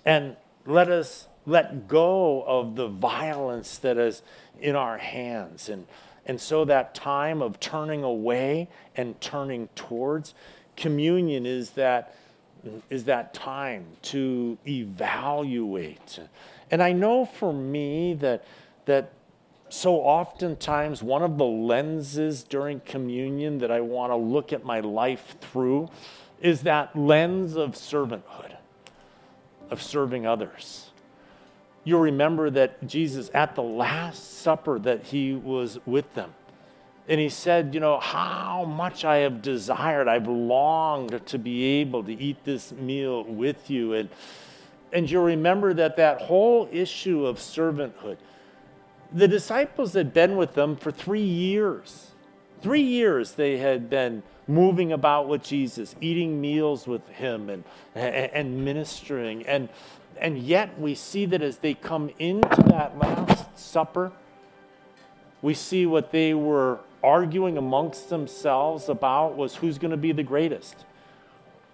and 0.06 0.36
let 0.66 0.90
us 0.90 1.28
let 1.46 1.88
go 1.88 2.44
of 2.44 2.76
the 2.76 2.88
violence 2.88 3.78
that 3.78 3.98
is 3.98 4.22
in 4.60 4.76
our 4.76 4.98
hands. 4.98 5.70
And, 5.70 5.88
and 6.26 6.42
so 6.42 6.66
that 6.66 6.94
time 6.94 7.42
of 7.42 7.60
turning 7.60 8.04
away 8.04 8.68
and 8.96 9.20
turning 9.22 9.70
towards 9.76 10.34
communion 10.76 11.46
is 11.46 11.72
that, 11.72 12.16
is 12.90 13.06
that 13.06 13.34
time 13.34 13.86
to 14.02 14.58
evaluate. 14.68 16.20
And 16.70 16.84
I 16.84 16.92
know 16.92 17.26
for 17.26 17.54
me 17.54 18.14
that, 18.16 18.44
that 18.86 19.14
so 19.70 19.96
oftentimes 19.96 21.04
one 21.04 21.24
of 21.24 21.38
the 21.38 21.46
lenses 21.46 22.44
during 22.44 22.80
communion 22.82 23.58
that 23.60 23.72
I 23.72 23.82
want 23.82 24.12
to 24.12 24.16
look 24.16 24.54
at 24.54 24.64
my 24.64 24.80
life 24.80 25.36
through 25.42 25.90
is 26.42 26.62
that 26.62 26.96
lens 26.96 27.56
of 27.56 27.72
servanthood, 27.72 28.56
of 29.70 29.82
serving 29.82 30.26
others. 30.26 30.92
You'll 31.84 32.02
remember 32.02 32.50
that 32.50 32.86
Jesus, 32.86 33.32
at 33.34 33.56
the 33.56 33.64
Last 33.64 34.40
Supper 34.42 34.78
that 34.80 35.04
he 35.06 35.34
was 35.34 35.80
with 35.86 36.14
them, 36.16 36.34
And 37.08 37.20
he 37.20 37.30
said, 37.30 37.74
You 37.74 37.80
know, 37.80 38.00
how 38.00 38.66
much 38.66 39.06
I 39.06 39.18
have 39.18 39.42
desired, 39.42 40.10
I've 40.10 40.28
longed 40.28 41.26
to 41.26 41.40
be 41.40 41.64
able 41.80 42.04
to 42.04 42.14
eat 42.14 42.44
this 42.44 42.74
meal 42.74 43.24
with 43.24 43.70
you. 43.70 43.94
And, 43.94 44.10
and 44.92 45.10
you'll 45.10 45.24
remember 45.24 45.74
that 45.76 45.96
that 45.96 46.22
whole 46.22 46.68
issue 46.72 47.26
of 47.26 47.38
servanthood, 47.38 48.18
the 49.12 49.28
disciples 49.28 49.94
had 49.94 50.14
been 50.14 50.36
with 50.36 50.54
them 50.54 50.76
for 50.76 50.92
three 50.92 51.22
years. 51.22 52.12
Three 52.62 52.82
years 52.82 53.34
they 53.34 53.58
had 53.58 53.90
been 53.90 54.24
moving 54.48 54.92
about 54.92 55.28
with 55.28 55.44
Jesus, 55.44 55.96
eating 56.02 56.40
meals 56.42 56.88
with 56.88 57.08
him, 57.10 57.50
and, 57.50 57.64
and, 57.96 58.64
ministering. 58.64 59.46
And, 59.46 59.70
and 60.20 60.38
yet 60.38 60.80
we 60.80 60.96
see 60.96 61.26
that 61.26 61.42
as 61.42 61.58
they 61.58 61.74
come 61.74 62.10
into 62.18 62.64
that 62.64 62.98
Last 62.98 63.58
Supper, 63.58 64.12
we 65.42 65.54
see 65.54 65.86
what 65.86 66.12
they 66.12 66.34
were 66.34 66.80
arguing 67.04 67.58
amongst 67.58 68.10
themselves 68.10 68.90
about 68.90 69.36
was 69.36 69.56
who's 69.56 69.78
going 69.78 69.92
to 69.92 69.98
be 69.98 70.12
the 70.12 70.24
greatest 70.24 70.86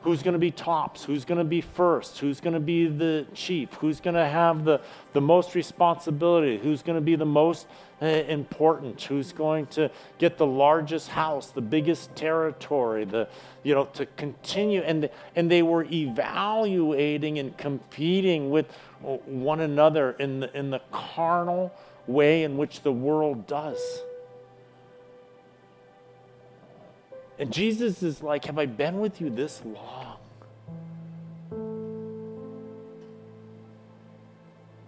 who's 0.04 0.22
going 0.22 0.34
to 0.34 0.40
be 0.40 0.52
tops, 0.52 1.04
who's 1.04 1.24
going 1.24 1.38
to 1.38 1.46
be 1.46 1.62
first, 1.62 2.20
who's 2.20 2.42
going 2.42 2.54
to 2.54 2.60
be 2.60 2.88
the 2.88 3.26
chief, 3.34 3.74
who's 3.76 4.02
going 4.02 4.16
to 4.16 4.26
have 4.26 4.66
the, 4.66 4.82
the 5.14 5.22
most 5.22 5.56
responsibility, 5.56 6.58
who's 6.58 6.84
going 6.84 6.98
to 6.98 7.02
be 7.02 7.16
the 7.16 7.26
most 7.26 7.68
uh, 8.02 8.06
important, 8.06 9.02
who's 9.02 9.32
going 9.32 9.66
to 9.68 9.90
get 10.18 10.38
the 10.38 10.46
largest 10.46 11.08
house, 11.08 11.52
the 11.52 11.62
biggest 11.62 12.14
territory, 12.18 13.06
the, 13.06 13.30
you 13.64 13.74
know, 13.74 13.86
to 13.86 14.06
continue. 14.18 14.82
And, 14.82 15.10
and 15.38 15.50
they 15.50 15.64
were 15.64 15.86
evaluating 15.86 17.40
and 17.40 17.58
competing 17.58 18.50
with 18.50 18.70
one 19.02 19.62
another 19.62 20.12
in 20.20 20.42
the, 20.42 20.58
in 20.58 20.70
the 20.70 20.82
carnal 20.92 21.74
way 22.08 22.44
in 22.44 22.58
which 22.58 22.82
the 22.82 22.92
world 22.92 23.48
does. 23.48 23.80
And 27.40 27.52
Jesus 27.52 28.04
is 28.04 28.22
like, 28.22 28.46
Have 28.46 28.58
I 28.58 28.66
been 28.66 29.00
with 29.00 29.20
you 29.20 29.30
this 29.30 29.62
long? 29.66 30.18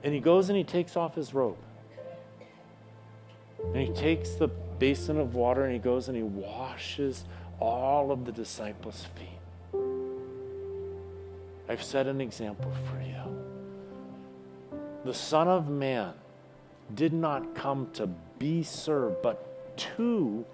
And 0.04 0.14
he 0.14 0.20
goes 0.20 0.50
and 0.50 0.58
he 0.58 0.64
takes 0.64 0.96
off 0.96 1.16
his 1.16 1.34
robe. 1.34 1.58
And 3.74 3.78
he 3.78 3.92
takes 3.94 4.32
the 4.32 4.48
basin 4.78 5.20
of 5.20 5.34
water 5.34 5.64
and 5.64 5.74
he 5.74 5.80
goes 5.80 6.08
and 6.08 6.16
he 6.16 6.22
washes 6.22 7.26
all 7.60 8.12
of 8.12 8.26
the 8.26 8.32
disciples' 8.32 9.08
feet. 9.16 9.82
I've 11.68 11.82
set 11.82 12.06
an 12.06 12.22
example 12.22 12.72
for 12.88 13.02
you. 13.02 13.16
The 15.06 15.14
Son 15.14 15.48
of 15.48 15.70
Man 15.70 16.14
did 16.94 17.12
not 17.12 17.56
come 17.56 17.90
to 17.94 18.08
be 18.38 18.62
served, 18.62 19.24
but 19.24 19.78
to 19.78 20.46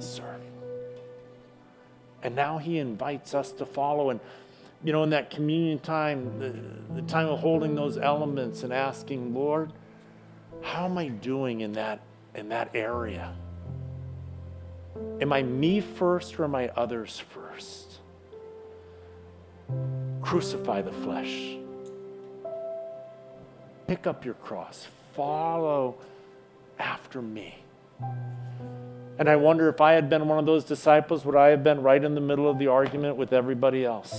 serve. 0.00 0.40
And 2.24 2.34
now 2.34 2.58
he 2.58 2.78
invites 2.78 3.34
us 3.34 3.52
to 3.52 3.66
follow. 3.66 4.10
And, 4.10 4.18
you 4.82 4.92
know, 4.92 5.02
in 5.02 5.10
that 5.10 5.30
communion 5.30 5.78
time, 5.78 6.38
the, 6.40 7.00
the 7.00 7.06
time 7.06 7.28
of 7.28 7.38
holding 7.38 7.74
those 7.74 7.98
elements 7.98 8.62
and 8.62 8.72
asking, 8.72 9.34
Lord, 9.34 9.72
how 10.62 10.86
am 10.86 10.98
I 10.98 11.08
doing 11.08 11.60
in 11.60 11.72
that, 11.74 12.00
in 12.34 12.48
that 12.48 12.70
area? 12.74 13.34
Am 15.20 15.32
I 15.32 15.42
me 15.42 15.80
first 15.80 16.38
or 16.38 16.44
am 16.44 16.54
I 16.54 16.68
others 16.68 17.22
first? 17.30 17.98
Crucify 20.22 20.82
the 20.82 20.92
flesh. 20.92 21.56
Pick 23.86 24.06
up 24.06 24.24
your 24.24 24.34
cross. 24.34 24.86
Follow 25.14 25.96
after 26.78 27.20
me. 27.20 27.54
And 29.18 29.28
I 29.28 29.36
wonder 29.36 29.68
if 29.68 29.80
I 29.80 29.92
had 29.92 30.10
been 30.10 30.26
one 30.26 30.38
of 30.38 30.46
those 30.46 30.64
disciples, 30.64 31.24
would 31.24 31.36
I 31.36 31.48
have 31.48 31.62
been 31.62 31.82
right 31.82 32.02
in 32.02 32.14
the 32.14 32.20
middle 32.20 32.50
of 32.50 32.58
the 32.58 32.66
argument 32.66 33.16
with 33.16 33.32
everybody 33.32 33.84
else? 33.84 34.12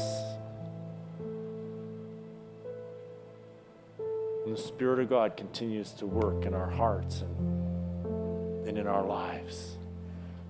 And 4.46 4.54
the 4.56 4.62
Spirit 4.62 5.00
of 5.00 5.10
God 5.10 5.36
continues 5.36 5.92
to 5.94 6.06
work 6.06 6.46
in 6.46 6.54
our 6.54 6.70
hearts 6.70 7.22
and, 7.22 8.68
and 8.68 8.78
in 8.78 8.88
our 8.88 9.04
lives. 9.06 9.78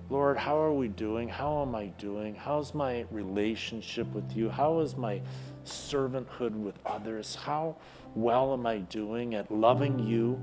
Lord, 0.08 0.36
how 0.36 0.56
are 0.56 0.72
we 0.72 0.86
doing? 0.86 1.28
How 1.28 1.62
am 1.62 1.74
I 1.74 1.86
doing? 1.98 2.36
How's 2.36 2.72
my 2.72 3.04
relationship 3.10 4.06
with 4.14 4.36
you? 4.36 4.48
How 4.48 4.78
is 4.78 4.96
my 4.96 5.20
servanthood 5.64 6.52
with 6.52 6.78
others? 6.86 7.34
How 7.34 7.74
well 8.14 8.52
am 8.52 8.64
I 8.66 8.78
doing 8.78 9.34
at 9.34 9.50
loving 9.50 9.98
you? 9.98 10.40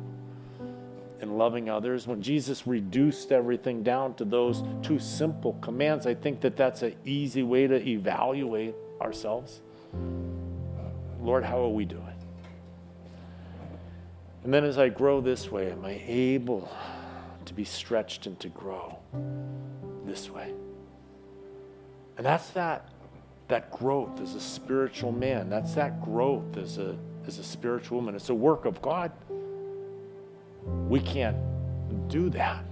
And 1.21 1.37
loving 1.37 1.69
others, 1.69 2.07
when 2.07 2.21
Jesus 2.21 2.67
reduced 2.67 3.31
everything 3.31 3.83
down 3.83 4.13
to 4.15 4.25
those 4.25 4.63
two 4.81 4.99
simple 4.99 5.53
commands, 5.61 6.05
I 6.05 6.13
think 6.13 6.41
that 6.41 6.57
that's 6.57 6.81
an 6.81 6.95
easy 7.05 7.43
way 7.43 7.67
to 7.67 7.75
evaluate 7.87 8.75
ourselves. 9.01 9.61
Lord, 11.21 11.43
how 11.43 11.63
are 11.63 11.69
we 11.69 11.85
doing? 11.85 12.03
And 14.43 14.53
then 14.53 14.65
as 14.65 14.77
I 14.77 14.89
grow 14.89 15.21
this 15.21 15.49
way, 15.49 15.71
am 15.71 15.85
I 15.85 16.01
able 16.05 16.69
to 17.45 17.53
be 17.53 17.63
stretched 17.63 18.25
and 18.25 18.37
to 18.41 18.49
grow 18.49 18.97
this 20.05 20.29
way? 20.29 20.53
And 22.17 22.25
that's 22.25 22.49
that 22.51 22.89
that 23.47 23.71
growth 23.71 24.21
as 24.21 24.35
a 24.35 24.39
spiritual 24.39 25.11
man. 25.11 25.49
That's 25.49 25.73
that 25.75 26.01
growth 26.01 26.57
as 26.57 26.77
a 26.77 26.97
as 27.25 27.39
a 27.39 27.43
spiritual 27.43 27.97
woman. 27.97 28.15
It's 28.15 28.29
a 28.29 28.35
work 28.35 28.65
of 28.65 28.81
God. 28.81 29.11
We 30.65 30.99
can't 30.99 31.37
do 32.07 32.29
that. 32.31 32.63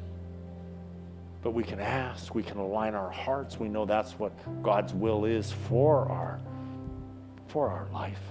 But 1.42 1.52
we 1.52 1.64
can 1.64 1.80
ask, 1.80 2.36
we 2.36 2.44
can 2.44 2.58
align 2.58 2.94
our 2.94 3.10
hearts. 3.10 3.60
We 3.60 3.68
know 3.68 3.86
that's 3.86 4.14
what 4.20 4.32
God's 4.62 4.94
will 4.94 5.26
is 5.26 5.52
for 5.52 6.08
our 6.10 6.40
for 7.48 7.68
our 7.68 7.88
life. 7.92 8.22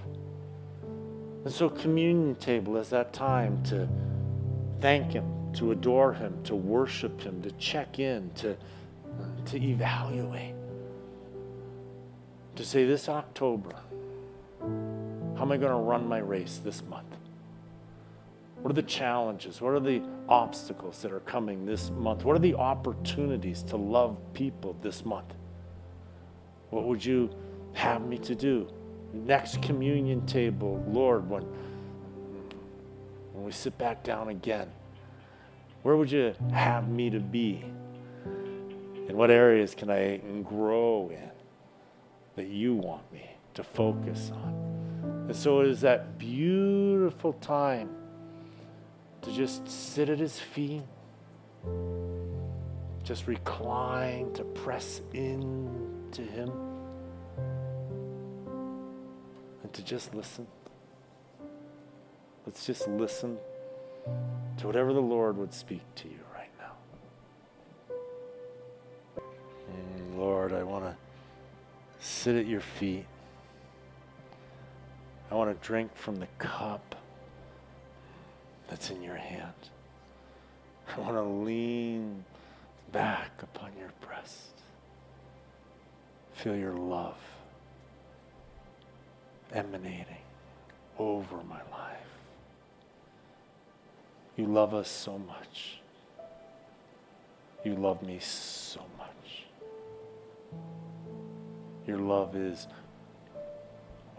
And 1.43 1.53
so 1.53 1.69
communion 1.69 2.35
table 2.35 2.77
is 2.77 2.89
that 2.89 3.13
time 3.13 3.61
to 3.65 3.87
thank 4.79 5.11
him, 5.11 5.53
to 5.53 5.71
adore 5.71 6.13
him, 6.13 6.41
to 6.45 6.55
worship 6.55 7.21
him, 7.21 7.41
to 7.43 7.51
check 7.51 7.99
in, 7.99 8.31
to 8.35 8.55
to 9.45 9.61
evaluate. 9.61 10.55
To 12.55 12.65
say 12.65 12.85
this 12.85 13.09
October, 13.09 13.75
how 14.61 15.41
am 15.41 15.51
I 15.51 15.57
going 15.57 15.71
to 15.71 15.75
run 15.75 16.07
my 16.07 16.19
race 16.19 16.59
this 16.63 16.83
month? 16.83 17.15
What 18.61 18.69
are 18.69 18.75
the 18.75 18.83
challenges? 18.83 19.59
What 19.59 19.73
are 19.73 19.79
the 19.79 20.03
obstacles 20.29 21.01
that 21.01 21.11
are 21.11 21.21
coming 21.21 21.65
this 21.65 21.89
month? 21.89 22.23
What 22.23 22.35
are 22.35 22.39
the 22.39 22.53
opportunities 22.53 23.63
to 23.63 23.77
love 23.77 24.17
people 24.33 24.75
this 24.83 25.03
month? 25.03 25.33
What 26.69 26.85
would 26.85 27.03
you 27.03 27.31
have 27.73 28.05
me 28.05 28.19
to 28.19 28.35
do? 28.35 28.71
Next 29.13 29.63
communion 29.63 30.25
table, 30.27 30.83
Lord, 30.87 31.27
when, 31.27 31.41
when 33.33 33.45
we 33.45 33.51
sit 33.51 33.75
back 33.79 34.03
down 34.03 34.29
again, 34.29 34.69
where 35.81 35.95
would 35.95 36.11
you 36.11 36.35
have 36.53 36.87
me 36.87 37.09
to 37.09 37.19
be? 37.19 37.65
In 39.09 39.17
what 39.17 39.31
areas 39.31 39.73
can 39.73 39.89
I 39.89 40.17
grow 40.43 41.09
in 41.09 41.31
that 42.35 42.47
you 42.47 42.75
want 42.75 43.11
me 43.11 43.27
to 43.55 43.63
focus 43.63 44.31
on? 44.31 45.25
And 45.27 45.35
so 45.35 45.61
it 45.61 45.67
is 45.67 45.81
that 45.81 46.19
beautiful 46.19 47.33
time 47.33 47.89
to 49.21 49.31
just 49.31 49.67
sit 49.69 50.09
at 50.09 50.19
his 50.19 50.39
feet, 50.39 50.83
just 53.03 53.27
recline, 53.27 54.33
to 54.33 54.43
press 54.43 55.01
into 55.13 56.21
him, 56.21 56.51
and 59.63 59.73
to 59.73 59.83
just 59.83 60.15
listen. 60.15 60.47
Let's 62.45 62.65
just 62.65 62.87
listen 62.87 63.37
to 64.57 64.67
whatever 64.67 64.93
the 64.93 65.01
Lord 65.01 65.37
would 65.37 65.53
speak 65.53 65.83
to 65.95 66.07
you 66.07 66.19
right 66.33 66.49
now. 66.59 66.73
Lord, 70.17 70.53
I 70.53 70.63
want 70.63 70.85
to 70.85 70.95
sit 71.99 72.35
at 72.35 72.47
your 72.47 72.61
feet. 72.61 73.05
I 75.29 75.35
want 75.35 75.49
to 75.49 75.67
drink 75.67 75.95
from 75.95 76.15
the 76.17 76.27
cup 76.39 76.95
that's 78.71 78.89
in 78.89 79.03
your 79.03 79.17
hand. 79.17 79.51
I 80.95 80.99
want 81.01 81.15
to 81.15 81.21
lean 81.23 82.23
back 82.93 83.43
upon 83.43 83.71
your 83.77 83.91
breast. 83.99 84.61
Feel 86.31 86.55
your 86.55 86.73
love 86.73 87.17
emanating 89.51 90.23
over 90.97 91.35
my 91.49 91.59
life. 91.69 91.97
You 94.37 94.45
love 94.45 94.73
us 94.73 94.89
so 94.89 95.17
much. 95.17 95.81
You 97.65 97.75
love 97.75 98.01
me 98.01 98.19
so 98.21 98.79
much. 98.97 99.43
Your 101.85 101.97
love 101.97 102.37
is 102.37 102.67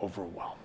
overwhelming. 0.03 0.59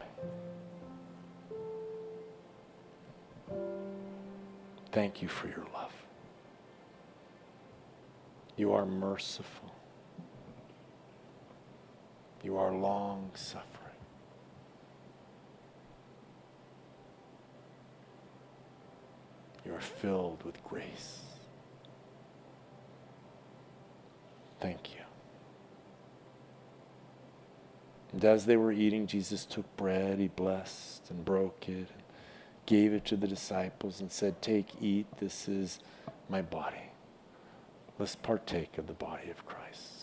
Thank 4.97 5.21
you 5.21 5.27
for 5.27 5.45
your 5.47 5.63
love. 5.75 5.93
You 8.55 8.73
are 8.73 8.83
merciful. 8.83 9.75
You 12.43 12.57
are 12.57 12.73
long 12.73 13.29
suffering. 13.35 13.93
You 19.63 19.75
are 19.75 19.79
filled 19.79 20.41
with 20.43 20.63
grace. 20.63 21.19
Thank 24.59 24.95
you. 24.95 25.01
And 28.13 28.25
as 28.25 28.47
they 28.47 28.57
were 28.57 28.71
eating, 28.71 29.05
Jesus 29.05 29.45
took 29.45 29.77
bread, 29.77 30.17
he 30.17 30.27
blessed 30.27 31.11
and 31.11 31.23
broke 31.23 31.69
it, 31.69 31.89
gave 32.67 32.93
it 32.93 33.03
to 33.05 33.15
the 33.15 33.27
disciples, 33.27 33.99
and 33.99 34.11
said, 34.11 34.39
Take, 34.41 34.67
eat, 34.79 35.07
this 35.19 35.47
is 35.47 35.79
my 36.29 36.43
body. 36.43 36.91
Let's 37.97 38.15
partake 38.15 38.77
of 38.77 38.85
the 38.85 38.93
body 38.93 39.31
of 39.31 39.43
Christ. 39.47 39.93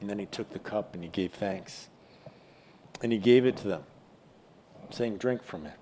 And 0.00 0.08
then 0.08 0.18
he 0.18 0.26
took 0.26 0.50
the 0.50 0.58
cup 0.58 0.94
and 0.94 1.02
he 1.02 1.10
gave 1.10 1.32
thanks. 1.32 1.88
And 3.02 3.12
he 3.12 3.18
gave 3.18 3.44
it 3.44 3.56
to 3.58 3.68
them, 3.68 3.82
saying, 4.90 5.18
Drink 5.18 5.42
from 5.42 5.66
it 5.66 5.78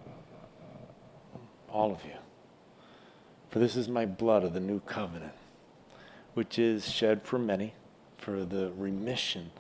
all 1.72 1.90
of 1.90 2.04
you. 2.04 2.12
For 3.50 3.58
this 3.58 3.76
is 3.76 3.88
my 3.88 4.06
blood 4.06 4.44
of 4.44 4.54
the 4.54 4.60
new 4.60 4.80
covenant, 4.80 5.32
which 6.34 6.58
is 6.58 6.90
shed 6.90 7.22
for 7.22 7.38
many 7.38 7.74
for 8.18 8.44
the 8.44 8.72
remission 8.76 9.50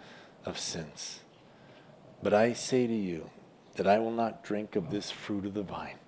of 0.44 0.58
sins. 0.58 1.20
But 2.22 2.32
I 2.32 2.52
say 2.52 2.86
to 2.86 2.94
you 2.94 3.30
that 3.74 3.86
I 3.86 3.98
will 3.98 4.12
not 4.12 4.44
drink 4.44 4.76
of 4.76 4.90
this 4.90 5.10
fruit 5.10 5.44
of 5.44 5.54
the 5.54 5.62
vine 5.62 5.98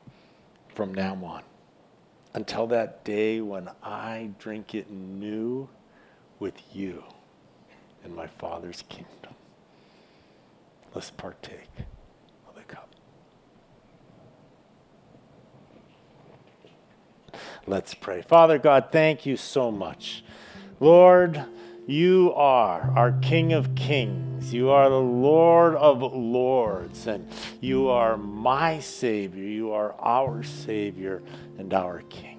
from 0.74 0.94
now 0.94 1.14
on 1.24 1.42
until 2.34 2.66
that 2.66 3.04
day 3.04 3.40
when 3.40 3.70
I 3.82 4.30
drink 4.38 4.74
it 4.74 4.90
new 4.90 5.68
with 6.38 6.54
you 6.72 7.04
in 8.04 8.14
my 8.14 8.26
Father's 8.26 8.82
kingdom. 8.88 9.34
Let's 10.94 11.10
partake. 11.10 11.70
Of 12.48 12.54
the 12.54 12.62
cup. 12.62 12.88
Let's 17.66 17.94
pray. 17.94 18.22
Father 18.22 18.58
God, 18.58 18.88
thank 18.92 19.26
you 19.26 19.36
so 19.36 19.70
much. 19.70 20.22
Lord, 20.84 21.42
you 21.86 22.34
are 22.36 22.92
our 22.94 23.12
King 23.22 23.54
of 23.54 23.74
Kings. 23.74 24.52
You 24.52 24.68
are 24.68 24.90
the 24.90 25.00
Lord 25.00 25.76
of 25.76 26.02
Lords. 26.02 27.06
And 27.06 27.26
you 27.62 27.88
are 27.88 28.18
my 28.18 28.80
Savior. 28.80 29.44
You 29.44 29.72
are 29.72 29.94
our 29.98 30.42
Savior 30.42 31.22
and 31.56 31.72
our 31.72 32.02
King. 32.10 32.38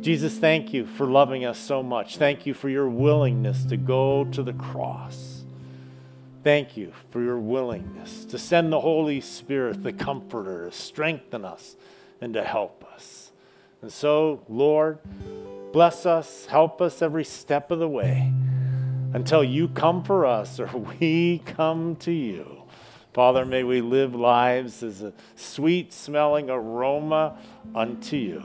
Jesus, 0.00 0.38
thank 0.38 0.72
you 0.72 0.86
for 0.86 1.04
loving 1.04 1.44
us 1.44 1.58
so 1.58 1.82
much. 1.82 2.16
Thank 2.16 2.46
you 2.46 2.54
for 2.54 2.70
your 2.70 2.88
willingness 2.88 3.66
to 3.66 3.76
go 3.76 4.24
to 4.24 4.42
the 4.42 4.54
cross. 4.54 5.44
Thank 6.42 6.74
you 6.74 6.94
for 7.10 7.20
your 7.20 7.38
willingness 7.38 8.24
to 8.24 8.38
send 8.38 8.72
the 8.72 8.80
Holy 8.80 9.20
Spirit, 9.20 9.82
the 9.82 9.92
Comforter, 9.92 10.70
to 10.70 10.72
strengthen 10.74 11.44
us 11.44 11.76
and 12.18 12.32
to 12.32 12.44
help 12.44 12.82
us. 12.94 13.30
And 13.82 13.92
so, 13.92 14.42
Lord, 14.48 15.00
bless 15.72 16.06
us, 16.06 16.46
help 16.46 16.80
us 16.80 17.02
every 17.02 17.24
step 17.24 17.70
of 17.70 17.78
the 17.78 17.88
way 17.88 18.32
until 19.12 19.42
you 19.42 19.68
come 19.68 20.02
for 20.02 20.26
us 20.26 20.60
or 20.60 20.66
we 21.00 21.42
come 21.44 21.96
to 21.96 22.12
you. 22.12 22.62
Father, 23.12 23.44
may 23.44 23.64
we 23.64 23.80
live 23.80 24.14
lives 24.14 24.82
as 24.82 25.02
a 25.02 25.12
sweet 25.34 25.92
smelling 25.92 26.50
aroma 26.50 27.36
unto 27.74 28.16
you. 28.16 28.42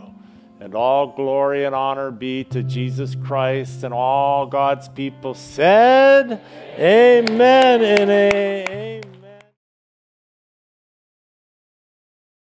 And 0.60 0.74
all 0.76 1.08
glory 1.08 1.66
and 1.66 1.76
honor 1.76 2.10
be 2.10 2.46
to 2.46 2.64
Jesus 2.64 3.16
Christ 3.16 3.84
and 3.84 3.94
all 3.94 4.46
God's 4.46 4.88
people 4.88 5.34
said, 5.34 6.42
Amen, 6.80 7.30
Amen 7.30 7.84
and 7.84 8.10
Amen. 8.10 8.93